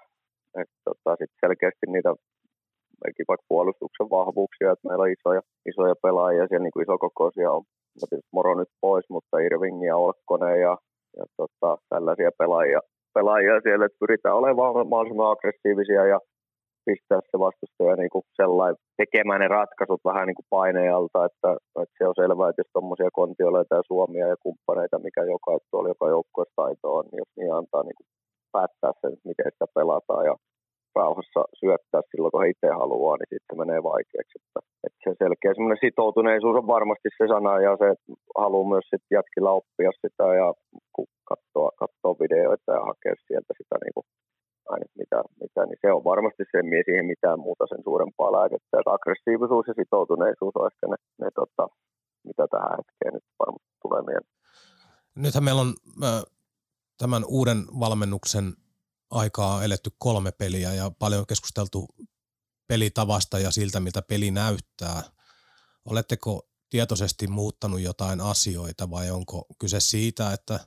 tota, 0.86 1.16
sit 1.20 1.32
selkeästi 1.44 1.86
niitä 1.88 2.12
vaikka 3.28 3.46
puolustuksen 3.48 4.10
vahvuuksia, 4.10 4.72
että 4.72 4.88
meillä 4.88 5.04
on 5.04 5.16
isoja, 5.18 5.42
isoja 5.72 5.96
pelaajia, 6.04 6.48
siellä 6.48 6.64
niin 6.64 6.76
kuin 6.76 6.84
isokokoisia 6.84 7.52
on. 7.52 7.64
No 8.02 8.18
Moro 8.32 8.56
nyt 8.56 8.72
pois, 8.82 9.06
mutta 9.10 9.40
Irving 9.40 9.86
ja 9.88 9.98
Olkkonen 9.98 10.62
ja, 10.62 10.78
ja 11.18 11.26
tota, 11.38 11.78
tällaisia 11.90 12.32
pelaajia, 12.38 12.80
pelaajia 13.20 13.66
siellä, 13.66 13.86
että 13.86 14.02
pyritään 14.04 14.40
olemaan 14.42 14.90
mahdollisimman 14.90 15.32
aggressiivisia 15.32 16.04
ja 16.14 16.20
pistää 16.86 17.22
se 17.32 17.38
vastustaja 17.46 17.96
niin 17.96 18.14
kuin 18.14 18.26
tekemään 19.02 19.42
ne 19.42 19.48
ratkaisut 19.60 20.02
vähän 20.10 20.26
niin 20.28 20.40
kuin 20.40 20.52
painealta, 20.56 21.20
että, 21.30 21.50
että 21.82 21.96
se 21.98 22.04
on 22.10 22.20
selvää, 22.22 22.50
että 22.50 22.62
jos 22.64 22.74
tuommoisia 22.74 23.18
kontioleita 23.20 23.76
ja 23.80 23.90
suomia 23.92 24.28
ja 24.34 24.44
kumppaneita, 24.46 25.06
mikä 25.08 25.22
joka, 25.34 25.52
tuolla 25.72 25.94
joka 25.94 26.08
joukkueessa 26.16 26.60
taito 26.62 26.88
on, 26.98 27.06
niin 27.06 27.22
jos 27.24 27.32
niin 27.38 27.54
antaa 27.60 27.84
niin 27.84 27.98
kuin 28.00 28.10
päättää 28.56 28.94
sen, 29.02 29.14
miten 29.30 29.52
sitä 29.54 29.68
pelataan 29.78 30.26
ja 30.30 30.36
rauhassa 31.00 31.42
syöttää 31.60 32.02
silloin, 32.10 32.32
kun 32.32 32.42
he 32.44 32.50
itse 32.54 32.68
haluaa, 32.82 33.16
niin 33.18 33.32
sitten 33.34 33.60
menee 33.62 33.82
vaikeaksi. 33.92 34.36
Että, 34.40 34.60
että 34.86 35.00
se 35.04 35.10
selkeä 35.24 35.52
semmoinen 35.54 35.84
sitoutuneisuus 35.86 36.58
on 36.62 36.74
varmasti 36.76 37.10
se 37.18 37.26
sana 37.34 37.54
ja 37.68 37.72
se 37.82 37.90
haluaa 38.44 38.72
myös 38.74 38.88
sitten 38.92 39.16
jatkilla 39.18 39.58
oppia 39.60 39.92
sitä 40.04 40.26
ja 40.42 40.48
kun 41.30 41.38
katsoo, 41.38 41.68
katsoo 41.84 42.14
videoita 42.24 42.72
ja 42.78 42.82
hakea 42.90 43.16
sieltä 43.28 43.52
sitä 43.60 43.76
niin 43.84 43.96
kuin 43.96 44.08
aina 44.74 44.86
mitä, 45.02 45.20
mitä, 45.42 45.62
niin 45.66 45.82
se 45.82 45.88
on 45.98 46.04
varmasti 46.12 46.44
se, 46.52 46.58
ei 46.78 46.84
siihen 46.86 47.12
mitään 47.14 47.40
muuta 47.40 47.64
sen 47.72 47.84
suurempaa 47.84 48.32
lääkettä. 48.38 48.74
Että 48.80 48.96
aggressiivisuus 48.98 49.66
ja 49.68 49.74
sitoutuneisuus 49.82 50.56
on 50.56 50.70
ehkä 50.72 50.86
ne, 50.88 50.98
ne 51.22 51.30
tota, 51.42 51.64
mitä 52.28 52.44
tähän 52.54 52.78
hetkeen 52.80 53.14
nyt 53.14 53.28
varmasti 53.42 53.72
tulee 53.84 54.02
mieleen. 54.10 54.36
Nythän 55.16 55.44
meillä 55.44 55.62
on 55.62 55.74
äh, 56.04 56.24
tämän 56.98 57.24
uuden 57.28 57.60
valmennuksen 57.80 58.46
aikaa 59.12 59.64
eletty 59.64 59.90
kolme 59.98 60.32
peliä 60.32 60.74
ja 60.74 60.92
paljon 61.00 61.26
keskusteltu 61.28 61.88
pelitavasta 62.68 63.40
ja 63.40 63.52
siltä, 63.52 63.80
miltä 63.80 64.02
peli 64.02 64.32
näyttää. 64.32 65.02
Oletteko 65.86 66.50
tietoisesti 66.70 67.28
muuttanut 67.28 67.82
jotain 67.82 68.22
asioita 68.22 68.92
vai 68.92 69.12
onko 69.12 69.46
kyse 69.60 69.80
siitä, 69.80 70.34
että 70.34 70.60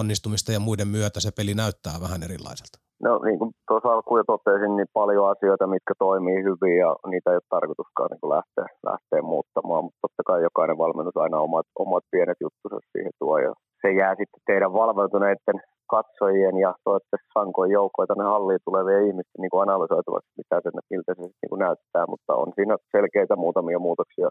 onnistumista 0.00 0.52
ja 0.52 0.60
muiden 0.60 0.88
myötä 0.88 1.20
se 1.20 1.30
peli 1.36 1.54
näyttää 1.54 1.96
vähän 2.04 2.22
erilaiselta? 2.22 2.76
No 3.06 3.12
niin 3.26 3.38
kuin 3.40 3.50
tuossa 3.68 3.92
alkuun 3.92 4.20
jo 4.20 4.24
totesin, 4.34 4.76
niin 4.76 4.90
paljon 5.00 5.30
asioita, 5.32 5.72
mitkä 5.74 5.94
toimii 5.98 6.46
hyvin 6.48 6.76
ja 6.84 6.90
niitä 7.12 7.30
ei 7.30 7.40
ole 7.40 7.52
tarkoituskaan 7.54 8.10
niin 8.10 8.34
lähteä, 8.36 8.66
lähteä 8.90 9.22
muuttamaan, 9.32 9.84
mutta 9.84 10.02
totta 10.04 10.22
kai 10.26 10.42
jokainen 10.48 10.78
valmennus 10.84 11.16
aina 11.16 11.44
omat, 11.46 11.66
omat 11.84 12.04
pienet 12.12 12.38
juttunsa 12.44 12.78
siihen 12.92 13.12
tuo 13.20 13.38
ja 13.46 13.52
se 13.82 13.88
jää 14.00 14.14
sitten 14.20 14.42
teidän 14.46 14.72
valveutuneiden 14.80 15.58
katsojien 15.94 16.56
ja 16.64 16.70
toivottavasti 16.84 17.32
sankoin 17.38 17.70
joukkoja 17.78 18.06
tänne 18.06 18.24
halliin 18.34 18.66
tulevien 18.68 19.06
ihmisten 19.08 19.40
niin 19.40 19.62
analysoituvaksi, 19.64 20.38
mitä 20.40 20.56
se, 20.62 20.68
miltä 20.90 21.10
se 21.14 21.22
niin 21.22 21.62
näyttää, 21.66 22.04
mutta 22.12 22.32
on 22.42 22.48
siinä 22.56 22.74
selkeitä 22.96 23.34
muutamia 23.44 23.78
muutoksia 23.86 24.28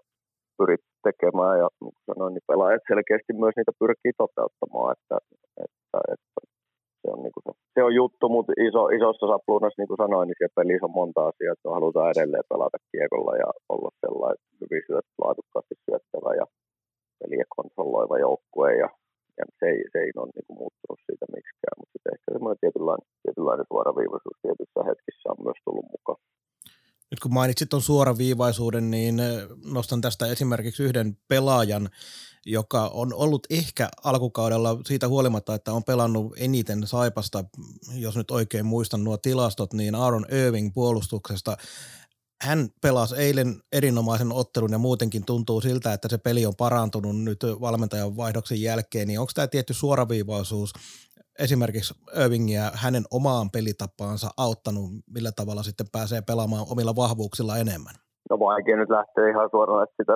pyrit 0.60 0.86
tekemään 1.08 1.56
ja 1.64 1.68
niin 1.82 2.06
sanoin, 2.10 2.34
niin 2.34 2.50
pelaajat 2.52 2.84
selkeästi 2.92 3.34
myös 3.44 3.56
niitä 3.56 3.74
pyrkii 3.82 4.14
toteuttamaan, 4.24 4.92
että, 4.96 5.18
että, 5.66 6.00
että 6.14 6.40
se 7.02 7.08
on, 7.14 7.20
niin 7.24 7.36
kuin 7.36 7.44
se, 7.46 7.52
se 7.74 7.80
on 7.88 7.94
juttu, 8.02 8.26
mutta 8.36 8.52
iso, 8.68 8.82
isossa 8.98 9.26
sapluunassa, 9.32 9.80
niin 9.80 9.92
kuin 9.92 10.04
sanoin, 10.04 10.26
niin 10.28 10.38
siellä 10.38 10.58
pelissä 10.60 10.88
on 10.90 11.00
monta 11.00 11.22
asiaa, 11.30 11.54
että 11.54 11.76
halutaan 11.78 12.12
edelleen 12.14 12.50
pelata 12.52 12.78
kiekolla 12.92 13.34
ja 13.44 13.50
olla 13.74 13.92
sellainen 14.04 14.42
hyvin 14.62 14.84
syöt, 14.88 15.08
laadukkaasti 15.24 15.76
syöttävä 15.86 16.32
ja 16.42 16.46
peliä 17.20 17.46
konsoloiva 17.58 18.16
joukkue 18.26 18.72
ja 18.84 18.90
ja 19.40 19.46
se 19.60 19.66
ei, 19.74 19.80
se 19.92 19.98
ei 20.06 20.12
ole 20.22 20.32
niin 20.36 20.48
kuin 20.48 20.60
muuttunut 20.62 21.00
siitä 21.08 21.26
miksikään, 21.38 21.78
mutta 21.80 22.12
ehkä 22.14 22.28
semmoinen 22.36 22.62
tietynlainen, 22.64 23.08
tietynlainen 23.24 23.70
suoraviivaisuus 23.72 24.38
tietyissä 24.44 24.82
hetkissä 24.90 25.26
on 25.34 25.40
myös 25.48 25.60
tullut 25.66 25.88
mukaan. 25.96 26.20
Nyt 27.12 27.20
kun 27.20 27.34
mainitsit 27.34 27.70
tuon 27.70 27.82
suoraviivaisuuden, 27.82 28.92
niin 28.92 29.20
eh, 29.20 29.44
nostan 29.66 30.02
tästä 30.02 30.26
esimerkiksi 30.28 30.84
yhden 30.84 31.18
pelaajan, 31.28 31.90
joka 32.46 32.88
on 32.88 33.14
ollut 33.14 33.48
ehkä 33.50 33.90
alkukaudella 34.04 34.78
siitä 34.88 35.08
huolimatta, 35.08 35.56
että 35.56 35.74
on 35.74 35.84
pelannut 35.84 36.34
eniten 36.38 36.88
Saipasta, 36.88 37.44
jos 37.94 38.16
nyt 38.16 38.32
oikein 38.32 38.66
muistan 38.66 39.04
nuo 39.04 39.18
tilastot, 39.18 39.74
niin 39.74 39.96
Aaron 39.96 40.26
Irving 40.32 40.74
puolustuksesta. 40.74 41.58
Hän 42.42 42.70
pelasi 42.82 43.16
eilen 43.16 43.62
erinomaisen 43.72 44.32
ottelun 44.32 44.72
ja 44.72 44.78
muutenkin 44.78 45.26
tuntuu 45.26 45.62
siltä, 45.62 45.94
että 45.94 46.08
se 46.10 46.18
peli 46.18 46.46
on 46.46 46.56
parantunut 46.56 47.22
nyt 47.22 47.40
valmentajan 47.62 48.18
vaihdoksen 48.18 48.62
jälkeen, 48.62 49.08
niin 49.08 49.20
onko 49.20 49.32
tämä 49.36 49.48
tietty 49.48 49.74
suoraviivaisuus 49.74 50.74
esimerkiksi 51.44 51.94
Irvingiä 52.24 52.72
hänen 52.74 53.04
omaan 53.12 53.50
pelitapaansa 53.50 54.30
auttanut, 54.38 54.90
millä 55.14 55.32
tavalla 55.36 55.64
sitten 55.64 55.88
pääsee 55.92 56.22
pelaamaan 56.22 56.66
omilla 56.72 56.96
vahvuuksilla 56.96 57.58
enemmän? 57.58 57.96
no 58.30 58.40
vaikea 58.40 58.78
nyt 58.78 58.90
lähteä 58.90 59.30
ihan 59.30 59.50
suoraan 59.52 59.84
että 59.84 59.96
sitä 60.00 60.14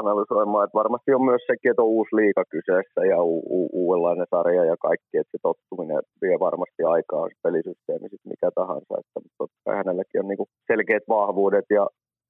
analysoimaan. 0.00 0.64
Että 0.64 0.80
varmasti 0.82 1.14
on 1.14 1.24
myös 1.30 1.42
sekin, 1.46 1.70
että 1.70 1.82
on 1.82 1.94
uusi 1.98 2.16
liika 2.16 2.44
kyseessä 2.54 3.00
ja 3.12 3.18
u- 3.22 3.46
u- 3.58 3.70
uudenlainen 3.80 4.26
sarja 4.30 4.64
ja 4.64 4.76
kaikki, 4.86 5.14
että 5.18 5.32
se 5.32 5.38
tottuminen 5.42 6.02
vie 6.22 6.36
varmasti 6.46 6.82
aikaa, 6.94 7.28
se 7.28 7.36
pelisysteemi 7.42 8.08
sitten 8.08 8.32
mikä 8.34 8.50
tahansa. 8.54 8.92
Että, 9.00 9.20
totta 9.38 9.58
kai 9.64 9.76
hänelläkin 9.76 10.20
on 10.20 10.28
niinku 10.28 10.46
selkeät 10.70 11.06
vahvuudet 11.08 11.68
ja 11.78 11.84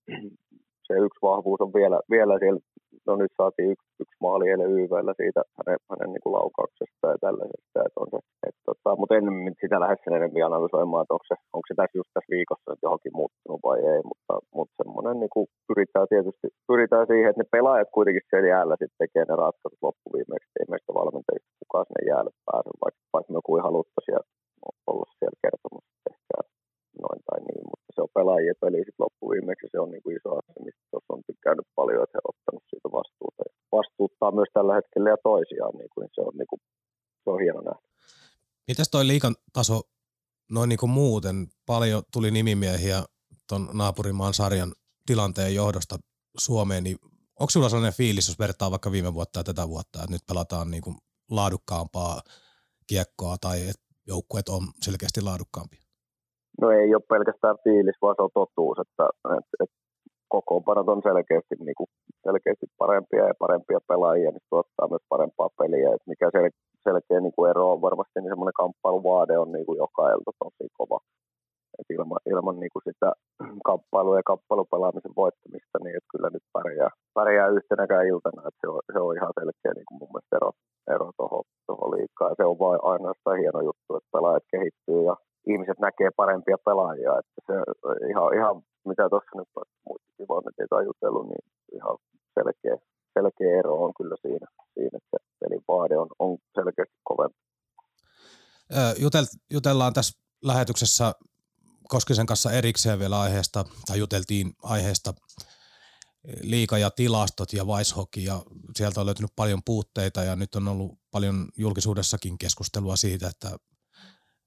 se 0.87 0.95
yksi 1.07 1.23
vahvuus 1.29 1.61
on 1.61 1.73
vielä, 1.79 1.99
vielä 2.11 2.35
siellä 2.39 2.61
no 3.07 3.13
nyt 3.17 3.33
saatiin 3.41 3.71
yksi, 3.75 3.89
yksi 4.03 4.19
maali 4.25 4.45
eilen 4.51 4.75
YVllä 4.79 5.15
siitä 5.21 5.41
hänen, 5.59 5.79
hänen 5.91 6.11
niin 6.13 6.35
laukauksesta 6.39 7.07
ja 7.13 7.19
tällaisesta. 7.27 7.79
Että 7.87 8.01
on 8.03 8.09
se, 8.13 8.19
et, 8.49 8.57
tota, 8.69 8.91
mutta 9.01 9.15
en 9.19 9.27
sitä 9.63 9.77
lähde 9.81 9.97
sen 10.05 10.17
enemmän 10.19 10.49
analysoimaan, 10.51 11.03
että 11.05 11.17
onko 11.17 11.27
se, 11.31 11.37
onko 11.57 11.67
se 11.69 11.75
tässä 11.77 11.99
just 12.01 12.11
tässä 12.15 12.35
viikossa 12.37 12.71
nyt 12.71 12.85
johonkin 12.87 13.17
muuttunut 13.21 13.61
vai 13.69 13.79
ei, 13.93 14.03
mutta, 14.11 14.35
mutta 14.57 14.75
semmoinen 14.81 15.17
niin 15.23 15.35
kuin 15.35 15.47
pyritään 15.69 16.09
tietysti 16.13 16.47
pyritään 16.71 17.07
siihen, 17.11 17.31
että 17.31 17.43
ne 17.43 17.53
pelaajat 17.57 17.91
kuitenkin 17.97 18.29
siellä 18.31 18.49
jäällä 18.55 18.75
sitten 18.81 19.01
tekee 19.03 19.25
ne 19.27 19.35
ratkaisut 19.45 19.85
loppuviimeksi, 19.87 20.57
ei 20.59 20.67
meistä 20.71 20.91
valmentajista 21.01 21.59
kukaan 21.61 21.87
sinne 21.87 22.03
jäälle 22.11 22.33
pääse, 22.49 22.71
vaikka, 22.85 23.01
vaikka 23.15 23.33
me 23.33 23.41
kuin 23.47 23.63
haluttaisiin 23.69 24.23
olla 24.93 25.07
siellä 25.19 25.39
kertomassa 25.45 25.95
ehkä 26.13 26.54
noin 27.05 27.21
tai 27.29 27.39
niin, 27.49 27.65
mutta 27.71 27.89
se 27.95 28.01
on 28.05 28.15
pelaajien 28.19 28.61
peli 28.63 28.79
sitten 28.79 29.05
loppuviimeksi 29.05 29.67
se 29.71 29.79
on 29.85 29.91
niin 29.91 30.03
kuin 30.03 30.17
iso 30.19 30.31
asia, 30.39 30.65
mistä 30.67 30.83
tuossa 30.91 31.15
on 31.17 31.23
tykkännyt 31.29 31.69
paljon, 31.79 32.03
että 32.03 32.17
he 32.17 32.21
ovat 32.23 32.35
ottanut 32.35 32.65
siitä 32.71 32.89
vastuuta. 32.99 33.41
Ja 33.47 33.53
vastuuttaa 33.79 34.37
myös 34.39 34.51
tällä 34.53 34.75
hetkellä 34.79 35.09
ja 35.15 35.25
toisiaan, 35.31 35.75
niin 35.81 35.93
kuin 35.95 36.05
se 36.15 36.21
on, 36.29 36.35
niin 36.41 36.51
kuin, 36.51 36.61
se 37.23 37.29
on 37.33 37.41
hieno 37.45 37.61
nähdä. 37.69 37.85
Mitäs 38.69 38.89
toi 38.91 39.07
liikan 39.07 39.35
taso 39.53 39.77
noin 40.57 40.69
niin 40.69 40.83
kuin 40.83 40.97
muuten? 41.01 41.37
Paljon 41.67 42.03
tuli 42.13 42.31
nimimiehiä 42.31 42.99
tuon 43.49 43.69
naapurimaan 43.73 44.35
sarjan 44.35 44.73
tilanteen 45.07 45.55
johdosta 45.55 45.97
Suomeen, 46.39 46.85
niin 46.85 46.97
onko 47.41 47.51
sulla 47.51 47.69
sellainen 47.69 47.97
fiilis, 47.97 48.29
jos 48.29 48.39
vertaa 48.39 48.71
vaikka 48.71 48.93
viime 48.93 49.15
vuotta 49.15 49.41
ja 49.41 49.45
tätä 49.45 49.69
vuotta, 49.69 49.99
että 49.99 50.13
nyt 50.13 50.27
pelataan 50.29 50.71
niin 50.71 50.83
kuin 50.83 50.97
laadukkaampaa 51.31 52.23
kiekkoa 52.87 53.37
tai 53.41 53.69
että 53.69 53.85
joukkueet 54.07 54.49
on 54.49 54.63
selkeästi 54.81 55.21
laadukkaampia? 55.21 55.84
No 56.61 56.71
ei 56.71 56.95
ole 56.95 57.03
pelkästään 57.09 57.57
fiilis, 57.65 57.99
vaan 58.03 58.15
se 58.17 58.23
on 58.23 58.35
totuus, 58.35 58.79
että, 58.79 59.05
että, 59.39 59.57
että 59.63 59.77
kokoonpanot 60.29 60.89
on 60.89 61.03
selkeästi, 61.09 61.55
niin 61.59 61.79
kuin, 61.79 61.91
selkeästi 62.27 62.67
parempia 62.79 63.25
ja 63.31 63.35
parempia 63.45 63.81
pelaajia, 63.89 64.31
niin 64.31 64.51
tuottaa 64.51 64.89
myös 64.89 65.05
parempaa 65.09 65.57
peliä. 65.59 65.95
Et 65.95 66.05
mikä 66.07 66.27
sel, 66.35 66.51
selkeä 66.87 67.21
niin 67.21 67.37
kuin 67.37 67.51
ero 67.51 67.73
on 67.73 67.81
varmasti, 67.87 68.17
niin 68.21 68.33
semmoinen 68.33 68.61
kamppailuvaade 68.63 69.39
on 69.39 69.53
niin 69.53 69.67
kuin 69.67 69.79
jokailta 69.85 70.33
tosi 70.39 70.69
kova. 70.79 70.99
Et 71.79 71.89
ilman, 71.97 72.21
ilman 72.33 72.61
niin 72.61 72.73
kuin 72.75 72.87
sitä 72.89 73.09
kamppailua 73.69 74.17
ja 74.21 74.31
kamppailupelaamisen 74.31 75.17
voittamista, 75.23 75.77
niin 75.83 75.97
että 75.97 76.13
kyllä 76.13 76.29
nyt 76.33 76.47
pärjää, 76.57 76.91
pärjää 77.19 77.49
yhtenäkään 77.57 78.07
iltana. 78.13 78.49
Et 78.49 78.57
se, 78.61 78.67
on, 78.75 78.81
se 78.93 78.99
on 79.07 79.17
ihan 79.19 79.33
selkeä 79.41 79.73
niin 79.75 79.89
kuin 79.89 79.99
mun 80.01 80.11
mielestä 80.13 80.37
ero, 80.39 80.51
ero 80.95 81.07
tuohon 81.17 81.91
liikaa. 81.95 82.29
Ja 82.29 82.35
se 82.39 82.45
on 82.51 82.59
vain 82.67 82.81
ainoastaan 82.93 83.39
hieno 83.43 83.61
juttu, 83.69 83.91
että 83.97 84.13
pelaajat 84.15 84.47
kehittyy 84.53 85.01
ja 85.11 85.15
ihmiset 85.53 85.79
näkee 85.79 86.11
parempia 86.17 86.59
pelaajia. 86.65 87.19
Että 87.19 87.41
se 87.47 87.55
ihan, 88.11 88.35
ihan 88.39 88.63
mitä 88.91 89.09
tuossa 89.09 89.39
nyt 89.39 89.49
muistakin 89.87 90.29
vaan, 90.29 90.45
että 90.49 90.83
jutellut, 90.91 91.27
niin 91.29 91.45
ihan 91.77 91.97
selkeä, 92.35 92.77
selkeä 93.15 93.59
ero 93.59 93.85
on 93.85 93.93
kyllä 93.99 94.17
siinä, 94.23 94.47
siinä 94.75 94.99
että 94.99 95.17
pelin 95.41 95.65
vaade 95.69 95.97
on, 95.99 96.09
on 96.19 96.39
selkeästi 96.55 96.99
kovempi. 97.05 97.39
Jutel, 98.99 99.25
jutellaan 99.51 99.93
tässä 99.93 100.19
lähetyksessä 100.45 101.13
Koskisen 101.89 102.27
kanssa 102.27 102.53
erikseen 102.53 102.99
vielä 102.99 103.21
aiheesta, 103.21 103.65
tai 103.87 103.99
juteltiin 103.99 104.53
aiheesta 104.63 105.15
liika 106.43 106.79
ja 106.79 106.91
tilastot 106.91 107.53
ja 107.53 107.65
Weishockey 107.65 108.23
ja 108.23 108.43
sieltä 108.77 109.01
on 109.01 109.07
löytynyt 109.07 109.31
paljon 109.37 109.61
puutteita 109.65 110.23
ja 110.23 110.37
nyt 110.37 110.55
on 110.55 110.69
ollut 110.69 110.93
paljon 111.11 111.49
julkisuudessakin 111.57 112.39
keskustelua 112.39 112.97
siitä, 112.97 113.29
että 113.29 113.49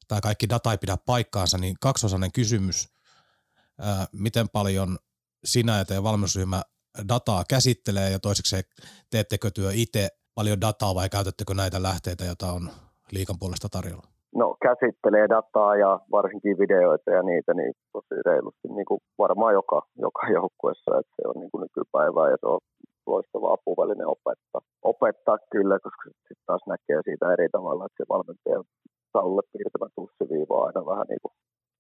tämä 0.08 0.22
kaikki 0.22 0.50
data 0.50 0.72
ei 0.72 0.78
pidä 0.78 0.98
paikkaansa, 1.06 1.58
niin 1.58 1.76
kaksosainen 1.82 2.32
kysymys, 2.32 2.90
ää, 3.80 4.06
miten 4.12 4.50
paljon 4.50 4.98
sinä 5.44 5.78
ja 5.78 5.86
teidän 5.86 6.04
valmennusryhmä 6.04 6.62
dataa 7.10 7.44
käsittelee 7.50 8.10
ja 8.10 8.20
toiseksi 8.20 8.56
teettekö 9.12 9.52
työ 9.52 9.72
itse 9.74 10.10
paljon 10.36 10.62
dataa 10.62 10.96
vai 10.96 11.10
käytättekö 11.10 11.54
näitä 11.54 11.84
lähteitä, 11.84 12.24
joita 12.26 12.48
on 12.58 12.70
liikan 13.12 13.40
puolesta 13.40 13.70
tarjolla? 13.70 14.08
No 14.36 14.48
käsittelee 14.68 15.28
dataa 15.30 15.76
ja 15.76 16.00
varsinkin 16.12 16.60
videoita 16.64 17.10
ja 17.18 17.24
niitä 17.24 17.54
niin 17.54 17.74
tosi 17.94 18.16
reilusti 18.26 18.68
niin 18.68 18.86
kuin 18.90 19.00
varmaan 19.18 19.54
joka, 19.54 19.80
joka 20.06 20.22
joukkueessa, 20.40 20.92
että 21.00 21.14
se 21.16 21.24
on 21.30 21.38
niin 21.42 21.52
kuin 21.52 21.62
nykypäivää 21.66 22.28
ja 22.32 22.38
se 22.42 22.48
on 22.56 22.60
loistava 23.14 23.54
apuväline 23.54 24.06
opettaa, 24.16 24.62
opettaa 24.94 25.38
kyllä, 25.52 25.76
koska 25.86 26.04
sitten 26.10 26.48
taas 26.50 26.64
näkee 26.68 27.00
siitä 27.04 27.34
eri 27.34 27.48
tavalla, 27.50 27.86
että 27.86 28.00
se 28.00 28.06
valmentaja 28.14 28.60
taululle 29.18 29.46
piirtämä 29.54 29.88
tussiviiva 29.96 30.56
aina 30.66 30.82
vähän 30.92 31.08
niin 31.12 31.22
kuin, 31.24 31.36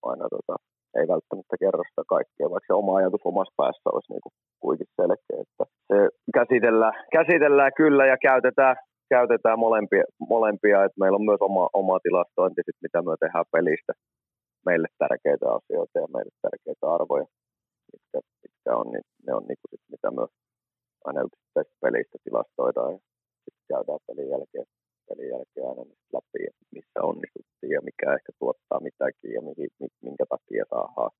aina 0.09 0.25
tota, 0.35 0.55
ei 0.97 1.05
välttämättä 1.13 1.55
kerro 1.61 1.83
ajatus 2.99 3.23
omassa 3.31 3.57
päässä 3.59 3.87
olisi 3.93 4.11
niin 4.13 4.23
kuin 4.25 4.35
kuitenkin 4.63 4.97
selkeä, 5.01 5.37
että 5.45 5.63
se 5.89 5.97
käsitellään, 6.37 6.95
käsitellään 7.17 7.73
kyllä 7.81 8.05
ja 8.11 8.17
käytetään, 8.29 8.75
käytetään 9.15 9.59
molempia, 9.65 10.03
molempia, 10.33 10.83
että 10.85 10.99
meillä 11.01 11.19
on 11.19 11.29
myös 11.29 11.41
oma, 11.49 11.65
oma 11.81 11.97
tilastointi, 12.05 12.61
sit, 12.65 12.79
mitä 12.85 12.99
me 13.01 13.11
tehdään 13.23 13.51
pelistä, 13.55 13.93
meille 14.67 14.87
tärkeitä 15.03 15.45
asioita 15.57 15.95
ja 16.03 16.07
meille 16.15 16.33
tärkeitä 16.45 16.85
arvoja, 16.97 17.27
mitkä, 17.91 18.19
mitkä 18.43 18.71
on, 18.79 18.87
niin 18.93 19.05
ne 19.25 19.31
on 19.37 19.43
niin 19.49 19.59
kuin 19.61 19.71
sit, 19.71 19.83
mitä 19.93 20.07
myös 20.19 20.31
aina 21.07 21.27
yksittäisistä 21.27 21.83
pelistä 21.85 22.17
tilastoidaan 22.23 22.91
ja 22.93 22.99
sitten 23.43 23.65
käydään 23.71 24.01
pelin 24.07 24.29
jälkeen, 24.33 24.67
pelin 25.07 25.29
jälkeen 25.33 25.67
aina 25.69 25.83
läpi, 26.15 26.39
missä 26.75 26.99
onnistuttiin 27.09 27.73
ja 27.77 27.81
mikä 27.89 28.07
ehkä 28.17 28.31
tuottaa 28.39 28.85
mitäkin 28.87 29.31
ja 29.37 29.41
minkä 30.05 30.25
takia 30.33 30.65
saadaan 30.69 31.11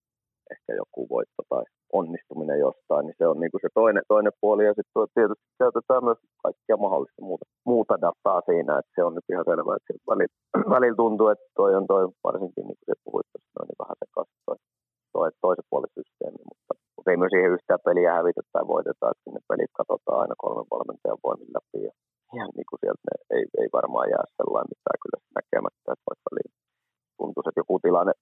ehkä 0.54 0.72
joku 0.82 1.02
voitto 1.14 1.42
tai 1.50 1.64
onnistuminen 2.00 2.60
jostain, 2.68 3.04
niin 3.06 3.18
se 3.18 3.26
on 3.32 3.40
niin 3.40 3.52
kuin 3.52 3.64
se 3.66 3.70
toinen, 3.82 4.04
toinen 4.14 4.36
puoli. 4.42 4.66
Ja 4.66 4.74
sitten 4.78 5.08
tietysti 5.18 5.48
käytetään 5.64 6.04
myös 6.08 6.20
kaikkia 6.44 6.78
mahdollista 6.86 7.22
muuta, 7.30 7.46
muuta 7.72 7.94
dataa 8.06 8.42
siinä, 8.50 8.72
että 8.80 8.92
se 8.96 9.02
on 9.08 9.14
nyt 9.16 9.28
ihan 9.34 9.48
selvä, 9.52 9.72
että 9.78 9.94
välillä, 10.12 10.36
välillä 10.76 11.00
tuntuu, 11.04 11.28
että 11.34 11.48
toi 11.60 11.72
on 11.80 11.86
toi, 11.94 12.04
varsinkin 12.28 12.66
niin 12.68 12.80
kuin 12.80 12.90
se 12.92 12.96
puhuit 13.04 13.28
tuossa, 13.32 13.60
niin 13.68 13.82
vähän 13.84 13.98
sekaisin 14.02 14.40
toi, 14.48 14.58
toi 15.14 15.30
toisen 15.44 15.70
puolen 15.70 15.94
systeemi, 15.98 16.42
mutta, 16.52 16.72
mutta 16.94 17.10
ei 17.12 17.20
myös 17.22 17.34
siihen 17.34 17.56
yhtään 17.56 17.86
peliä 17.88 18.12
hävitä 18.20 18.42
tai 18.54 18.64
voiteta, 18.74 19.12
että 19.12 19.24
sinne 19.24 19.42
pelit 19.50 19.74
katsotaan 19.80 20.22
aina 20.22 20.36
kolmen 20.44 20.72
valmentajan 20.74 21.24
voimin 21.26 21.52
läpi 21.58 21.80
ja, 21.88 21.94
ja 22.38 22.46
niin 22.56 22.68
kuin 22.70 22.80
sieltä 22.84 23.12
ei, 23.36 23.44
ei 23.62 23.70
varmaan 23.78 24.08
jää 24.14 24.26
sellainen 24.38 24.72
mitään 24.74 25.00
kyllä 25.04 25.20
näkemättä, 25.40 25.88
että 25.94 26.08
vaikka 26.10 26.30
tuntuu, 27.18 27.42
että 27.42 27.62
joku 27.62 27.76
tilanne 27.86 28.14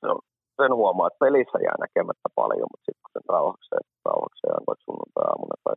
se 0.00 0.06
on 0.14 0.20
sen 0.60 0.72
huomaa, 0.80 1.08
että 1.08 1.24
pelissä 1.24 1.58
jää 1.66 1.78
näkemättä 1.84 2.28
paljon, 2.40 2.68
mutta 2.70 2.86
sitten 2.86 3.02
kun 3.04 3.14
sen 3.14 3.26
rauhakseen, 3.34 3.84
rauhakseen 4.08 4.56
on 4.58 4.68
vaikka 4.68 4.86
sunnuntai-aamuna 4.86 5.56
tai 5.64 5.76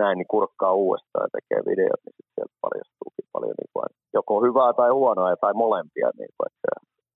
näin, 0.00 0.16
niin 0.18 0.32
kurkkaa 0.34 0.78
uudestaan 0.84 1.26
ja 1.26 1.34
tekee 1.36 1.60
videot, 1.70 2.00
niin 2.02 2.16
sitten 2.16 2.34
sieltä 2.36 2.56
paljastuukin 2.64 3.26
paljon 3.34 3.56
niin 3.60 3.72
kuin, 3.72 3.84
joko 4.18 4.34
hyvää 4.46 4.72
tai 4.80 4.90
huonoa 4.98 5.42
tai 5.44 5.54
molempia. 5.64 6.08
Niin 6.20 6.32
kuin, 6.36 6.46
että 6.50 6.70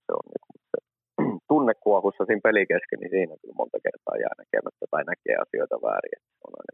se, 0.07 0.11
on 0.19 0.27
niin 0.33 0.45
kuin, 0.47 0.57
se 0.73 0.79
tunnekuohussa 1.53 2.25
siinä 2.25 2.47
pelikesken, 2.49 2.99
niin 3.01 3.15
siinä 3.17 3.35
kyllä 3.41 3.61
monta 3.61 3.79
kertaa 3.87 4.23
jää 4.25 4.35
näkemättä 4.43 4.85
tai 4.93 5.03
näkee 5.11 5.37
asioita 5.45 5.77
väärin. 5.87 6.17
Että 6.19 6.43
on 6.47 6.55
aina, 6.61 6.73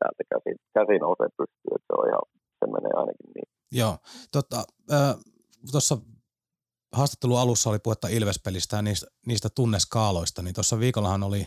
täältä 0.00 0.22
käsin, 0.32 0.56
käsin 0.76 1.00
nousee 1.04 1.30
pystyy, 1.40 1.72
että 1.76 1.88
se 1.88 1.94
on 2.00 2.06
ihan, 2.10 2.24
se 2.66 2.72
menee 2.72 2.92
ainakin 2.96 3.30
niin. 3.34 3.48
Joo, 3.70 3.98
tota, 4.32 4.64
äh, 4.92 5.16
tuossa 5.70 5.98
haastattelun 6.92 7.40
alussa 7.40 7.70
oli 7.70 7.78
puhetta 7.78 8.08
Ilvespelistä 8.08 8.76
ja 8.76 8.82
niistä, 8.82 9.06
niistä 9.26 9.48
tunneskaaloista, 9.50 10.42
niin 10.42 10.54
tuossa 10.54 10.78
viikollahan 10.78 11.22
oli 11.22 11.46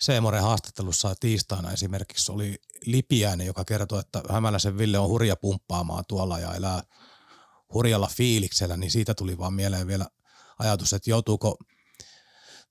Seemoren 0.00 0.42
haastattelussa 0.42 1.14
tiistaina 1.20 1.72
esimerkiksi 1.72 2.32
oli 2.32 2.56
Lipiäinen, 2.86 3.46
joka 3.46 3.64
kertoi, 3.64 4.00
että 4.00 4.22
Hämäläisen 4.30 4.78
Ville 4.78 4.98
on 4.98 5.08
hurja 5.08 5.36
pumppaamaan 5.36 6.04
tuolla 6.08 6.38
ja 6.38 6.54
elää 6.54 6.82
hurjalla 7.74 8.10
fiiliksellä, 8.16 8.76
niin 8.76 8.90
siitä 8.90 9.14
tuli 9.14 9.38
vaan 9.38 9.54
mieleen 9.54 9.86
vielä 9.86 10.06
ajatus, 10.58 10.92
että 10.92 11.10
joutuuko 11.10 11.58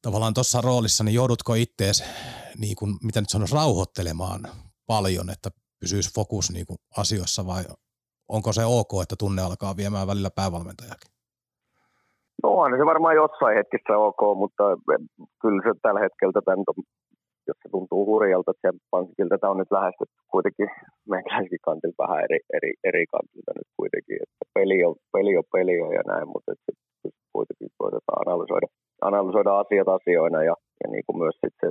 tavallaan 0.01 0.33
tuossa 0.33 0.61
roolissa, 0.61 1.03
niin 1.03 1.15
joudutko 1.15 1.53
ittees, 1.53 2.03
niin 2.57 2.75
kuin, 2.75 2.97
mitä 3.03 3.21
nyt 3.21 3.29
sanoisi, 3.29 3.55
rauhoittelemaan 3.55 4.51
paljon, 4.85 5.29
että 5.29 5.51
pysyisi 5.79 6.13
fokus 6.15 6.45
niin 6.53 6.65
kuin 6.65 6.79
asioissa 6.97 7.41
vai 7.51 7.63
onko 8.35 8.53
se 8.53 8.63
ok, 8.65 8.91
että 9.03 9.15
tunne 9.19 9.41
alkaa 9.41 9.77
viemään 9.77 10.07
välillä 10.07 10.31
päävalmentajakin? 10.39 11.11
No 12.43 12.49
on 12.61 12.71
se 12.79 12.85
varmaan 12.85 13.15
jossain 13.15 13.57
hetkissä 13.57 13.97
ok, 13.97 14.21
mutta 14.41 14.63
kyllä 15.41 15.61
se 15.65 15.71
tällä 15.81 15.99
hetkellä 15.99 16.33
tätä 16.33 16.55
nyt 16.55 16.87
jos 17.47 17.57
se 17.63 17.69
tuntuu 17.75 18.05
hurjalta, 18.05 18.51
että 18.51 18.71
se 19.17 19.23
tätä 19.29 19.49
on 19.51 19.57
nyt 19.57 19.71
lähestytty 19.77 20.19
kuitenkin 20.33 20.69
meikäläisikin 21.11 21.65
kantilta 21.67 22.03
vähän 22.03 22.23
eri, 22.25 22.39
eri, 22.57 22.71
eri 22.89 23.05
kantilta 23.15 23.51
nyt 23.55 23.69
kuitenkin, 23.79 24.17
että 24.23 24.35
peli 24.55 24.77
on 24.87 24.95
peli 25.13 25.37
on, 25.39 25.45
peli 25.55 25.75
on 25.85 25.93
ja 25.99 26.03
näin, 26.11 26.27
mutta 26.33 26.51
sitten 26.53 26.75
kuitenkin 27.35 27.69
koitetaan 27.81 28.21
analysoida, 28.25 28.67
analysoida 29.09 29.59
asiat 29.63 29.89
asioina 29.97 30.39
ja, 30.49 30.55
ja 30.81 30.87
niin 30.93 31.03
kuin 31.05 31.17
myös 31.23 31.37
sitten 31.43 31.59
se 31.61 31.69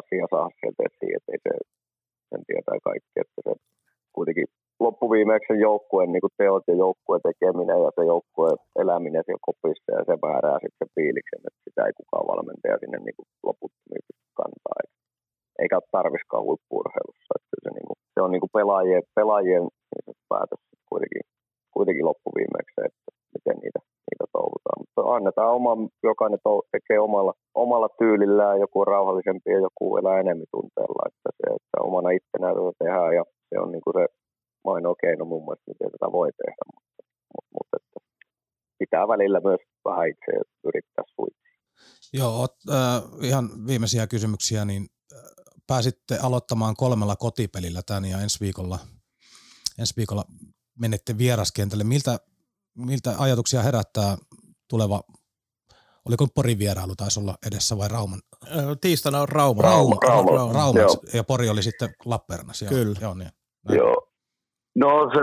asia 0.00 0.26
saa 0.34 0.48
sieltä 0.58 0.80
esiin, 0.88 1.16
että 1.16 1.30
ei 1.32 1.40
se, 1.44 1.52
sen 2.30 2.42
tietää 2.48 2.78
kaikki, 2.88 3.16
että 3.22 3.40
se 3.46 3.52
kuitenkin 4.16 4.48
loppuviimeksi 4.84 5.54
joukkueen 5.68 6.10
niin 6.12 6.36
teot 6.38 6.64
ja 6.70 6.74
joukkueen 6.84 7.22
tekeminen 7.28 7.78
ja 7.84 7.90
se 7.96 8.02
joukkueen 8.12 8.58
eläminen 8.82 9.24
siellä 9.24 9.46
kopissa 9.48 9.90
ja 9.98 10.02
se 10.08 10.14
määrää 10.26 10.58
sitten 10.62 10.80
se 10.80 10.92
fiiliksen, 10.96 11.42
että 11.48 11.62
sitä 11.66 11.80
ei 11.86 11.98
kukaan 12.00 12.28
valmentaja 12.32 12.80
sinne 12.82 12.98
niin 12.98 13.28
loputtomiin 13.48 14.04
pysty 14.08 14.28
kantaa. 14.40 14.78
Eikä 15.62 15.78
tarviskaan 15.96 16.46
huippuurheilussa. 16.48 17.32
Että 17.38 17.56
se, 17.64 17.70
niin 17.76 17.86
kuin, 17.88 17.98
se 18.14 18.18
on 18.24 18.30
niin 18.32 18.44
kuin 18.44 18.54
pelaajien, 18.58 19.04
pelaajien 19.18 19.64
niin 19.94 20.16
päätös 20.32 20.62
kuitenkin, 20.90 21.24
kuitenkin 21.76 22.08
loppuviimeksi, 22.10 22.76
että 22.88 23.08
miten 23.34 23.56
niitä, 23.62 23.80
niitä 24.08 24.26
touhutaan. 24.36 24.78
Mutta 24.82 25.00
annetaan 25.16 25.54
oma, 25.58 25.72
jokainen 26.10 26.40
to, 26.46 26.52
tekee 26.74 26.98
omalla, 27.08 27.32
omalla 27.64 27.88
tyylillään, 28.00 28.60
joku 28.64 28.76
on 28.80 28.90
rauhallisempi 28.94 29.48
ja 29.54 29.60
joku 29.68 29.84
elää 29.98 30.20
enemmän 30.20 30.52
tunteella, 30.56 31.02
että 31.56 31.76
omana 31.88 32.10
itsenään 32.10 32.54
tätä 32.56 32.72
tehdään 32.78 33.14
ja 33.18 33.24
se 33.48 33.54
on 33.62 33.72
niin 33.72 33.84
kuin 33.84 33.94
se 33.98 34.04
ainoa 34.64 34.94
keino 35.02 35.24
mun 35.24 35.44
mielestä, 35.44 35.70
miten 35.70 35.90
tätä 35.94 36.12
voi 36.12 36.30
tehdä, 36.42 36.62
mutta, 36.74 37.02
mutta, 37.34 37.50
mutta 37.56 37.76
että 37.80 37.98
pitää 38.78 39.08
välillä 39.08 39.40
myös 39.48 39.60
vähän 39.84 40.08
itse 40.08 40.30
yrittää 40.64 41.04
suitsia. 41.16 41.56
Joo, 42.12 42.48
äh, 42.70 43.02
ihan 43.22 43.66
viimeisiä 43.66 44.06
kysymyksiä, 44.06 44.64
niin 44.64 44.82
äh, 45.12 45.18
pääsitte 45.66 46.18
aloittamaan 46.22 46.74
kolmella 46.76 47.16
kotipelillä 47.16 47.82
tämän 47.86 48.04
ja 48.04 48.20
ensi 48.20 48.40
viikolla, 48.40 48.78
ensi 49.78 49.96
viikolla 49.96 50.24
menette 50.78 51.18
vieraskentälle. 51.18 51.84
Miltä, 51.84 52.18
miltä 52.76 53.14
ajatuksia 53.18 53.62
herättää 53.62 54.16
tuleva 54.68 55.00
Oliko 56.08 56.26
Porin 56.34 56.58
vierailu 56.58 56.94
taisi 56.96 57.20
olla 57.20 57.34
edessä 57.46 57.78
vai 57.78 57.88
Rauman? 57.88 58.20
Tiistaina 58.80 59.20
on 59.20 59.28
Rauma. 59.28 59.62
Rauma, 59.62 59.96
Rauma, 60.08 60.30
Rauma, 60.30 60.52
Rauma 60.52 60.80
ja 61.14 61.24
Pori 61.24 61.48
oli 61.48 61.62
sitten 61.62 61.88
Lappeenrannassa. 62.04 62.66
Kyllä. 62.66 62.98
Joo, 63.00 63.14
niin. 63.14 63.30
Joo. 63.68 63.96
No 64.82 65.10
se 65.14 65.20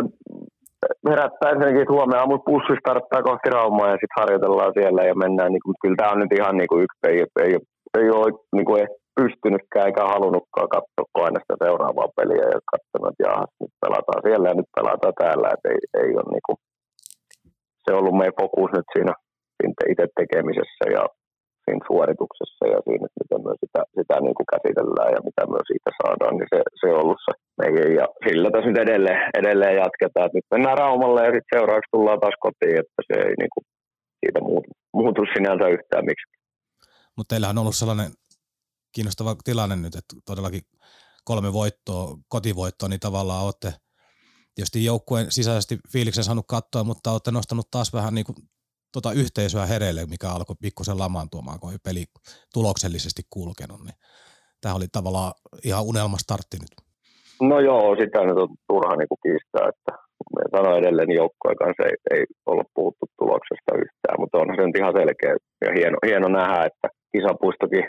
herättää 1.09 1.49
ensinnäkin, 1.51 1.81
että 1.81 1.93
huomenna 1.93 2.19
aamulla 2.19 2.47
bussi 2.49 2.73
starttaa 2.79 3.27
kohti 3.29 3.49
Raumaa 3.49 3.91
ja 3.91 3.97
sitten 4.01 4.19
harjoitellaan 4.19 4.73
siellä 4.77 5.01
ja 5.03 5.15
mennään. 5.15 5.51
Niin 5.51 5.65
kuin, 5.65 5.75
kyllä 5.81 5.95
tämä 5.97 6.11
on 6.11 6.19
nyt 6.19 6.33
ihan 6.39 6.57
niin 6.57 6.67
kuin 6.71 6.83
yksi, 6.85 6.99
ei, 7.11 7.19
ei, 7.43 7.53
ei 7.99 8.09
ole 8.09 8.27
niin 8.55 8.65
kuin 8.65 8.87
pystynytkään 9.19 9.87
eikä 9.87 10.03
halunnutkaan 10.13 10.69
katsoa 10.75 11.25
aina 11.25 11.39
sitä 11.43 11.55
seuraavaa 11.65 12.15
peliä 12.17 12.45
ja 12.53 12.59
katsonut, 12.71 13.09
että 13.11 13.23
jaha, 13.27 13.45
nyt 13.61 13.73
pelataan 13.83 14.21
siellä 14.25 14.45
ja 14.49 14.55
nyt 14.59 14.69
pelataan 14.77 15.15
täällä. 15.21 15.47
Että 15.53 15.67
ei, 15.73 15.79
ei 16.01 16.11
ole 16.19 16.29
niin 16.33 16.45
kuin, 16.47 16.57
se 17.83 17.89
on 17.93 17.99
ollut 17.99 18.17
meidän 18.19 18.39
fokus 18.41 18.71
nyt 18.77 18.89
siinä, 18.95 19.13
siinä 19.57 19.83
itse 19.91 20.05
tekemisessä 20.21 20.85
ja 20.97 21.03
siinä 21.63 21.87
suorituksessa 21.89 22.63
ja 22.73 22.79
siinä, 22.85 23.03
että 23.07 23.21
miten 23.23 23.41
myös 23.47 23.59
sitä, 23.63 23.81
sitä 23.99 24.15
niin 24.25 24.37
kuin 24.37 24.51
käsitellään 24.53 25.11
ja 25.15 25.21
mitä 25.27 25.41
myös 25.53 25.67
siitä 25.71 25.91
saadaan, 25.99 26.33
niin 26.37 26.51
se, 26.53 26.59
se 26.79 26.87
on 26.93 27.01
ollut 27.03 27.21
se 27.25 27.33
meidän. 27.61 27.89
Ja 27.99 28.05
sillä 28.25 28.47
tässä 28.49 28.69
nyt 28.69 28.83
edelleen, 28.85 29.21
edelleen 29.41 29.75
jatketaan. 29.83 30.25
Että 30.25 30.37
nyt 30.37 30.51
mennään 30.53 30.79
Raumalle 30.81 31.21
ja 31.27 31.33
sitten 31.35 31.53
seuraavaksi 31.55 31.93
tullaan 31.95 32.21
taas 32.23 32.37
kotiin, 32.45 32.77
että 32.83 32.99
se 33.07 33.15
ei 33.27 33.35
niin 33.41 33.53
kuin 33.53 33.65
siitä 34.21 34.39
muutu, 34.49 34.69
muutu 34.99 35.21
sinänsä 35.33 35.65
yhtään 35.75 36.05
miksi. 36.09 36.27
Mutta 37.15 37.29
teillähän 37.31 37.57
on 37.57 37.61
ollut 37.61 37.81
sellainen 37.81 38.09
kiinnostava 38.95 39.35
tilanne 39.49 39.75
nyt, 39.75 39.95
että 39.95 40.13
todellakin 40.29 40.63
kolme 41.29 41.53
voittoa, 41.53 42.17
kotivoittoa, 42.33 42.89
niin 42.89 42.99
tavallaan 42.99 43.45
olette 43.45 43.71
tietysti 44.55 44.85
joukkueen 44.85 45.31
sisäisesti 45.31 45.77
fiiliksen 45.93 46.23
saanut 46.23 46.45
katsoa, 46.47 46.83
mutta 46.83 47.11
olette 47.11 47.31
nostanut 47.31 47.71
taas 47.71 47.93
vähän 47.93 48.13
niin 48.15 48.25
kuin 48.25 48.35
tota 48.97 49.11
yhteisöä 49.21 49.65
hereille, 49.73 50.01
mikä 50.13 50.27
alkoi 50.29 50.55
pikkusen 50.65 50.99
lamaantumaan, 51.03 51.59
kun 51.59 51.71
ei 51.71 51.85
peli 51.87 52.03
tuloksellisesti 52.53 53.21
kulkenut. 53.29 53.79
Niin 53.85 53.97
tämä 54.61 54.75
oli 54.75 54.87
tavallaan 54.91 55.31
ihan 55.69 55.87
unelma 55.91 56.17
startti 56.25 56.57
nyt. 56.63 56.73
No 57.49 57.59
joo, 57.69 57.95
sitä 58.01 58.19
nyt 58.23 58.37
on 58.43 58.49
turha 58.67 58.95
niin 58.95 59.11
kuin 59.11 59.23
kiistää, 59.25 59.65
että 59.73 59.91
me 60.35 60.41
sanoin 60.55 60.79
edelleen, 60.81 61.19
joukkojen 61.21 61.61
kanssa 61.61 61.83
ei, 61.87 61.95
ei 62.13 62.23
olla 62.51 62.65
puhuttu 62.75 63.05
tuloksesta 63.19 63.71
yhtään, 63.83 64.17
mutta 64.21 64.37
onhan 64.37 64.57
se 64.57 64.65
nyt 64.65 64.79
ihan 64.81 64.97
selkeä 64.99 65.33
ja 65.65 65.69
hieno, 65.77 65.97
hieno 66.07 66.27
nähdä, 66.39 66.65
että 66.69 66.87
kisapuistokin 67.11 67.85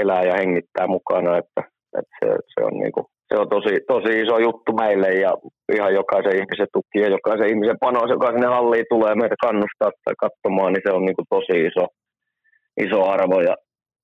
elää 0.00 0.22
ja 0.28 0.34
hengittää 0.40 0.86
mukana, 0.96 1.30
että, 1.42 1.60
että 1.98 2.14
se, 2.20 2.28
se 2.54 2.60
on 2.68 2.74
niin 2.82 2.94
kuin 2.96 3.06
se 3.28 3.34
on 3.40 3.48
tosi, 3.48 3.72
tosi 3.92 4.12
iso 4.22 4.36
juttu 4.46 4.70
meille 4.82 5.10
ja 5.24 5.30
ihan 5.76 5.94
jokaisen 6.00 6.36
ihmisen 6.40 6.72
tuki 6.72 6.98
ja 7.04 7.08
jokaisen 7.16 7.48
ihmisen 7.48 7.82
panos, 7.84 8.10
joka 8.14 8.28
sinne 8.30 8.48
halliin 8.56 8.90
tulee 8.90 9.14
meitä 9.14 9.36
kannustaa 9.46 9.90
tai 10.04 10.14
katsomaan, 10.24 10.72
niin 10.72 10.84
se 10.86 10.92
on 10.96 11.04
niin 11.04 11.18
kuin 11.18 11.30
tosi 11.36 11.56
iso, 11.68 11.84
iso 12.86 12.98
arvo 13.14 13.38
ja, 13.48 13.54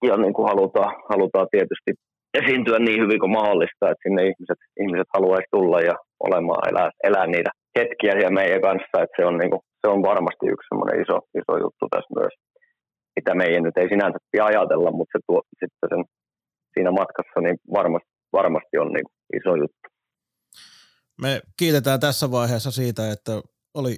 ja 0.09 0.14
niin 0.16 0.35
kuin 0.37 0.49
halutaan, 0.51 0.93
halutaan 1.12 1.49
tietysti 1.55 1.91
esiintyä 2.41 2.79
niin 2.79 3.01
hyvin 3.05 3.20
kuin 3.20 3.37
mahdollista, 3.39 3.91
että 3.91 4.05
sinne 4.05 4.23
ihmiset, 4.31 4.61
ihmiset 4.83 5.09
haluaisi 5.16 5.53
tulla 5.55 5.79
ja 5.81 5.95
olemaan, 6.27 6.62
elää, 6.70 6.91
elää 7.09 7.27
niitä 7.27 7.51
hetkiä 7.79 8.12
siellä 8.12 8.39
meidän 8.41 8.66
kanssa, 8.68 8.97
että 9.03 9.16
se 9.16 9.25
on, 9.31 9.37
niin 9.39 9.51
kuin, 9.53 9.62
se 9.81 9.87
on 9.95 10.01
varmasti 10.11 10.45
yksi 10.55 10.68
semmoinen 10.68 11.01
iso, 11.03 11.16
iso 11.41 11.53
juttu 11.64 11.85
tässä 11.91 12.14
myös, 12.20 12.35
mitä 13.16 13.33
meidän 13.35 13.62
nyt 13.62 13.77
ei 13.79 13.89
sinänsä 13.89 14.18
ajatella, 14.51 14.91
mutta 14.91 15.12
se 15.14 15.20
tuo 15.27 15.41
sitten 15.61 15.89
sen 15.93 16.03
siinä 16.75 16.91
matkassa, 17.01 17.39
niin 17.41 17.57
varmasti, 17.79 18.12
varmasti 18.33 18.78
on 18.78 18.93
niin 18.93 19.07
iso 19.37 19.57
juttu. 19.57 19.89
Me 21.20 21.41
kiitetään 21.57 22.01
tässä 22.01 22.30
vaiheessa 22.30 22.70
siitä, 22.70 23.12
että 23.12 23.33
oli 23.74 23.97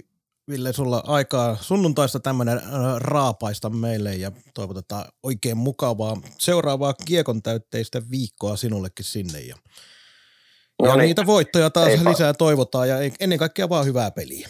Ville 0.50 0.72
sulla 0.72 1.02
aikaa 1.06 1.54
sunnuntaista 1.54 2.20
tämmöinen 2.20 2.60
raapaista 2.98 3.70
meille 3.70 4.14
ja 4.14 4.30
toivotetaan 4.54 5.04
oikein 5.22 5.56
mukavaa 5.56 6.16
seuraavaa 6.38 6.94
kiekon 7.06 7.42
täytteistä 7.42 7.98
viikkoa 8.10 8.56
sinullekin 8.56 9.04
sinne. 9.04 9.40
Ja, 9.40 9.56
no 10.82 10.88
ja 10.88 10.94
niin. 10.94 11.04
niitä 11.04 11.26
voittoja 11.26 11.70
taas 11.70 11.88
Eipä. 11.88 12.10
lisää 12.10 12.32
toivotaan 12.32 12.88
ja 12.88 12.96
ennen 13.20 13.38
kaikkea 13.38 13.68
vaan 13.68 13.86
hyvää 13.86 14.10
peliä. 14.10 14.48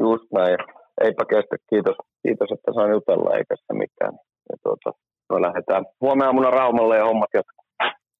Just 0.00 0.24
näin. 0.32 0.58
Eipä 1.04 1.24
kestä. 1.30 1.56
Kiitos, 1.70 1.96
kiitos 2.22 2.48
että 2.52 2.72
sain 2.74 2.90
jutella 2.90 3.36
eikä 3.36 3.56
sitä 3.56 3.74
mitään. 3.74 4.12
Ja 4.50 4.56
tuota, 4.62 4.98
me 5.32 5.42
lähdetään 5.42 5.84
huomenna 6.00 6.26
aamuna 6.26 6.50
Raumalle 6.50 6.96
ja 6.96 7.04
hommat 7.04 7.30
jatkuu. 7.34 7.57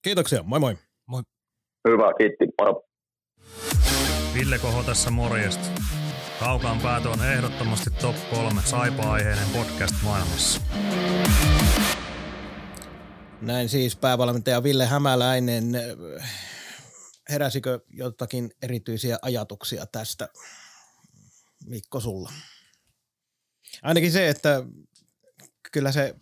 Kiitoksia. 0.03 0.43
Moi 0.43 0.61
moi. 0.61 0.79
Moi. 1.07 1.23
Hyvä, 1.89 2.13
kiitti. 2.19 2.45
Moro. 2.61 2.83
Ville 4.35 4.59
Koho 4.59 4.83
tässä 4.83 5.11
morjesta. 5.11 5.69
Kaukaan 6.41 6.81
päätö 6.81 7.09
on 7.11 7.25
ehdottomasti 7.25 7.91
top 7.91 8.17
3 8.31 8.61
saipa-aiheinen 8.65 9.49
podcast 9.53 9.95
maailmassa. 10.03 10.61
Näin 13.41 13.69
siis 13.69 13.97
päävalmentaja 13.97 14.63
Ville 14.63 14.87
Hämäläinen. 14.87 15.65
Heräsikö 17.31 17.81
jotakin 17.89 18.51
erityisiä 18.63 19.19
ajatuksia 19.23 19.87
tästä, 19.87 20.29
Mikko, 21.65 22.01
sulla? 22.01 22.33
Ainakin 23.83 24.13
se, 24.13 24.29
että 24.29 24.63
kyllä 25.73 25.93
se, 25.93 26.15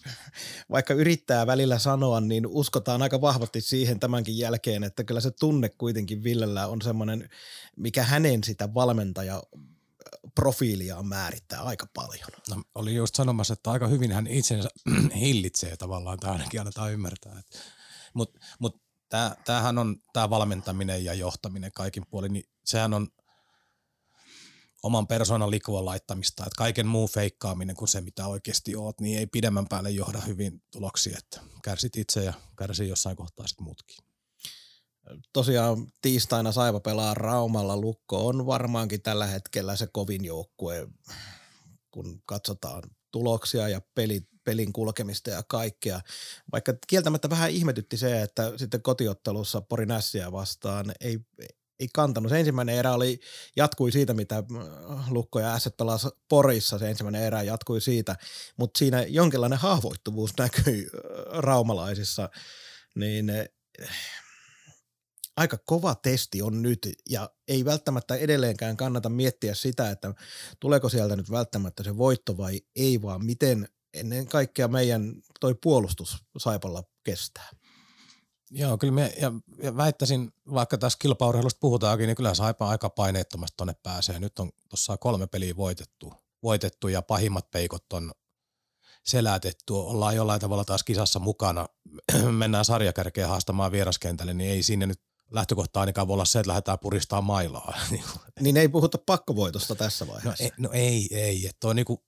vaikka 0.70 0.94
yrittää 0.94 1.46
välillä 1.46 1.78
sanoa, 1.78 2.20
niin 2.20 2.46
uskotaan 2.46 3.02
aika 3.02 3.20
vahvasti 3.20 3.60
siihen 3.60 4.00
tämänkin 4.00 4.38
jälkeen, 4.38 4.84
että 4.84 5.04
kyllä 5.04 5.20
se 5.20 5.30
tunne 5.30 5.68
kuitenkin 5.68 6.24
Villellä 6.24 6.66
on 6.66 6.82
semmoinen, 6.82 7.30
mikä 7.76 8.02
hänen 8.02 8.44
sitä 8.44 8.74
valmentaja 8.74 9.42
profiiliaan 10.34 11.06
määrittää 11.06 11.60
aika 11.60 11.86
paljon. 11.94 12.28
No, 12.48 12.62
oli 12.74 12.94
just 12.94 13.14
sanomassa, 13.14 13.52
että 13.52 13.70
aika 13.70 13.86
hyvin 13.86 14.12
hän 14.12 14.26
itsensä 14.26 14.68
hillitsee 15.20 15.76
tavallaan, 15.76 16.18
tai 16.18 16.30
ainakin 16.30 16.60
annetaan 16.60 16.92
ymmärtää. 16.92 17.42
Mutta 18.14 18.40
mut, 18.58 18.82
tämähän 19.44 19.78
on 19.78 19.96
tämä 20.12 20.30
valmentaminen 20.30 21.04
ja 21.04 21.14
johtaminen 21.14 21.72
kaikin 21.72 22.06
puolin, 22.10 22.32
niin 22.32 22.44
sehän 22.64 22.94
on 22.94 23.08
oman 24.86 25.06
persoonan 25.06 25.50
likoon 25.50 25.84
laittamista, 25.84 26.42
että 26.42 26.58
kaiken 26.58 26.86
muu 26.86 27.08
feikkaaminen 27.08 27.76
kuin 27.76 27.88
se, 27.88 28.00
mitä 28.00 28.26
oikeasti 28.26 28.76
oot, 28.76 29.00
niin 29.00 29.18
ei 29.18 29.26
pidemmän 29.26 29.66
päälle 29.68 29.90
johda 29.90 30.20
hyvin 30.20 30.62
tuloksia, 30.72 31.18
että 31.18 31.40
kärsit 31.62 31.96
itse 31.96 32.24
ja 32.24 32.32
kärsii 32.58 32.88
jossain 32.88 33.16
kohtaa 33.16 33.46
sitten 33.46 33.64
muutkin. 33.64 33.96
Tosiaan 35.32 35.86
tiistaina 36.02 36.52
Saiva 36.52 36.80
pelaa 36.80 37.14
Raumalla. 37.14 37.76
Lukko 37.76 38.26
on 38.26 38.46
varmaankin 38.46 39.02
tällä 39.02 39.26
hetkellä 39.26 39.76
se 39.76 39.86
kovin 39.86 40.24
joukkue, 40.24 40.88
kun 41.90 42.22
katsotaan 42.26 42.82
tuloksia 43.12 43.68
ja 43.68 43.80
peli, 43.94 44.20
pelin 44.44 44.72
kulkemista 44.72 45.30
ja 45.30 45.42
kaikkea. 45.48 46.00
Vaikka 46.52 46.74
kieltämättä 46.86 47.30
vähän 47.30 47.50
ihmetytti 47.50 47.96
se, 47.96 48.22
että 48.22 48.52
sitten 48.56 48.82
kotiottelussa 48.82 49.60
Porin 49.60 49.88
vastaan 50.32 50.92
ei, 51.00 51.18
ei 51.80 51.88
kantanut. 51.92 52.30
Se 52.30 52.38
ensimmäinen 52.38 52.74
erä 52.74 52.92
oli, 52.94 53.20
jatkui 53.56 53.92
siitä, 53.92 54.14
mitä 54.14 54.42
Lukko 55.10 55.40
ja 55.40 55.54
Ässät 55.54 55.76
pelasi 55.76 56.08
Porissa, 56.28 56.78
se 56.78 56.88
ensimmäinen 56.88 57.22
erä 57.22 57.42
jatkui 57.42 57.80
siitä, 57.80 58.16
mutta 58.56 58.78
siinä 58.78 59.02
jonkinlainen 59.02 59.58
haavoittuvuus 59.58 60.30
näkyi 60.38 60.86
raumalaisissa, 61.28 62.30
niin 62.94 63.32
aika 65.36 65.58
kova 65.66 65.94
testi 65.94 66.42
on 66.42 66.62
nyt 66.62 66.88
ja 67.10 67.30
ei 67.48 67.64
välttämättä 67.64 68.16
edelleenkään 68.16 68.76
kannata 68.76 69.08
miettiä 69.08 69.54
sitä, 69.54 69.90
että 69.90 70.14
tuleeko 70.60 70.88
sieltä 70.88 71.16
nyt 71.16 71.30
välttämättä 71.30 71.82
se 71.82 71.96
voitto 71.96 72.36
vai 72.36 72.60
ei, 72.76 73.02
vaan 73.02 73.24
miten 73.24 73.68
ennen 73.94 74.26
kaikkea 74.26 74.68
meidän 74.68 75.14
toi 75.40 75.54
puolustus 75.62 76.16
Saipalla 76.38 76.82
kestää. 77.04 77.50
Joo, 78.50 78.78
kyllä 78.78 78.92
me, 78.92 79.14
ja, 79.20 79.32
ja 79.62 79.76
väittäisin, 79.76 80.32
vaikka 80.54 80.78
tässä 80.78 80.98
kilpaurheilusta 80.98 81.58
puhutaankin, 81.60 82.06
niin 82.06 82.16
kyllä 82.16 82.34
Saipa 82.34 82.68
aika 82.68 82.90
paineettomasti 82.90 83.54
tuonne 83.56 83.74
pääsee. 83.82 84.18
Nyt 84.18 84.38
on 84.38 84.50
tuossa 84.68 84.96
kolme 84.96 85.26
peliä 85.26 85.56
voitettu, 85.56 86.14
voitettu 86.42 86.88
ja 86.88 87.02
pahimmat 87.02 87.50
peikot 87.50 87.92
on 87.92 88.12
selätetty. 89.04 89.72
Ollaan 89.72 90.16
jollain 90.16 90.40
tavalla 90.40 90.64
taas 90.64 90.84
kisassa 90.84 91.18
mukana. 91.18 91.66
Mennään 92.38 92.64
sarjakärkeen 92.64 93.28
haastamaan 93.28 93.72
vieraskentälle, 93.72 94.34
niin 94.34 94.50
ei 94.50 94.62
sinne 94.62 94.86
nyt 94.86 95.00
lähtökohta 95.30 95.80
ainakaan 95.80 96.08
voi 96.08 96.14
olla 96.14 96.24
se, 96.24 96.38
että 96.38 96.48
lähdetään 96.48 96.78
puristaa 96.78 97.20
mailaa. 97.20 97.78
niin 98.40 98.56
ei 98.56 98.68
puhuta 98.68 98.98
pakkovoitosta 98.98 99.74
tässä 99.74 100.06
vaiheessa. 100.06 100.44
No 100.44 100.44
ei, 100.44 100.50
no 100.58 100.70
ei, 100.72 101.08
ei. 101.10 101.50
Toi 101.60 101.74
niinku, 101.74 102.04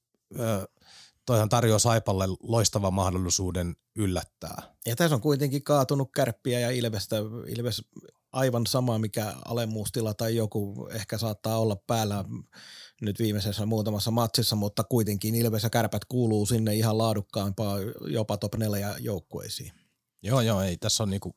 toihan 1.28 1.48
tarjoaa 1.48 1.78
Saipalle 1.78 2.24
loistavan 2.42 2.94
mahdollisuuden 2.94 3.76
yllättää. 3.96 4.62
Ja 4.86 4.96
tässä 4.96 5.14
on 5.14 5.20
kuitenkin 5.20 5.62
kaatunut 5.62 6.10
kärppiä 6.14 6.60
ja 6.60 6.70
Ilvestä, 6.70 7.16
Ilves 7.46 7.82
aivan 8.32 8.66
sama, 8.66 8.98
mikä 8.98 9.34
alemmuustila 9.44 10.14
tai 10.14 10.36
joku 10.36 10.88
ehkä 10.92 11.18
saattaa 11.18 11.58
olla 11.58 11.76
päällä 11.76 12.24
nyt 13.00 13.18
viimeisessä 13.18 13.66
muutamassa 13.66 14.10
matsissa, 14.10 14.56
mutta 14.56 14.84
kuitenkin 14.84 15.34
Ilves 15.34 15.62
ja 15.62 15.70
Kärpät 15.70 16.04
kuuluu 16.04 16.46
sinne 16.46 16.74
ihan 16.74 16.98
laadukkaampaa 16.98 17.78
jopa 18.06 18.36
top 18.36 18.54
4 18.54 18.94
joukkueisiin. 18.98 19.72
Joo, 20.22 20.40
joo, 20.40 20.60
ei. 20.60 20.76
Tässä 20.76 21.02
on 21.02 21.10
niinku 21.10 21.36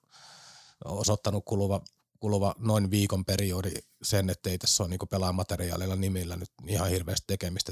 osoittanut 0.85 1.45
kuluva, 1.45 1.81
kuluva 2.19 2.55
noin 2.59 2.91
viikon 2.91 3.25
periodi 3.25 3.71
sen, 4.03 4.29
että 4.29 4.49
ei 4.49 4.57
tässä 4.57 4.83
ole 4.83 4.89
niinku 4.89 5.05
pelaamateriaalilla 5.05 5.95
nimillä 5.95 6.35
nyt 6.35 6.51
ihan 6.67 6.89
hirveästi 6.89 7.23
tekemistä. 7.27 7.71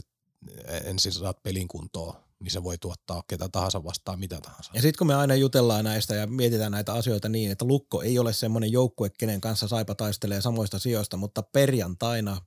Ensin 0.84 1.12
saat 1.12 1.44
pelin 1.44 1.68
kuntoon, 1.68 2.14
niin 2.40 2.52
se 2.52 2.64
voi 2.64 2.78
tuottaa 2.78 3.24
ketä 3.28 3.50
tahansa 3.50 3.84
vastaan 3.84 4.20
mitä 4.20 4.40
tahansa. 4.42 4.72
Ja 4.74 4.82
sitten 4.82 4.98
kun 4.98 5.08
me 5.08 5.16
aina 5.16 5.36
jutellaan 5.36 5.86
näistä 5.86 6.16
ja 6.16 6.28
mietitään 6.28 6.72
näitä 6.72 6.94
asioita 6.94 7.30
niin, 7.30 7.52
että 7.52 7.66
Lukko 7.66 8.02
ei 8.02 8.20
ole 8.20 8.34
semmoinen 8.34 8.72
joukkue, 8.72 9.10
kenen 9.10 9.42
kanssa 9.42 9.68
Saipa 9.68 9.96
taistelee 9.96 10.42
samoista 10.42 10.80
sijoista, 10.80 11.18
mutta 11.18 11.44
perjantaina 11.44 12.42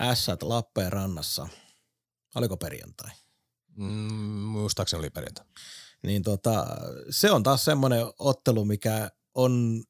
Ässät 0.00 0.42
Lappeenrannassa. 0.42 1.48
Oliko 2.34 2.56
perjantai? 2.56 3.10
Mm, 3.76 4.14
muistaakseni 4.32 4.98
oli 4.98 5.10
perjantai. 5.10 5.44
Niin 6.02 6.22
tota, 6.22 6.66
se 7.10 7.30
on 7.30 7.42
taas 7.42 7.64
semmoinen 7.64 8.06
ottelu, 8.18 8.64
mikä 8.64 9.10
on 9.34 9.84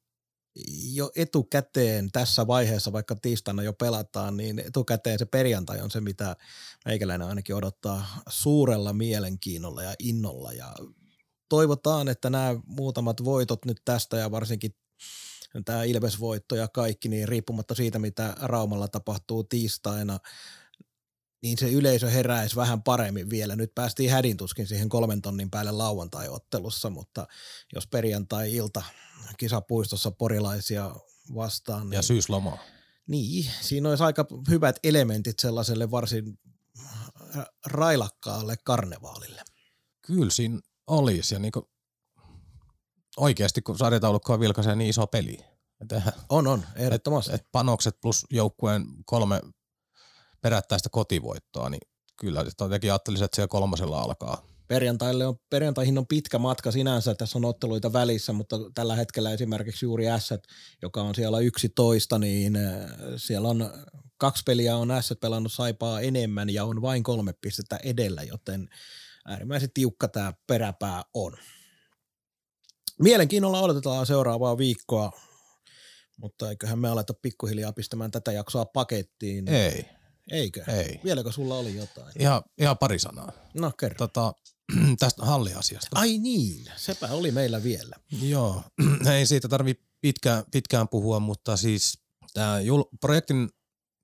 jo 0.93 1.11
etukäteen 1.15 2.11
tässä 2.11 2.47
vaiheessa, 2.47 2.91
vaikka 2.91 3.15
tiistaina 3.15 3.63
jo 3.63 3.73
pelataan, 3.73 4.37
niin 4.37 4.59
etukäteen 4.59 5.19
se 5.19 5.25
perjantai 5.25 5.81
on 5.81 5.91
se, 5.91 6.01
mitä 6.01 6.35
meikäläinen 6.85 7.27
ainakin 7.27 7.55
odottaa 7.55 8.05
suurella 8.29 8.93
mielenkiinnolla 8.93 9.83
ja 9.83 9.93
innolla. 9.99 10.53
Ja 10.53 10.75
toivotaan, 11.49 12.07
että 12.07 12.29
nämä 12.29 12.55
muutamat 12.65 13.23
voitot 13.23 13.65
nyt 13.65 13.81
tästä 13.85 14.17
ja 14.17 14.31
varsinkin 14.31 14.75
tämä 15.65 15.83
Ilves-voitto 15.83 16.55
ja 16.55 16.67
kaikki, 16.67 17.09
niin 17.09 17.27
riippumatta 17.27 17.75
siitä, 17.75 17.99
mitä 17.99 18.35
Raumalla 18.41 18.87
tapahtuu 18.87 19.43
tiistaina, 19.43 20.19
niin 21.43 21.57
se 21.57 21.71
yleisö 21.71 22.09
heräisi 22.09 22.55
vähän 22.55 22.83
paremmin 22.83 23.29
vielä. 23.29 23.55
Nyt 23.55 23.75
päästiin 23.75 24.11
hädintuskin 24.11 24.67
siihen 24.67 24.89
kolmen 24.89 25.21
tonnin 25.21 25.51
päälle 25.51 25.71
lauantai-ottelussa, 25.71 26.89
mutta 26.89 27.27
jos 27.75 27.87
perjantai-ilta 27.87 28.83
kisapuistossa 29.37 30.11
porilaisia 30.11 30.95
vastaan. 31.35 31.89
Niin, 31.89 31.97
ja 31.97 32.01
syysloma. 32.01 32.57
Niin, 33.07 33.51
siinä 33.61 33.89
olisi 33.89 34.03
aika 34.03 34.25
hyvät 34.49 34.79
elementit 34.83 35.39
sellaiselle 35.39 35.91
varsin 35.91 36.39
railakkaalle 37.65 38.55
karnevaalille. 38.63 39.41
Kyllä 40.01 40.31
siinä 40.31 40.59
olisi 40.87 41.35
ja 41.35 41.39
niin 41.39 41.51
oikeasti 43.17 43.61
kun 43.61 43.77
sarjataulukkoa 43.77 44.39
vilkaisee 44.39 44.75
niin 44.75 44.89
iso 44.89 45.07
peli. 45.07 45.37
Et, 45.81 46.03
on, 46.29 46.47
on, 46.47 46.65
ehdottomasti. 46.75 47.31
Et, 47.33 47.41
et 47.41 47.47
panokset 47.51 48.01
plus 48.01 48.25
joukkueen 48.29 48.85
kolme 49.05 49.41
perättäistä 50.43 50.89
kotivoittoa, 50.89 51.69
niin 51.69 51.81
kyllä 52.19 52.45
jotenkin 52.59 52.91
ajattelisin, 52.91 53.25
että 53.25 53.35
siellä 53.35 53.47
kolmosella 53.47 54.01
alkaa. 54.01 54.47
Perjantaille 54.67 55.27
on, 55.27 55.35
perjantaihin 55.49 55.97
on 55.97 56.07
pitkä 56.07 56.39
matka 56.39 56.71
sinänsä, 56.71 57.15
tässä 57.15 57.37
on 57.37 57.45
otteluita 57.45 57.93
välissä, 57.93 58.33
mutta 58.33 58.55
tällä 58.73 58.95
hetkellä 58.95 59.31
esimerkiksi 59.31 59.85
juuri 59.85 60.05
S, 60.19 60.29
joka 60.81 61.01
on 61.01 61.15
siellä 61.15 61.39
11, 61.39 62.19
niin 62.19 62.55
äh, 62.55 62.89
siellä 63.17 63.47
on 63.47 63.69
kaksi 64.17 64.43
peliä 64.45 64.77
on 64.77 64.89
S 65.01 65.13
pelannut 65.21 65.53
saipaa 65.53 66.01
enemmän 66.01 66.49
ja 66.49 66.65
on 66.65 66.81
vain 66.81 67.03
kolme 67.03 67.33
pistettä 67.41 67.79
edellä, 67.83 68.23
joten 68.23 68.69
äärimmäisen 69.25 69.69
tiukka 69.73 70.07
tämä 70.07 70.33
peräpää 70.47 71.03
on. 71.13 71.37
Mielenkiinnolla 72.99 73.61
odotetaan 73.61 74.05
seuraavaa 74.05 74.57
viikkoa, 74.57 75.11
mutta 76.17 76.49
eiköhän 76.49 76.79
me 76.79 76.89
aleta 76.89 77.13
pikkuhiljaa 77.13 77.73
pistämään 77.73 78.11
tätä 78.11 78.31
jaksoa 78.31 78.65
pakettiin. 78.65 79.47
Ei. 79.47 79.85
Eikö? 80.31 80.63
Ei. 80.67 80.99
Vieläkö 81.03 81.31
sulla 81.31 81.55
oli 81.55 81.75
jotain? 81.75 82.13
Ihan, 82.19 82.41
ihan 82.57 82.77
pari 82.77 82.99
sanaa. 82.99 83.31
No 83.53 83.71
kerro. 83.79 83.97
Tota, 83.97 84.33
tästä 84.99 85.25
halliasiasta. 85.25 85.99
Ai 85.99 86.17
niin, 86.17 86.65
sepä 86.75 87.07
oli 87.07 87.31
meillä 87.31 87.63
vielä. 87.63 87.95
Joo, 88.21 88.63
ei 89.13 89.25
siitä 89.25 89.47
tarvi 89.47 89.75
pitkään, 90.01 90.43
pitkään 90.51 90.87
puhua, 90.87 91.19
mutta 91.19 91.57
siis 91.57 91.99
tämä 92.33 92.59
jul, 92.59 92.83
projektin 93.01 93.49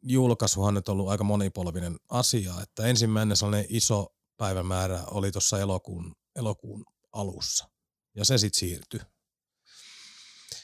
julkaisuhan 0.04 0.68
on 0.68 0.74
nyt 0.74 0.90
ollut 0.90 1.10
aika 1.10 1.24
monipolvinen 1.24 1.98
asia, 2.10 2.54
että 2.64 2.86
ensimmäinen 2.86 3.38
sellainen 3.38 3.66
iso 3.70 4.08
päivämäärä 4.38 5.04
oli 5.12 5.32
tuossa 5.32 5.60
elokuun, 5.60 6.16
elokuun 6.36 6.86
alussa 7.12 7.70
ja 8.16 8.26
se 8.26 8.38
sitten 8.38 8.60
siirtyi. 8.60 9.00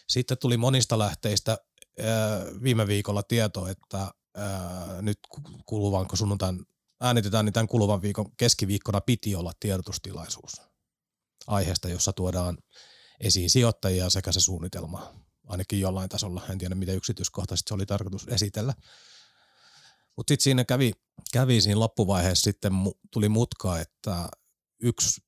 Sitten 0.09 0.37
tuli 0.37 0.57
monista 0.57 0.99
lähteistä 0.99 1.57
viime 2.63 2.87
viikolla 2.87 3.23
tieto, 3.23 3.67
että 3.67 4.11
ää, 4.35 5.01
nyt 5.01 5.19
kuluvan, 5.65 6.07
kun 6.07 6.17
sunnuntain 6.17 6.65
äänitetään, 7.01 7.45
niin 7.45 7.53
tämän 7.53 7.67
kuluvan 7.67 8.01
viikon 8.01 8.35
keskiviikkona 8.37 9.01
piti 9.01 9.35
olla 9.35 9.51
tiedotustilaisuus 9.59 10.61
aiheesta, 11.47 11.89
jossa 11.89 12.13
tuodaan 12.13 12.57
esiin 13.19 13.49
sijoittajia 13.49 14.09
sekä 14.09 14.31
se 14.31 14.39
suunnitelma, 14.39 15.13
ainakin 15.47 15.79
jollain 15.79 16.09
tasolla. 16.09 16.41
En 16.49 16.57
tiedä, 16.57 16.75
miten 16.75 16.95
yksityiskohtaisesti 16.95 17.69
se 17.69 17.73
oli 17.73 17.85
tarkoitus 17.85 18.27
esitellä. 18.27 18.73
Mutta 20.17 20.31
sitten 20.31 20.43
siinä 20.43 20.65
kävi, 20.65 20.91
kävi 21.31 21.61
siinä 21.61 21.79
loppuvaiheessa 21.79 22.43
sitten 22.43 22.73
tuli 23.11 23.29
mutka, 23.29 23.79
että 23.79 24.29
yksi 24.81 25.21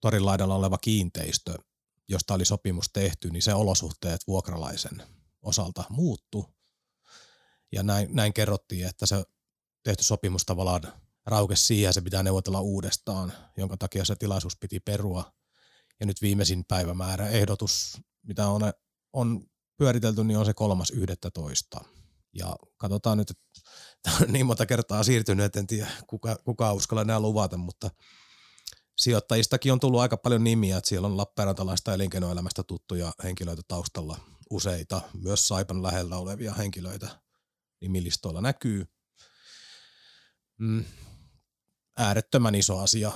torin 0.00 0.26
laidalla 0.26 0.54
oleva 0.54 0.78
kiinteistö, 0.78 1.54
josta 2.08 2.34
oli 2.34 2.44
sopimus 2.44 2.90
tehty, 2.92 3.30
niin 3.30 3.42
se 3.42 3.54
olosuhteet 3.54 4.20
vuokralaisen 4.26 5.02
osalta 5.42 5.84
muuttu. 5.88 6.55
Ja 7.72 7.82
näin, 7.82 8.08
näin 8.12 8.32
kerrottiin, 8.32 8.86
että 8.86 9.06
se 9.06 9.24
tehty 9.82 10.02
sopimus 10.02 10.44
tavallaan 10.44 10.82
raukesi 11.26 11.66
siihen 11.66 11.88
ja 11.88 11.92
se 11.92 12.00
pitää 12.00 12.22
neuvotella 12.22 12.60
uudestaan, 12.60 13.32
jonka 13.56 13.76
takia 13.76 14.04
se 14.04 14.16
tilaisuus 14.16 14.56
piti 14.60 14.80
perua. 14.80 15.32
Ja 16.00 16.06
nyt 16.06 16.22
viimeisin 16.22 16.64
päivämäärä 16.68 17.28
ehdotus, 17.28 18.00
mitä 18.22 18.48
on, 18.48 18.62
on 19.12 19.46
pyöritelty, 19.76 20.24
niin 20.24 20.38
on 20.38 20.46
se 20.46 20.54
kolmas 20.54 20.90
yhdettä 20.90 21.30
toista. 21.30 21.80
Ja 22.32 22.56
katsotaan 22.76 23.18
nyt, 23.18 23.30
että 23.30 23.42
tämä 24.02 24.16
on 24.22 24.32
niin 24.32 24.46
monta 24.46 24.66
kertaa 24.66 25.02
siirtynyt, 25.02 25.46
että 25.46 25.60
en 25.60 25.66
tiedä 25.66 25.88
kuka, 26.06 26.36
kuka 26.44 26.72
uskalla 26.72 27.04
nämä 27.04 27.20
luvata, 27.20 27.56
mutta 27.56 27.90
sijoittajistakin 28.98 29.72
on 29.72 29.80
tullut 29.80 30.00
aika 30.00 30.16
paljon 30.16 30.44
nimiä, 30.44 30.76
että 30.76 30.88
siellä 30.88 31.06
on 31.06 31.16
Lappeenrantalaista 31.16 31.94
elinkeinoelämästä 31.94 32.62
tuttuja 32.62 33.12
henkilöitä 33.24 33.62
taustalla 33.68 34.18
useita, 34.50 35.00
myös 35.22 35.48
Saipan 35.48 35.82
lähellä 35.82 36.16
olevia 36.16 36.54
henkilöitä 36.54 37.25
nimilistoilla 37.88 38.40
näkyy. 38.40 38.86
Mm, 40.58 40.84
äärettömän 41.96 42.54
iso 42.54 42.78
asia. 42.78 43.12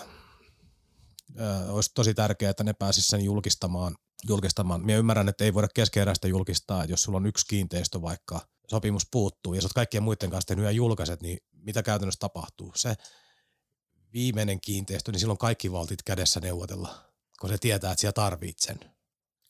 Ö, 1.40 1.72
olisi 1.72 1.90
tosi 1.94 2.14
tärkeää, 2.14 2.50
että 2.50 2.64
ne 2.64 2.72
pääsisivät 2.72 3.10
sen 3.10 3.24
julkistamaan. 3.24 3.96
julkistamaan. 4.28 4.80
Minä 4.80 4.98
ymmärrän, 4.98 5.28
että 5.28 5.44
ei 5.44 5.54
voida 5.54 5.68
keskeeräistä 5.74 6.28
julkistaa, 6.28 6.84
jos 6.84 7.02
sulla 7.02 7.16
on 7.16 7.26
yksi 7.26 7.46
kiinteistö 7.46 8.02
vaikka, 8.02 8.48
sopimus 8.70 9.06
puuttuu 9.10 9.54
ja 9.54 9.60
sä 9.60 9.66
oot 9.66 9.72
kaikkien 9.72 10.02
muiden 10.02 10.30
kanssa 10.30 10.46
tehnyt 10.46 10.64
ja 10.64 10.70
julkaiset, 10.70 11.22
niin 11.22 11.38
mitä 11.52 11.82
käytännössä 11.82 12.18
tapahtuu? 12.20 12.72
Se 12.76 12.94
viimeinen 14.12 14.60
kiinteistö, 14.60 15.12
niin 15.12 15.20
silloin 15.20 15.38
kaikki 15.38 15.72
valtit 15.72 16.02
kädessä 16.02 16.40
neuvotella, 16.40 17.12
kun 17.40 17.50
se 17.50 17.58
tietää, 17.58 17.92
että 17.92 18.00
siellä 18.00 18.12
tarvitset 18.12 18.78
sen. 18.78 18.99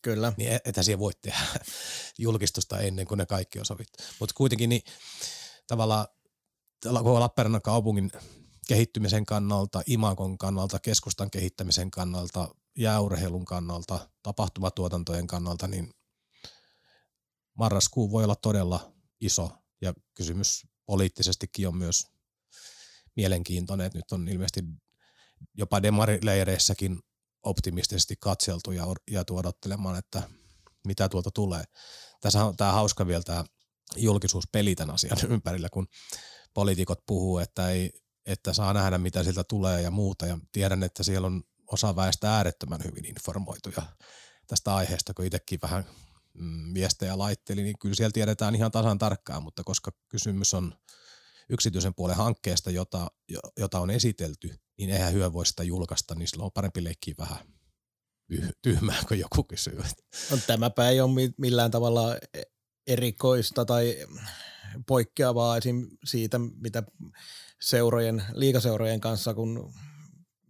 Kyllä. 0.02 0.32
Niin 0.36 0.52
e- 0.52 0.60
että 0.64 0.82
siellä 0.82 0.98
voi 0.98 1.12
tehdä 1.22 1.46
julkistusta 2.18 2.80
ennen 2.80 3.06
kuin 3.06 3.18
ne 3.18 3.26
kaikki 3.26 3.58
on 3.58 3.66
sovittu. 3.66 4.02
Mutta 4.20 4.34
kuitenkin 4.36 4.68
niin 4.70 4.82
tavallaan 5.66 6.06
koko 6.84 7.20
Lappeenrannan 7.20 7.62
kaupungin 7.62 8.12
kehittymisen 8.68 9.26
kannalta, 9.26 9.82
imakon 9.86 10.38
kannalta, 10.38 10.78
keskustan 10.78 11.30
kehittämisen 11.30 11.90
kannalta, 11.90 12.48
jääurheilun 12.78 13.44
kannalta, 13.44 14.10
tapahtumatuotantojen 14.22 15.26
kannalta, 15.26 15.68
niin 15.68 15.90
marraskuu 17.58 18.10
voi 18.10 18.24
olla 18.24 18.36
todella 18.36 18.92
iso 19.20 19.50
ja 19.80 19.94
kysymys 20.14 20.66
poliittisestikin 20.86 21.68
on 21.68 21.76
myös 21.76 22.06
mielenkiintoinen, 23.16 23.86
että 23.86 23.98
nyt 23.98 24.12
on 24.12 24.28
ilmeisesti 24.28 24.64
jopa 25.54 25.82
demarileireissäkin 25.82 27.00
optimistisesti 27.42 28.14
katseltu 28.20 28.72
ja, 28.72 28.86
ja 29.10 29.24
odottelemaan, 29.30 29.98
että 29.98 30.22
mitä 30.86 31.08
tuolta 31.08 31.30
tulee. 31.30 31.64
Tässä 32.20 32.44
on 32.44 32.56
tämä 32.56 32.72
hauska 32.72 33.06
vielä 33.06 33.22
tämä 33.22 33.44
julkisuuspeli 33.96 34.74
tämän 34.74 34.94
asian 34.94 35.18
ympärillä, 35.34 35.68
kun 35.72 35.86
poliitikot 36.54 37.06
puhuu, 37.06 37.38
että, 37.38 37.70
ei, 37.70 37.90
että 38.26 38.52
saa 38.52 38.72
nähdä 38.72 38.98
mitä 38.98 39.24
siltä 39.24 39.44
tulee 39.44 39.82
ja 39.82 39.90
muuta. 39.90 40.26
Ja 40.26 40.38
tiedän, 40.52 40.82
että 40.82 41.02
siellä 41.02 41.26
on 41.26 41.42
osa 41.66 41.96
väestä 41.96 42.34
äärettömän 42.34 42.80
hyvin 42.84 43.06
informoituja 43.06 43.82
tästä 44.46 44.74
aiheesta, 44.74 45.14
kun 45.14 45.24
itsekin 45.24 45.58
vähän 45.62 45.84
mm, 46.34 46.74
viestejä 46.74 47.18
laitteli, 47.18 47.62
niin 47.62 47.78
kyllä 47.78 47.94
siellä 47.94 48.12
tiedetään 48.12 48.54
ihan 48.54 48.70
tasan 48.70 48.98
tarkkaan, 48.98 49.42
mutta 49.42 49.64
koska 49.64 49.90
kysymys 50.08 50.54
on 50.54 50.74
yksityisen 51.48 51.94
puolen 51.94 52.16
hankkeesta, 52.16 52.70
jota, 52.70 53.10
jota 53.56 53.80
on 53.80 53.90
esitelty, 53.90 54.54
niin 54.80 54.96
eihän 54.96 55.12
hyö 55.12 55.32
voi 55.32 55.46
sitä 55.46 55.62
julkaista, 55.62 56.14
niin 56.14 56.28
silloin 56.28 56.44
on 56.44 56.52
parempi 56.54 56.84
leikkiä 56.84 57.14
vähän 57.18 57.38
tyhmää, 58.62 59.02
kun 59.08 59.18
joku 59.18 59.44
kysyy. 59.44 59.82
No, 60.30 60.38
tämäpä 60.46 60.88
ei 60.88 61.00
ole 61.00 61.32
millään 61.36 61.70
tavalla 61.70 62.16
erikoista 62.86 63.64
tai 63.64 63.96
poikkeavaa 64.86 65.56
esim. 65.56 65.88
siitä, 66.04 66.38
mitä 66.38 66.82
seurojen, 67.60 68.22
liikaseurojen 68.34 69.00
kanssa, 69.00 69.34
kun 69.34 69.72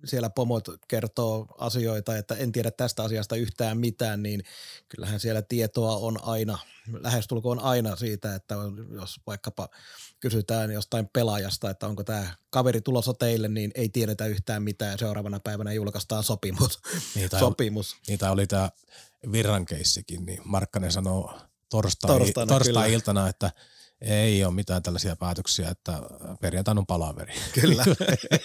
siellä 0.04 0.30
pomot 0.30 0.68
kertoo 0.88 1.46
asioita, 1.58 2.16
että 2.16 2.34
en 2.34 2.52
tiedä 2.52 2.70
tästä 2.70 3.02
asiasta 3.02 3.36
yhtään 3.36 3.78
mitään, 3.78 4.22
niin 4.22 4.42
kyllähän 4.88 5.20
siellä 5.20 5.42
tietoa 5.42 5.96
on 5.96 6.24
aina, 6.24 6.58
lähestulkoon 7.00 7.58
aina 7.58 7.96
siitä, 7.96 8.34
että 8.34 8.54
jos 8.94 9.20
vaikkapa 9.26 9.68
kysytään 10.20 10.70
jostain 10.70 11.08
pelaajasta, 11.12 11.70
että 11.70 11.86
onko 11.86 12.04
tämä 12.04 12.34
kaveri 12.50 12.80
tulossa 12.80 13.14
teille, 13.14 13.48
niin 13.48 13.70
ei 13.74 13.88
tiedetä 13.88 14.26
yhtään 14.26 14.62
mitään 14.62 14.98
seuraavana 14.98 15.40
päivänä 15.40 15.72
julkaistaan 15.72 16.24
sopimus. 16.24 16.80
Niitä, 17.14 17.38
sopimus. 17.38 17.92
Oli, 17.92 18.00
niitä 18.08 18.30
oli 18.30 18.46
tämä 18.46 18.70
Virran 19.32 19.66
keissikin, 19.66 20.26
niin 20.26 20.40
Markkanen 20.44 20.92
sanoo 20.92 21.38
torstai, 21.70 22.18
torstai-iltana, 22.48 23.28
että– 23.28 23.50
ei 24.00 24.44
ole 24.44 24.54
mitään 24.54 24.82
tällaisia 24.82 25.16
päätöksiä, 25.16 25.68
että 25.68 26.02
perjantaina 26.40 26.78
on 26.78 26.86
palaveri. 26.86 27.34
Kyllä. 27.60 27.84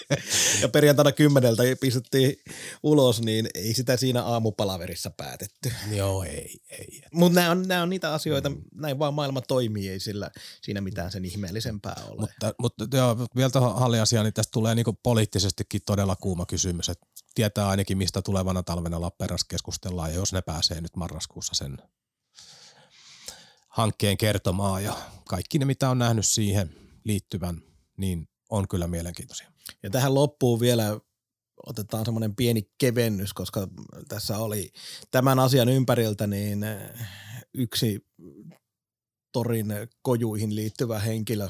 ja 0.62 0.68
perjantaina 0.68 1.12
kymmeneltä 1.12 1.62
pistettiin 1.80 2.36
ulos, 2.82 3.22
niin 3.22 3.48
ei 3.54 3.74
sitä 3.74 3.96
siinä 3.96 4.22
aamupalaverissa 4.22 5.10
päätetty. 5.10 5.72
Joo, 5.90 6.22
ei. 6.22 6.60
ei. 6.70 7.02
Mutta 7.12 7.40
nämä 7.40 7.50
on, 7.50 7.68
nämä 7.68 7.82
on 7.82 7.90
niitä 7.90 8.14
asioita, 8.14 8.48
mm. 8.48 8.62
näin 8.74 8.98
vaan 8.98 9.14
maailma 9.14 9.40
toimii, 9.40 9.88
ei 9.88 10.00
sillä 10.00 10.30
siinä 10.62 10.80
mitään 10.80 11.10
sen 11.10 11.24
ihmeellisempää 11.24 11.96
ole. 12.08 12.20
Mutta, 12.20 12.54
mutta 12.58 12.96
joo, 12.96 13.16
vielä 13.36 13.50
tuohon 13.50 13.78
halliasiaan, 13.78 14.24
niin 14.24 14.34
tästä 14.34 14.52
tulee 14.52 14.74
niinku 14.74 14.98
poliittisestikin 15.02 15.80
todella 15.86 16.16
kuuma 16.16 16.46
kysymys, 16.46 16.88
että 16.88 17.06
tietää 17.34 17.68
ainakin, 17.68 17.98
mistä 17.98 18.22
tulevana 18.22 18.62
talvena 18.62 19.00
Lappeenrannassa 19.00 19.46
keskustellaan, 19.50 20.10
ja 20.10 20.16
jos 20.16 20.32
ne 20.32 20.42
pääsee 20.42 20.80
nyt 20.80 20.96
marraskuussa 20.96 21.54
sen 21.54 21.78
hankkeen 23.76 24.16
kertomaa 24.16 24.80
ja 24.80 24.96
kaikki 25.28 25.58
ne, 25.58 25.64
mitä 25.64 25.90
on 25.90 25.98
nähnyt 25.98 26.26
siihen 26.26 26.70
liittyvän, 27.04 27.62
niin 27.96 28.28
on 28.50 28.68
kyllä 28.68 28.86
mielenkiintoisia. 28.86 29.52
Ja 29.82 29.90
tähän 29.90 30.14
loppuun 30.14 30.60
vielä 30.60 31.00
otetaan 31.66 32.04
semmoinen 32.04 32.36
pieni 32.36 32.70
kevennys, 32.78 33.32
koska 33.32 33.68
tässä 34.08 34.38
oli 34.38 34.72
tämän 35.10 35.38
asian 35.38 35.68
ympäriltä 35.68 36.26
niin 36.26 36.64
yksi 37.54 38.06
torin 39.32 39.66
kojuihin 40.02 40.54
liittyvä 40.54 40.98
henkilö, 40.98 41.48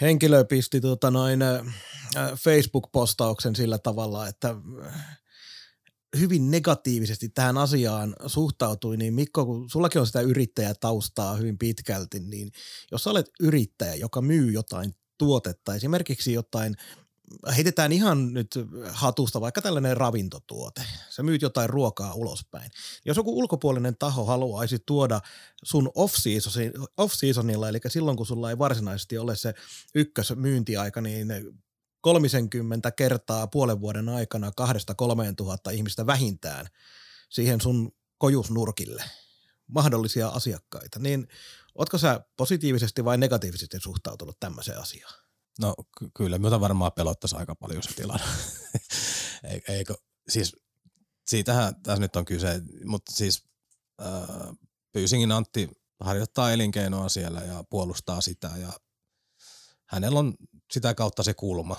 henkilö 0.00 0.44
pisti 0.44 0.80
tota 0.80 1.10
noin 1.10 1.40
Facebook-postauksen 2.36 3.56
sillä 3.56 3.78
tavalla, 3.78 4.28
että 4.28 4.54
hyvin 6.20 6.50
negatiivisesti 6.50 7.28
tähän 7.28 7.58
asiaan 7.58 8.16
suhtautui, 8.26 8.96
niin 8.96 9.14
Mikko, 9.14 9.46
kun 9.46 9.70
sullakin 9.70 10.00
on 10.00 10.06
sitä 10.06 10.20
yrittäjätaustaa 10.20 11.36
hyvin 11.36 11.58
pitkälti, 11.58 12.20
niin 12.20 12.50
jos 12.92 13.06
olet 13.06 13.30
yrittäjä, 13.40 13.94
joka 13.94 14.20
myy 14.20 14.52
jotain 14.52 14.94
tuotetta, 15.18 15.74
esimerkiksi 15.74 16.32
jotain 16.32 16.76
heitetään 17.56 17.92
ihan 17.92 18.32
nyt 18.32 18.50
hatusta 18.88 19.40
vaikka 19.40 19.62
tällainen 19.62 19.96
ravintotuote. 19.96 20.82
Sä 21.10 21.22
myyt 21.22 21.42
jotain 21.42 21.70
ruokaa 21.70 22.14
ulospäin. 22.14 22.70
Jos 23.04 23.16
joku 23.16 23.38
ulkopuolinen 23.38 23.96
taho 23.98 24.24
haluaisi 24.24 24.78
tuoda 24.86 25.20
sun 25.64 25.90
off-seasonilla, 26.96 27.68
eli 27.68 27.78
silloin 27.88 28.16
kun 28.16 28.26
sulla 28.26 28.50
ei 28.50 28.58
varsinaisesti 28.58 29.18
ole 29.18 29.36
se 29.36 29.54
ykkösmyyntiaika, 29.94 31.00
niin 31.00 31.28
30 32.06 32.90
kertaa 32.90 33.46
puolen 33.46 33.80
vuoden 33.80 34.08
aikana 34.08 34.52
kahdesta 34.56 34.94
kolmeen 34.94 35.36
tuhatta 35.36 35.70
ihmistä 35.70 36.06
vähintään 36.06 36.66
siihen 37.30 37.60
sun 37.60 37.92
kojusnurkille 38.18 39.04
mahdollisia 39.66 40.28
asiakkaita, 40.28 40.98
niin 40.98 41.28
ootko 41.74 41.98
sä 41.98 42.20
positiivisesti 42.36 43.04
vai 43.04 43.18
negatiivisesti 43.18 43.76
suhtautunut 43.80 44.40
tämmöiseen 44.40 44.78
asiaan? 44.78 45.14
No 45.60 45.74
ky- 45.98 46.10
kyllä, 46.16 46.38
minulta 46.38 46.60
varmaan 46.60 46.92
pelottaisi 46.92 47.36
aika 47.36 47.54
paljon 47.54 47.82
se 47.82 47.94
tilanne. 47.94 48.26
Eikö, 49.68 49.94
siis 50.28 50.56
siitähän 51.26 51.82
tässä 51.82 52.00
nyt 52.00 52.16
on 52.16 52.24
kyse, 52.24 52.62
mutta 52.84 53.12
siis 53.12 53.44
äh, 54.00 54.56
Pyysingin 54.92 55.32
Antti 55.32 55.68
harjoittaa 56.00 56.52
elinkeinoa 56.52 57.08
siellä 57.08 57.40
ja 57.40 57.64
puolustaa 57.70 58.20
sitä 58.20 58.50
ja 58.60 58.72
hänellä 59.86 60.18
on 60.18 60.34
sitä 60.70 60.94
kautta 60.94 61.22
se 61.22 61.34
kulma, 61.34 61.76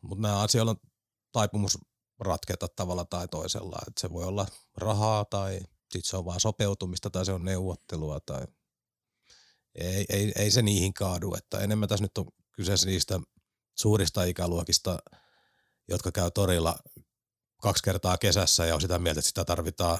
mutta 0.00 0.22
nämä 0.22 0.40
asioilla 0.40 0.70
on 0.70 0.90
taipumus 1.32 1.78
ratketa 2.20 2.68
tavalla 2.76 3.04
tai 3.04 3.28
toisella, 3.28 3.78
että 3.88 4.00
se 4.00 4.12
voi 4.12 4.24
olla 4.24 4.46
rahaa 4.76 5.24
tai 5.24 5.60
sitten 5.92 6.10
se 6.10 6.16
on 6.16 6.24
vaan 6.24 6.40
sopeutumista 6.40 7.10
tai 7.10 7.26
se 7.26 7.32
on 7.32 7.44
neuvottelua 7.44 8.20
tai 8.20 8.46
ei, 9.74 10.06
ei, 10.08 10.32
ei 10.36 10.50
se 10.50 10.62
niihin 10.62 10.94
kaadu, 10.94 11.34
että 11.34 11.58
enemmän 11.58 11.88
tässä 11.88 12.04
nyt 12.04 12.18
on 12.18 12.26
kyseessä 12.52 12.86
niistä 12.86 13.20
suurista 13.78 14.24
ikäluokista, 14.24 14.98
jotka 15.88 16.12
käy 16.12 16.30
torilla 16.30 16.78
kaksi 17.62 17.82
kertaa 17.82 18.18
kesässä 18.18 18.66
ja 18.66 18.74
on 18.74 18.80
sitä 18.80 18.98
mieltä, 18.98 19.20
että 19.20 19.28
sitä 19.28 19.44
tarvitaan 19.44 19.98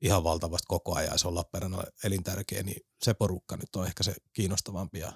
ihan 0.00 0.24
valtavasti 0.24 0.66
koko 0.68 0.94
ajan 0.94 1.12
ja 1.12 1.18
se 1.18 1.28
on 1.28 1.34
Lappeenrannan 1.34 1.86
elintärkeä, 2.04 2.62
niin 2.62 2.86
se 3.02 3.14
porukka 3.14 3.56
nyt 3.56 3.76
on 3.76 3.86
ehkä 3.86 4.02
se 4.02 4.14
kiinnostavampi 4.32 4.98
ja 4.98 5.12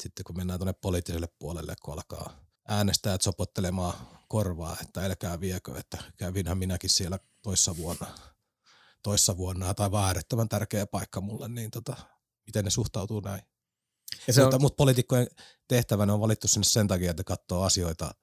sitten 0.00 0.24
kun 0.24 0.36
mennään 0.36 0.58
tuonne 0.58 0.72
poliittiselle 0.72 1.28
puolelle, 1.38 1.74
kun 1.82 1.94
alkaa 1.94 2.36
äänestäjät 2.68 3.22
sopottelemaan 3.22 3.94
korvaa, 4.28 4.76
että 4.82 5.04
älkää 5.04 5.40
viekö, 5.40 5.78
että 5.78 5.98
kävinhän 6.16 6.58
minäkin 6.58 6.90
siellä 6.90 7.18
toissa 7.42 7.76
vuonna, 7.76 8.06
toissa 9.02 9.36
vuonna 9.36 9.74
tai 9.74 9.90
vaan 9.90 10.06
äärettömän 10.06 10.48
tärkeä 10.48 10.86
paikka 10.86 11.20
mulle, 11.20 11.48
niin 11.48 11.70
tota, 11.70 11.96
miten 12.46 12.64
ne 12.64 12.70
suhtautuu 12.70 13.20
näin. 13.20 13.42
Ja 14.26 14.32
se 14.32 14.40
mutta, 14.40 14.56
on... 14.56 14.62
mutta 14.62 14.76
poliitikkojen 14.76 15.26
tehtävänä 15.68 16.14
on 16.14 16.20
valittu 16.20 16.48
sinne 16.48 16.64
sen 16.64 16.88
takia, 16.88 17.10
että 17.10 17.24
katsoo 17.24 17.62
asioita 17.62 18.14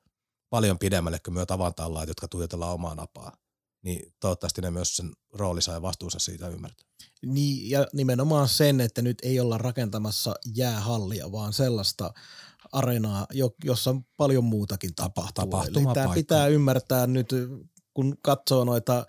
paljon 0.50 0.80
pidemmälle 0.80 1.20
kuin 1.20 1.34
me 1.34 1.46
tavantallaat, 1.46 2.08
jotka 2.08 2.28
tuijotellaan 2.28 2.74
omaa 2.74 2.96
napaa. 2.96 3.38
Niin 3.82 4.14
toivottavasti 4.20 4.62
ne 4.62 4.72
myös 4.72 4.96
sen 4.96 5.12
roolinsa 5.34 5.72
ja 5.72 5.82
vastuunsa 5.82 6.20
siitä 6.20 6.48
ymmärtää. 6.48 6.88
Niin, 7.26 7.70
ja 7.70 7.88
nimenomaan 7.94 8.48
sen, 8.48 8.82
että 8.82 9.02
nyt 9.02 9.18
ei 9.24 9.40
olla 9.40 9.58
rakentamassa 9.58 10.36
jäähallia, 10.56 11.32
vaan 11.32 11.54
sellaista 11.54 12.14
areenaa, 12.72 13.28
jossa 13.64 13.90
on 13.90 14.04
paljon 14.18 14.44
muutakin 14.44 14.96
tapahtuu. 14.96 15.44
Eli 15.68 15.94
tämä 15.94 16.14
pitää 16.14 16.48
ymmärtää 16.48 17.08
nyt, 17.08 17.30
kun 17.94 18.18
katsoo 18.22 18.64
noita 18.64 19.06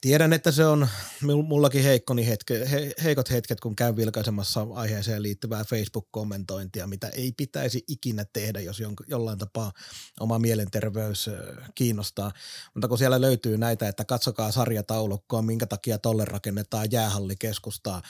Tiedän, 0.00 0.32
että 0.32 0.52
se 0.52 0.64
on 0.66 0.88
mullakin 1.22 1.82
heikkoni 1.82 2.26
hetke, 2.26 2.70
he, 2.70 2.92
heikot 3.04 3.30
hetket, 3.30 3.60
kun 3.60 3.76
käyn 3.76 3.96
vilkaisemassa 3.96 4.66
aiheeseen 4.74 5.22
liittyvää 5.22 5.64
Facebook-kommentointia, 5.64 6.86
mitä 6.86 7.08
ei 7.08 7.32
pitäisi 7.36 7.84
ikinä 7.88 8.24
tehdä, 8.32 8.60
jos 8.60 8.80
jon, 8.80 8.94
jollain 9.06 9.38
tapaa 9.38 9.72
oma 10.20 10.38
mielenterveys 10.38 11.30
kiinnostaa. 11.74 12.32
Mutta 12.74 12.88
kun 12.88 12.98
siellä 12.98 13.20
löytyy 13.20 13.58
näitä, 13.58 13.88
että 13.88 14.04
katsokaa 14.04 14.52
sarjataulukkoa, 14.52 15.42
minkä 15.42 15.66
takia 15.66 15.98
tolle 15.98 16.24
rakennetaan 16.24 16.88
jäähallikeskustaa, 16.90 18.02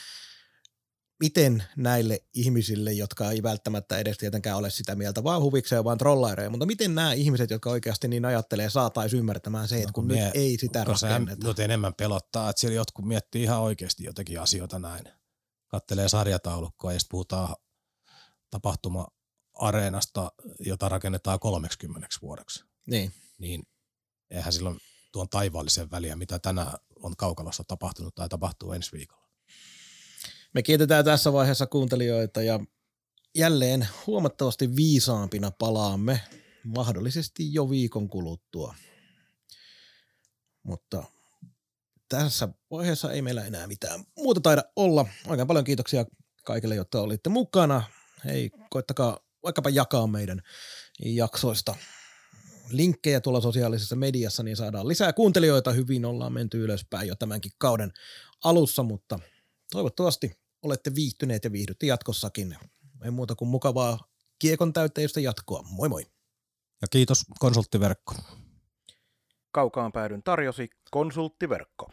miten 1.20 1.64
näille 1.76 2.22
ihmisille, 2.34 2.92
jotka 2.92 3.30
ei 3.30 3.42
välttämättä 3.42 3.98
edes 3.98 4.18
tietenkään 4.18 4.56
ole 4.56 4.70
sitä 4.70 4.94
mieltä, 4.94 5.24
vaan 5.24 5.42
huvikseen, 5.42 5.84
vaan 5.84 5.98
trollaireja, 5.98 6.50
mutta 6.50 6.66
miten 6.66 6.94
nämä 6.94 7.12
ihmiset, 7.12 7.50
jotka 7.50 7.70
oikeasti 7.70 8.08
niin 8.08 8.24
ajattelee, 8.24 8.70
saataisiin 8.70 9.20
ymmärtämään 9.20 9.68
se, 9.68 9.76
että 9.76 9.88
no, 9.88 9.92
kun, 9.92 10.04
kun 10.04 10.14
mie, 10.14 10.24
nyt 10.24 10.36
ei 10.36 10.58
sitä 10.58 10.84
rakenneta. 10.84 11.46
Mutta 11.46 11.62
enemmän 11.62 11.94
pelottaa, 11.94 12.50
että 12.50 12.60
siellä 12.60 12.74
jotkut 12.74 13.04
miettii 13.04 13.42
ihan 13.42 13.60
oikeasti 13.60 14.04
jotakin 14.04 14.40
asioita 14.40 14.78
näin. 14.78 15.04
Kattelee 15.68 16.08
sarjataulukkoa 16.08 16.92
ja 16.92 16.98
sitten 16.98 17.10
puhutaan 17.10 17.56
tapahtuma-areenasta, 18.50 20.32
jota 20.60 20.88
rakennetaan 20.88 21.40
30 21.40 22.08
vuodeksi. 22.22 22.64
Niin. 22.86 23.12
Niin 23.38 23.62
eihän 24.30 24.52
silloin 24.52 24.78
tuon 25.12 25.28
taivaallisen 25.28 25.90
väliä, 25.90 26.16
mitä 26.16 26.38
tänään 26.38 26.72
on 26.96 27.16
kaukalossa 27.16 27.64
tapahtunut 27.64 28.14
tai 28.14 28.28
tapahtuu 28.28 28.72
ensi 28.72 28.92
viikolla. 28.92 29.17
Me 30.54 30.62
kiitetään 30.62 31.04
tässä 31.04 31.32
vaiheessa 31.32 31.66
kuuntelijoita 31.66 32.42
ja 32.42 32.60
jälleen 33.34 33.88
huomattavasti 34.06 34.76
viisaampina 34.76 35.50
palaamme 35.50 36.20
mahdollisesti 36.64 37.54
jo 37.54 37.70
viikon 37.70 38.08
kuluttua. 38.08 38.74
Mutta 40.62 41.04
tässä 42.08 42.48
vaiheessa 42.70 43.12
ei 43.12 43.22
meillä 43.22 43.44
enää 43.44 43.66
mitään 43.66 44.04
muuta 44.16 44.40
taida 44.40 44.62
olla. 44.76 45.06
Oikein 45.26 45.48
paljon 45.48 45.64
kiitoksia 45.64 46.04
kaikille, 46.44 46.74
jotka 46.74 47.00
olitte 47.00 47.30
mukana. 47.30 47.82
Hei, 48.24 48.50
koittakaa 48.70 49.18
vaikkapa 49.42 49.70
jakaa 49.70 50.06
meidän 50.06 50.42
jaksoista 51.04 51.74
linkkejä 52.70 53.20
tuolla 53.20 53.40
sosiaalisessa 53.40 53.96
mediassa, 53.96 54.42
niin 54.42 54.56
saadaan 54.56 54.88
lisää 54.88 55.12
kuuntelijoita. 55.12 55.72
Hyvin 55.72 56.04
ollaan 56.04 56.32
menty 56.32 56.64
ylöspäin 56.64 57.08
jo 57.08 57.14
tämänkin 57.14 57.52
kauden 57.58 57.92
alussa, 58.44 58.82
mutta 58.82 59.18
toivottavasti 59.70 60.32
olette 60.62 60.94
viihtyneet 60.94 61.44
ja 61.44 61.52
viihdytte 61.52 61.86
jatkossakin. 61.86 62.56
Ei 63.04 63.10
muuta 63.10 63.34
kuin 63.34 63.48
mukavaa 63.48 63.98
kiekon 64.38 64.72
täytteistä 64.72 65.20
jatkoa. 65.20 65.62
Moi 65.62 65.88
moi. 65.88 66.06
Ja 66.82 66.88
kiitos 66.88 67.24
konsulttiverkko. 67.38 68.14
Kaukaan 69.50 69.92
päädyn 69.92 70.22
tarjosi 70.22 70.70
konsulttiverkko. 70.90 71.90